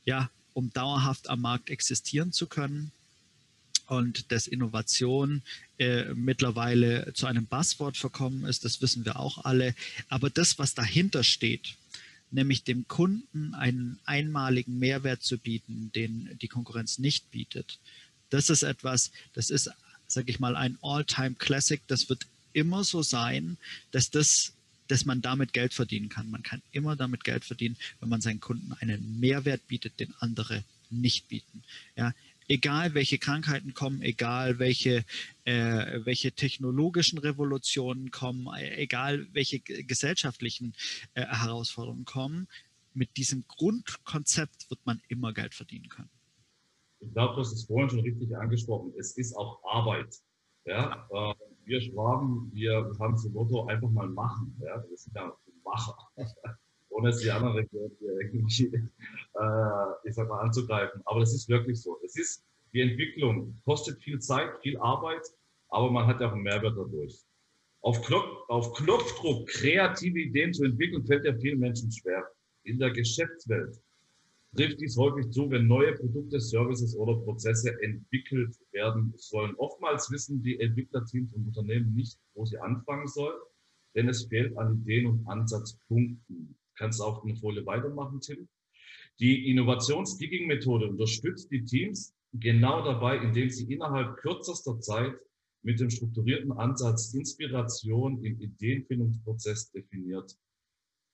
ja, 0.04 0.30
um 0.54 0.72
dauerhaft 0.72 1.28
am 1.28 1.40
Markt 1.40 1.68
existieren 1.68 2.32
zu 2.32 2.46
können 2.46 2.92
und 3.90 4.30
dass 4.30 4.46
Innovation 4.46 5.42
äh, 5.78 6.14
mittlerweile 6.14 7.12
zu 7.12 7.26
einem 7.26 7.46
Buzzword 7.46 7.96
verkommen 7.96 8.44
ist, 8.44 8.64
das 8.64 8.80
wissen 8.80 9.04
wir 9.04 9.18
auch 9.18 9.44
alle. 9.44 9.74
Aber 10.08 10.30
das, 10.30 10.60
was 10.60 10.74
dahinter 10.74 11.24
steht, 11.24 11.74
nämlich 12.30 12.62
dem 12.62 12.86
Kunden 12.86 13.52
einen 13.54 13.98
einmaligen 14.04 14.78
Mehrwert 14.78 15.24
zu 15.24 15.38
bieten, 15.38 15.90
den 15.92 16.38
die 16.40 16.46
Konkurrenz 16.46 17.00
nicht 17.00 17.32
bietet, 17.32 17.80
das 18.30 18.48
ist 18.48 18.62
etwas, 18.62 19.10
das 19.32 19.50
ist, 19.50 19.70
sage 20.06 20.30
ich 20.30 20.38
mal, 20.38 20.54
ein 20.54 20.78
All-Time-Classic. 20.82 21.80
Das 21.88 22.08
wird 22.08 22.28
immer 22.52 22.84
so 22.84 23.02
sein, 23.02 23.58
dass 23.90 24.10
das 24.10 24.52
dass 24.86 25.04
man 25.04 25.22
damit 25.22 25.52
Geld 25.52 25.72
verdienen 25.72 26.08
kann. 26.08 26.30
Man 26.32 26.42
kann 26.42 26.62
immer 26.72 26.96
damit 26.96 27.22
Geld 27.22 27.44
verdienen, 27.44 27.76
wenn 28.00 28.08
man 28.08 28.20
seinen 28.20 28.40
Kunden 28.40 28.72
einen 28.72 29.20
Mehrwert 29.20 29.68
bietet, 29.68 30.00
den 30.00 30.12
andere 30.18 30.64
nicht 30.90 31.28
bieten. 31.28 31.62
Ja, 31.94 32.12
egal 32.50 32.94
welche 32.94 33.18
Krankheiten 33.18 33.74
kommen, 33.74 34.02
egal 34.02 34.58
welche, 34.58 35.04
äh, 35.44 36.00
welche 36.04 36.32
technologischen 36.32 37.18
Revolutionen 37.18 38.10
kommen, 38.10 38.48
egal 38.58 39.26
welche 39.32 39.60
gesellschaftlichen 39.60 40.74
äh, 41.14 41.24
Herausforderungen 41.24 42.04
kommen, 42.04 42.48
mit 42.92 43.16
diesem 43.16 43.44
Grundkonzept 43.46 44.68
wird 44.68 44.80
man 44.84 45.00
immer 45.08 45.32
Geld 45.32 45.54
verdienen 45.54 45.88
können. 45.88 46.10
Ich 46.98 47.12
glaube, 47.12 47.34
du 47.34 47.40
hast 47.40 47.52
es 47.52 47.64
vorhin 47.64 47.88
schon 47.88 48.00
richtig 48.00 48.36
angesprochen. 48.36 48.92
Es 48.98 49.16
ist 49.16 49.34
auch 49.36 49.62
Arbeit. 49.64 50.16
Ja, 50.64 51.08
äh, 51.10 51.34
wir 51.64 51.80
Schwaben, 51.80 52.50
wir 52.52 52.92
haben 52.98 53.16
zum 53.16 53.32
Motto 53.32 53.66
einfach 53.66 53.88
mal 53.90 54.08
machen. 54.08 54.60
Ja, 54.60 54.84
wir 54.88 54.96
sind 54.96 55.14
ja 55.14 55.32
Macher. 55.64 55.96
Ohne 56.90 57.10
es 57.10 57.18
die 57.18 57.30
anderen 57.30 57.56
Regionen 57.56 57.96
irgendwie, 58.00 58.66
äh, 58.74 60.08
ich 60.08 60.14
sag 60.14 60.28
mal, 60.28 60.40
anzugreifen. 60.40 61.00
Aber 61.04 61.20
das 61.20 61.32
ist 61.34 61.48
wirklich 61.48 61.80
so. 61.80 61.98
Es 62.04 62.16
ist 62.16 62.44
die 62.72 62.80
Entwicklung, 62.80 63.60
kostet 63.64 64.02
viel 64.02 64.18
Zeit, 64.18 64.50
viel 64.62 64.76
Arbeit, 64.78 65.22
aber 65.68 65.90
man 65.90 66.06
hat 66.06 66.20
ja 66.20 66.28
auch 66.28 66.32
einen 66.32 66.42
Mehrwert 66.42 66.76
dadurch. 66.76 67.24
Auf, 67.82 68.02
Knopf, 68.02 68.28
auf 68.48 68.74
Knopfdruck 68.74 69.48
kreative 69.48 70.20
Ideen 70.20 70.52
zu 70.52 70.64
entwickeln, 70.64 71.04
fällt 71.06 71.24
ja 71.24 71.34
vielen 71.34 71.60
Menschen 71.60 71.90
schwer. 71.90 72.24
In 72.64 72.78
der 72.78 72.90
Geschäftswelt 72.90 73.80
trifft 74.54 74.80
dies 74.80 74.96
häufig 74.96 75.30
zu, 75.30 75.50
wenn 75.50 75.66
neue 75.66 75.94
Produkte, 75.94 76.40
Services 76.40 76.94
oder 76.96 77.16
Prozesse 77.16 77.80
entwickelt 77.82 78.54
werden 78.72 79.14
sollen. 79.16 79.54
Oftmals 79.56 80.10
wissen 80.10 80.42
die 80.42 80.60
Entwicklerteams 80.60 81.32
und 81.32 81.46
Unternehmen 81.46 81.94
nicht, 81.94 82.18
wo 82.34 82.44
sie 82.44 82.58
anfangen 82.58 83.06
sollen, 83.06 83.38
denn 83.94 84.08
es 84.08 84.26
fehlt 84.26 84.56
an 84.58 84.82
Ideen 84.82 85.06
und 85.06 85.26
Ansatzpunkten. 85.26 86.56
Kannst 86.80 87.02
auch 87.02 87.22
eine 87.22 87.36
Folie 87.36 87.66
weitermachen, 87.66 88.20
Tim? 88.22 88.48
Die 89.18 89.50
Innovations-Digging-Methode 89.50 90.88
unterstützt 90.88 91.50
die 91.50 91.62
Teams 91.62 92.14
genau 92.32 92.82
dabei, 92.82 93.18
indem 93.18 93.50
sie 93.50 93.70
innerhalb 93.70 94.16
kürzester 94.16 94.80
Zeit 94.80 95.12
mit 95.60 95.78
dem 95.78 95.90
strukturierten 95.90 96.52
Ansatz 96.52 97.12
Inspiration 97.12 98.24
im 98.24 98.40
Ideenfindungsprozess 98.40 99.70
definiert. 99.72 100.34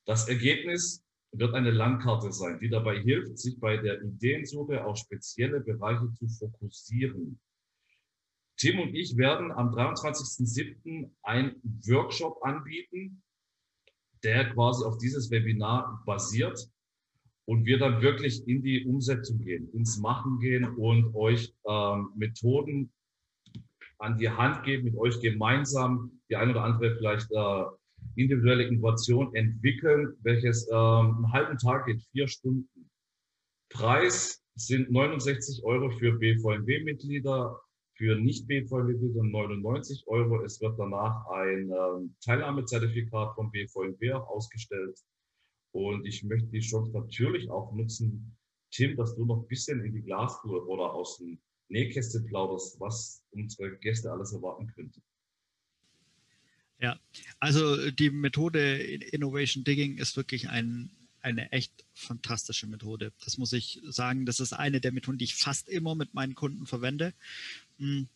Das 0.04 0.28
Ergebnis 0.28 1.04
wird 1.32 1.52
eine 1.54 1.72
Landkarte 1.72 2.30
sein, 2.30 2.60
die 2.60 2.68
dabei 2.68 3.00
hilft, 3.00 3.36
sich 3.36 3.58
bei 3.58 3.76
der 3.76 4.00
Ideensuche 4.02 4.84
auf 4.84 4.98
spezielle 4.98 5.60
Bereiche 5.62 6.12
zu 6.12 6.28
fokussieren. 6.28 7.40
Tim 8.56 8.78
und 8.78 8.94
ich 8.94 9.16
werden 9.16 9.50
am 9.50 9.74
23.07. 9.74 11.10
einen 11.22 11.60
Workshop 11.88 12.38
anbieten, 12.44 13.24
der 14.22 14.50
quasi 14.50 14.84
auf 14.84 14.98
dieses 14.98 15.30
Webinar 15.30 16.02
basiert 16.06 16.68
und 17.46 17.64
wir 17.64 17.78
dann 17.78 18.02
wirklich 18.02 18.46
in 18.46 18.62
die 18.62 18.84
Umsetzung 18.84 19.38
gehen, 19.38 19.68
ins 19.72 19.98
Machen 19.98 20.38
gehen 20.40 20.64
und 20.76 21.14
euch 21.14 21.54
ähm, 21.68 22.10
Methoden 22.16 22.92
an 23.98 24.18
die 24.18 24.28
Hand 24.28 24.64
geben, 24.64 24.84
mit 24.84 24.96
euch 24.96 25.20
gemeinsam 25.20 26.20
die 26.28 26.36
ein 26.36 26.50
oder 26.50 26.64
andere 26.64 26.96
vielleicht 26.96 27.30
äh, 27.30 27.64
individuelle 28.16 28.64
Innovation 28.64 29.34
entwickeln, 29.34 30.14
welches 30.22 30.68
ähm, 30.70 30.76
einen 31.16 31.32
halben 31.32 31.58
Tag 31.58 31.86
geht, 31.86 32.02
vier 32.12 32.28
Stunden. 32.28 32.68
Preis 33.70 34.42
sind 34.54 34.90
69 34.90 35.64
Euro 35.64 35.90
für 35.90 36.12
BVMW-Mitglieder, 36.12 37.60
für 37.97 38.16
Nicht-BVMW-Mitglieder 38.16 39.22
99 39.22 40.05
Euro. 40.07 40.42
Es 40.44 40.61
wird 40.61 40.78
danach 40.78 41.26
ein 41.28 41.70
ähm, 41.70 42.14
Teilnahmezertifikat 42.20 43.34
vom 43.34 43.51
BVMW 43.51 44.12
ausgestellt. 44.12 44.99
Und 45.72 46.07
ich 46.07 46.22
möchte 46.22 46.49
die 46.49 46.61
Chance 46.61 46.92
natürlich 46.92 47.51
auch 47.51 47.72
nutzen, 47.72 48.36
Tim, 48.70 48.97
dass 48.97 49.16
du 49.16 49.24
noch 49.24 49.42
ein 49.42 49.49
bisschen 49.49 49.82
in 49.84 49.94
die 49.94 50.03
Glaskugel 50.03 50.61
oder 50.61 50.92
aus 50.92 51.18
dem 51.18 51.38
Nähkästchen 51.68 52.26
plauderst, 52.26 52.78
was 52.80 53.22
unsere 53.30 53.76
Gäste 53.78 54.11
alles 54.11 54.32
erwarten 54.32 54.66
könnte. 54.74 55.01
Ja, 56.78 56.99
also 57.40 57.90
die 57.90 58.11
Methode 58.11 58.76
Innovation 58.76 59.64
Digging 59.64 59.97
ist 59.97 60.16
wirklich 60.16 60.51
ein, 60.51 60.90
eine 61.22 61.51
echt 61.53 61.86
fantastische 61.94 62.66
Methode. 62.66 63.12
Das 63.24 63.38
muss 63.38 63.55
ich 63.55 63.80
sagen. 63.84 64.26
Das 64.26 64.40
ist 64.40 64.53
eine 64.53 64.80
der 64.80 64.92
Methoden, 64.92 65.16
die 65.16 65.24
ich 65.24 65.36
fast 65.36 65.68
immer 65.68 65.94
mit 65.94 66.12
meinen 66.12 66.34
Kunden 66.34 66.66
verwende, 66.66 67.14
hm, 67.79 68.09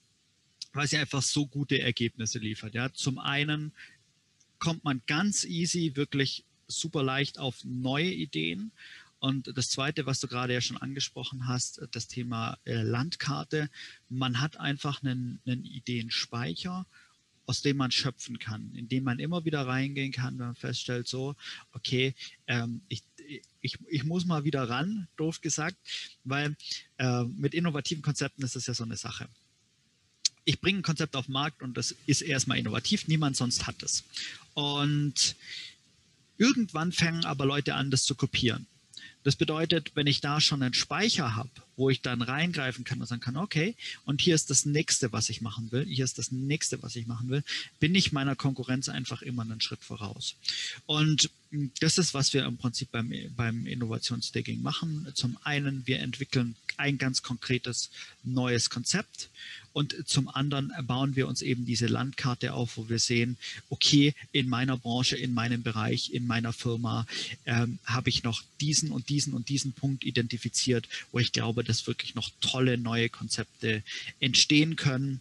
weil 0.73 0.87
sie 0.87 0.99
einfach 0.99 1.23
so 1.23 1.47
gute 1.47 1.81
Ergebnisse 1.81 2.39
liefert. 2.39 2.75
Ja, 2.75 2.93
zum 2.93 3.19
einen 3.19 3.73
kommt 4.59 4.85
man 4.85 5.03
ganz 5.07 5.45
easy, 5.45 5.93
wirklich 5.97 6.45
super 6.69 7.03
leicht 7.03 7.39
auf 7.39 7.65
neue 7.65 8.11
Ideen. 8.11 8.71
Und 9.19 9.53
das 9.57 9.69
Zweite, 9.69 10.07
was 10.07 10.21
du 10.21 10.29
gerade 10.29 10.55
ja 10.55 10.61
schon 10.61 10.79
angesprochen 10.79 11.47
hast, 11.47 11.83
das 11.91 12.09
Thema 12.09 12.57
äh, 12.65 12.83
Landkarte. 12.83 13.69
Man 14.09 14.41
hat 14.41 14.59
einfach 14.59 15.03
einen, 15.03 15.41
einen 15.45 15.65
Ideenspeicher 15.65 16.87
aus 17.51 17.63
dem 17.63 17.79
man 17.79 17.91
schöpfen 17.91 18.39
kann, 18.39 18.73
in 18.77 18.89
dem 18.89 19.03
man 19.03 19.19
immer 19.19 19.45
wieder 19.45 19.67
reingehen 19.67 20.13
kann, 20.13 20.39
wenn 20.39 20.47
man 20.47 20.55
feststellt, 20.55 21.09
so, 21.09 21.35
okay, 21.73 22.15
ähm, 22.47 22.81
ich, 22.87 23.03
ich, 23.61 23.77
ich 23.89 24.05
muss 24.05 24.25
mal 24.25 24.45
wieder 24.45 24.69
ran, 24.69 25.09
doof 25.17 25.41
gesagt, 25.41 25.77
weil 26.23 26.57
äh, 26.99 27.25
mit 27.25 27.53
innovativen 27.53 28.03
Konzepten 28.03 28.45
ist 28.45 28.55
das 28.55 28.69
ja 28.69 28.75
so 28.75 28.85
eine 28.85 28.97
Sache. 28.97 29.29
Ich 30.51 30.61
bringe 30.61 30.80
ein 30.80 30.82
Konzept 30.82 31.14
auf 31.14 31.26
den 31.26 31.34
Markt 31.34 31.62
und 31.62 31.76
das 31.76 31.94
ist 32.07 32.22
erstmal 32.22 32.59
innovativ, 32.59 33.07
niemand 33.07 33.36
sonst 33.36 33.68
hat 33.68 33.84
es. 33.84 34.03
Und 34.55 35.36
irgendwann 36.38 36.90
fangen 36.90 37.24
aber 37.24 37.46
Leute 37.46 37.76
an, 37.76 37.92
das 37.92 38.03
zu 38.03 38.16
kopieren. 38.16 38.66
Das 39.22 39.36
bedeutet, 39.36 39.92
wenn 39.94 40.09
ich 40.09 40.20
da 40.20 40.40
schon 40.40 40.64
einen 40.64 40.74
Speicher 40.74 41.36
habe, 41.36 41.51
wo 41.76 41.88
ich 41.88 42.03
dann 42.03 42.20
reingreifen 42.20 42.82
kann 42.82 43.01
und 43.01 43.07
sagen 43.07 43.20
kann, 43.20 43.36
okay, 43.36 43.76
und 44.07 44.20
hier 44.20 44.34
ist 44.34 44.51
das 44.51 44.64
nächste, 44.64 45.12
was 45.12 45.28
ich 45.28 45.40
machen 45.40 45.70
will, 45.70 45.84
hier 45.84 46.05
ist 46.05 46.18
das 46.18 46.32
nächste, 46.32 46.82
was 46.82 46.96
ich 46.96 47.07
machen 47.07 47.28
will, 47.28 47.44
bin 47.78 47.94
ich 47.94 48.11
meiner 48.11 48.34
Konkurrenz 48.34 48.88
einfach 48.88 49.22
immer 49.22 49.42
einen 49.42 49.61
Schritt 49.61 49.84
voraus. 49.84 50.34
Und 50.86 51.30
das 51.80 51.98
ist, 51.98 52.12
was 52.12 52.32
wir 52.32 52.44
im 52.44 52.57
Prinzip 52.57 52.90
beim, 52.90 53.12
beim 53.36 53.66
Innovationsdigging 53.66 54.62
machen. 54.62 55.07
Zum 55.14 55.36
einen, 55.44 55.86
wir 55.86 56.01
entwickeln 56.01 56.57
ein 56.76 56.98
ganz 56.98 57.22
konkretes 57.22 57.90
neues 58.24 58.70
Konzept 58.70 59.28
und 59.73 59.97
zum 60.07 60.29
anderen 60.29 60.73
bauen 60.87 61.16
wir 61.16 61.29
uns 61.29 61.43
eben 61.43 61.64
diese 61.64 61.87
Landkarte 61.87 62.53
auf, 62.53 62.77
wo 62.77 62.89
wir 62.89 62.99
sehen, 62.99 63.37
okay, 63.68 64.14
in 64.33 64.49
meiner 64.49 64.77
Branche, 64.77 65.16
in 65.16 65.33
meinem 65.33 65.62
Bereich, 65.62 66.12
in 66.12 66.27
meiner 66.27 66.53
Firma 66.53 67.07
ähm, 67.47 67.79
habe 67.85 68.09
ich 68.09 68.25
noch 68.25 68.43
diesen 68.61 68.91
und 68.91 69.09
diesen 69.09 69.33
und 69.35 69.49
diesen 69.49 69.73
Punkt 69.73 70.05
identifiziert, 70.05 70.89
wo 71.12 71.18
ich 71.18 71.33
glaube, 71.33 71.64
dass 71.64 71.87
wirklich 71.87 72.14
noch 72.14 72.31
tolle 72.41 72.79
neue 72.79 73.09
Konzepte 73.09 73.83
entstehen 74.18 74.77
können 74.77 75.21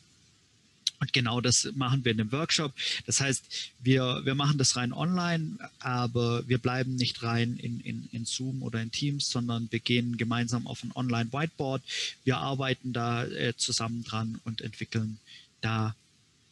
und 0.99 1.13
genau 1.13 1.39
das 1.39 1.69
machen 1.75 2.03
wir 2.03 2.11
in 2.11 2.17
dem 2.17 2.31
Workshop. 2.31 2.73
Das 3.05 3.21
heißt, 3.21 3.43
wir, 3.81 4.21
wir 4.25 4.35
machen 4.35 4.57
das 4.57 4.75
rein 4.75 4.91
online, 4.91 5.57
aber 5.79 6.47
wir 6.47 6.57
bleiben 6.57 6.95
nicht 6.95 7.23
rein 7.23 7.57
in, 7.57 7.79
in, 7.79 8.09
in 8.11 8.25
Zoom 8.25 8.61
oder 8.63 8.81
in 8.81 8.91
Teams, 8.91 9.29
sondern 9.29 9.67
wir 9.71 9.79
gehen 9.79 10.17
gemeinsam 10.17 10.67
auf 10.67 10.83
ein 10.83 10.91
Online-Whiteboard. 10.93 11.81
Wir 12.25 12.37
arbeiten 12.37 12.91
da 12.91 13.25
äh, 13.25 13.55
zusammen 13.55 14.03
dran 14.03 14.39
und 14.43 14.61
entwickeln 14.61 15.19
da 15.61 15.95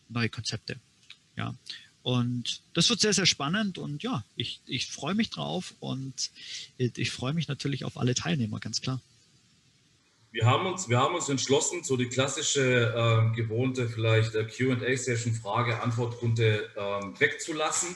neue 0.10 0.30
Konzepte. 0.30 0.78
Ja. 1.36 1.54
Und 2.04 2.62
das 2.74 2.90
wird 2.90 3.02
sehr, 3.02 3.14
sehr 3.14 3.26
spannend 3.26 3.78
und 3.78 4.02
ja, 4.02 4.24
ich, 4.38 4.62
ich 4.66 4.88
freue 4.88 5.14
mich 5.14 5.30
drauf 5.30 5.74
und 5.82 6.30
ich 6.78 7.12
freue 7.12 7.34
mich 7.34 7.50
natürlich 7.50 7.84
auf 7.84 7.98
alle 7.98 8.16
Teilnehmer, 8.16 8.62
ganz 8.62 8.80
klar 8.80 9.02
wir 10.32 10.46
haben 10.46 10.66
uns, 10.66 10.90
wir 10.90 11.00
haben 11.00 11.16
uns 11.16 11.30
entschlossen, 11.30 11.84
so 11.84 11.98
die 11.98 12.08
klassische 12.08 12.94
äh, 12.94 13.36
gewohnte 13.36 13.88
vielleicht 13.88 14.36
äh, 14.36 14.46
QA-Session, 14.46 15.34
Frage-Antwort-Runde 15.34 16.70
äh, 16.76 17.20
wegzulassen. 17.20 17.96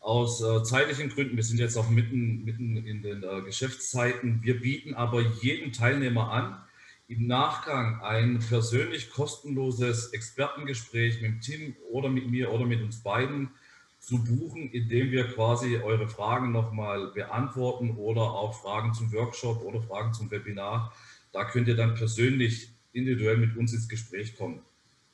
Aus 0.00 0.42
äh, 0.42 0.62
zeitlichen 0.62 1.10
Gründen, 1.10 1.36
wir 1.36 1.44
sind 1.44 1.58
jetzt 1.58 1.76
auch 1.76 1.90
mitten, 1.90 2.44
mitten 2.44 2.76
in 2.76 3.02
den 3.02 3.22
äh, 3.22 3.42
Geschäftszeiten. 3.42 4.40
Wir 4.42 4.60
bieten 4.60 4.94
aber 4.94 5.20
jedem 5.20 5.72
Teilnehmer 5.72 6.30
an, 6.32 6.58
im 7.06 7.26
Nachgang 7.26 8.00
ein 8.02 8.38
persönlich 8.38 9.10
kostenloses 9.10 10.12
Expertengespräch 10.12 11.20
mit 11.20 11.42
Team 11.42 11.76
oder 11.90 12.08
mit 12.08 12.30
mir 12.30 12.52
oder 12.52 12.64
mit 12.64 12.80
uns 12.82 13.02
beiden 13.02 13.50
zu 13.98 14.24
buchen, 14.24 14.70
indem 14.70 15.10
wir 15.10 15.28
quasi 15.32 15.76
eure 15.76 16.08
Fragen 16.08 16.52
nochmal 16.52 17.08
beantworten 17.08 17.96
oder 17.96 18.22
auch 18.22 18.60
Fragen 18.60 18.94
zum 18.94 19.12
Workshop 19.12 19.62
oder 19.62 19.82
Fragen 19.82 20.14
zum 20.14 20.30
Webinar 20.30 20.92
da 21.32 21.44
könnt 21.44 21.68
ihr 21.68 21.76
dann 21.76 21.94
persönlich 21.94 22.70
individuell 22.92 23.36
mit 23.36 23.56
uns 23.56 23.72
ins 23.72 23.88
Gespräch 23.88 24.36
kommen, 24.36 24.62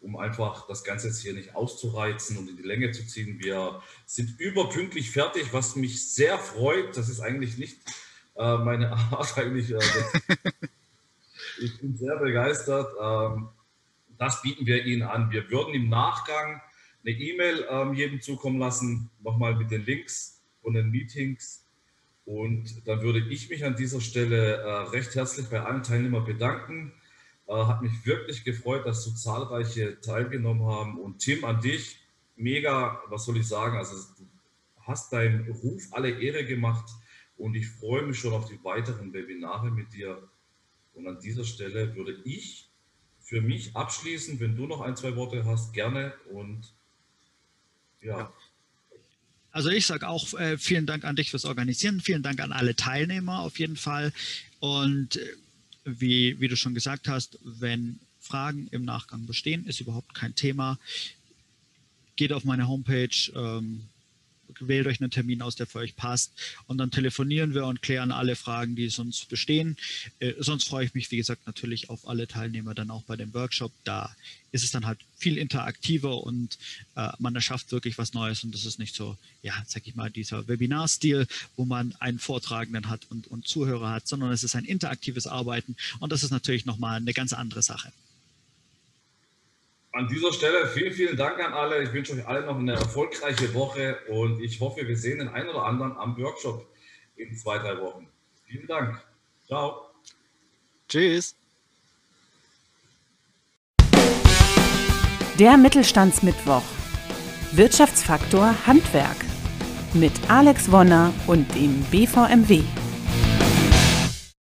um 0.01 0.17
einfach 0.17 0.67
das 0.67 0.85
Ganze 0.85 1.09
jetzt 1.09 1.21
hier 1.21 1.35
nicht 1.35 1.55
auszureizen 1.55 2.39
und 2.39 2.49
in 2.49 2.57
die 2.57 2.63
Länge 2.63 2.93
zu 2.93 3.07
ziehen. 3.07 3.39
Wir 3.41 3.83
sind 4.07 4.39
überpünktlich 4.41 5.11
fertig, 5.11 5.53
was 5.53 5.77
mich 5.77 6.13
sehr 6.13 6.39
freut. 6.39 6.97
Das 6.97 7.09
ist 7.09 7.21
eigentlich 7.21 7.59
nicht 7.59 7.79
äh, 8.37 8.57
meine 8.59 8.93
Art, 9.13 9.37
eigentlich. 9.37 9.73
Äh, 9.73 9.79
ich 11.61 11.79
bin 11.79 11.97
sehr 11.97 12.17
begeistert. 12.17 12.89
Ähm, 13.01 13.49
das 14.19 14.41
bieten 14.41 14.65
wir 14.67 14.85
Ihnen 14.85 15.03
an. 15.03 15.31
Wir 15.31 15.51
würden 15.51 15.75
im 15.75 15.89
Nachgang 15.91 16.63
eine 17.05 17.15
E-Mail 17.15 17.67
ähm, 17.69 17.95
jedem 17.95 18.21
zukommen 18.21 18.59
lassen, 18.59 19.11
nochmal 19.23 19.55
mit 19.55 19.71
den 19.71 19.85
Links 19.85 20.43
von 20.63 20.73
den 20.73 20.91
Meetings 20.91 21.66
und 22.27 22.87
dann 22.89 23.03
würde 23.03 23.21
ich 23.21 23.49
mich 23.49 23.65
an 23.65 23.77
dieser 23.77 24.01
Stelle 24.01 24.57
äh, 24.57 24.69
recht 24.91 25.15
herzlich 25.15 25.47
bei 25.47 25.61
allen 25.61 25.85
Teilnehmern 25.85 26.25
bedanken. 26.25 26.93
Äh, 27.47 27.55
hat 27.55 27.83
mich 27.83 28.05
wirklich 28.05 28.43
gefreut, 28.43 28.85
dass 28.85 29.05
so 29.05 29.13
zahlreiche 29.13 30.01
teilgenommen 30.01 30.67
haben. 30.67 30.99
Und 30.99 31.21
Tim, 31.21 31.45
an 31.45 31.61
dich, 31.61 32.01
mega, 32.35 33.01
was 33.09 33.25
soll 33.27 33.37
ich 33.37 33.47
sagen? 33.47 33.79
Also, 33.79 33.95
du 34.19 34.27
hast 34.83 35.13
deinem 35.13 35.49
Ruf 35.53 35.85
alle 35.93 36.11
Ehre 36.11 36.45
gemacht. 36.45 36.91
und 37.39 37.55
ich 37.55 37.69
freue 37.69 38.03
mich 38.03 38.19
schon 38.19 38.33
auf 38.33 38.47
die 38.47 38.63
weiteren 38.65 39.13
Webinare 39.13 39.71
mit 39.71 39.93
dir. 39.93 40.29
Und 40.95 41.07
an 41.07 41.21
dieser 41.21 41.45
Stelle 41.45 41.95
würde 41.95 42.19
ich 42.25 42.71
für 43.21 43.43
mich 43.43 43.77
abschließen, 43.77 44.41
wenn 44.41 44.57
du 44.57 44.67
noch 44.67 44.81
ein, 44.81 44.97
zwei 44.97 45.15
Worte 45.17 45.45
hast, 45.45 45.75
gerne 45.75 46.15
und 46.33 46.75
ja. 48.01 48.19
ja. 48.19 48.33
Also 49.57 49.71
ich 49.71 49.87
sage 49.87 50.07
auch 50.07 50.35
äh, 50.35 50.59
vielen 50.59 50.85
Dank 50.85 51.07
an 51.07 51.17
dich 51.17 51.31
fürs 51.31 51.47
Organisieren, 51.47 52.03
vielen 52.03 52.23
Dank 52.23 52.41
an 52.41 52.53
alle 52.53 52.77
Teilnehmer 52.77 53.41
auf 53.41 53.59
jeden 53.59 53.77
Fall. 53.77 54.13
Und 54.61 55.17
äh, 55.17 55.21
wie, 55.87 56.39
wie 56.41 56.49
du 56.49 56.57
schon 56.57 56.75
gesagt 56.75 57.09
hast, 57.09 57.39
wenn 57.43 57.99
Fragen 58.21 58.69
im 58.71 58.85
Nachgang 58.85 59.25
bestehen, 59.25 59.65
ist 59.67 59.81
überhaupt 59.81 60.13
kein 60.13 60.35
Thema. 60.35 60.79
Geht 62.17 62.35
auf 62.35 62.45
meine 62.45 62.69
Homepage, 62.69 63.09
ähm, 63.35 63.85
wählt 64.61 64.87
euch 64.87 65.01
einen 65.01 65.11
Termin 65.11 65.43
aus, 65.43 65.57
der 65.57 65.67
für 65.67 65.79
euch 65.79 65.97
passt 65.97 66.33
und 66.67 66.79
dann 66.79 66.91
telefonieren 66.91 67.55
wir 67.55 67.67
und 67.67 67.83
klären 67.83 68.13
alle 68.13 68.37
Fragen, 68.37 68.77
die 68.77 68.89
sonst 68.89 69.29
bestehen. 69.29 69.77
Äh, 70.19 70.35
sonst 70.39 70.69
freue 70.69 70.87
ich 70.87 70.95
mich, 70.95 71.11
wie 71.11 71.17
gesagt, 71.17 71.47
natürlich 71.47 71.91
auf 71.91 72.09
alle 72.09 72.27
Teilnehmer 72.27 72.75
dann 72.75 72.91
auch 72.91 73.03
bei 73.03 73.17
dem 73.17 73.33
Workshop. 73.35 73.73
Da 73.85 74.15
ist 74.53 74.65
es 74.65 74.71
dann 74.71 74.87
halt 74.87 74.99
viel 75.17 75.39
interaktiver 75.39 76.23
und 76.23 76.59
äh, 76.95 77.11
man 77.19 77.35
erschafft 77.35 77.73
wirklich 77.73 77.99
was 77.99 78.15
Neues 78.15 78.45
und 78.45 78.55
das 78.55 78.65
ist 78.65 78.79
nicht 78.79 78.95
so, 78.95 79.17
ja, 79.43 79.55
sag 79.67 79.87
ich 79.87 79.95
mal, 79.95 80.11
dieser 80.11 80.49
Webinar-Stil, 80.49 81.27
wo 81.57 81.65
man 81.65 81.95
einen 82.01 82.19
Vortragenden 82.19 82.89
hat 82.89 83.07
und, 83.11 83.27
und 83.27 83.47
Zuhörer 83.47 83.91
hat, 83.91 84.09
sondern 84.09 84.33
es 84.33 84.45
ist 84.45 84.57
ein 84.57 84.65
interaktives 84.65 85.27
Arbeiten 85.27 85.77
und 86.01 86.13
das 86.13 86.23
ist 86.23 86.31
natürlich 86.31 86.67
nochmal 86.67 86.97
eine 86.97 87.13
ganz 87.13 87.33
andere 87.33 87.63
Sache. 87.63 87.93
An 89.97 90.09
dieser 90.09 90.31
Stelle 90.31 90.67
vielen, 90.67 90.93
vielen 90.93 91.17
Dank 91.17 91.43
an 91.43 91.55
alle. 91.55 91.83
Ich 91.83 91.91
wünsche 91.91 92.13
euch 92.13 92.29
allen 92.29 92.45
noch 92.45 92.59
eine 92.59 92.75
erfolgreiche 92.75 93.55
Woche 93.55 93.97
und 94.11 94.43
ich 94.43 94.61
hoffe, 94.61 94.87
wir 94.87 94.95
sehen 94.95 95.21
den 95.21 95.29
einen 95.29 95.49
oder 95.49 95.65
anderen 95.65 95.97
am 95.97 96.15
Workshop 96.19 96.67
in 97.17 97.35
zwei, 97.35 97.57
drei 97.57 97.81
Wochen. 97.81 98.07
Vielen 98.45 98.67
Dank. 98.67 99.03
Ciao. 99.47 99.87
Tschüss. 100.87 101.35
Der 105.39 105.57
Mittelstandsmittwoch. 105.57 106.65
Wirtschaftsfaktor 107.53 108.55
Handwerk 108.67 109.17
mit 109.95 110.13
Alex 110.29 110.71
Wonner 110.71 111.15
und 111.27 111.55
dem 111.55 111.83
BVMW. 111.85 112.63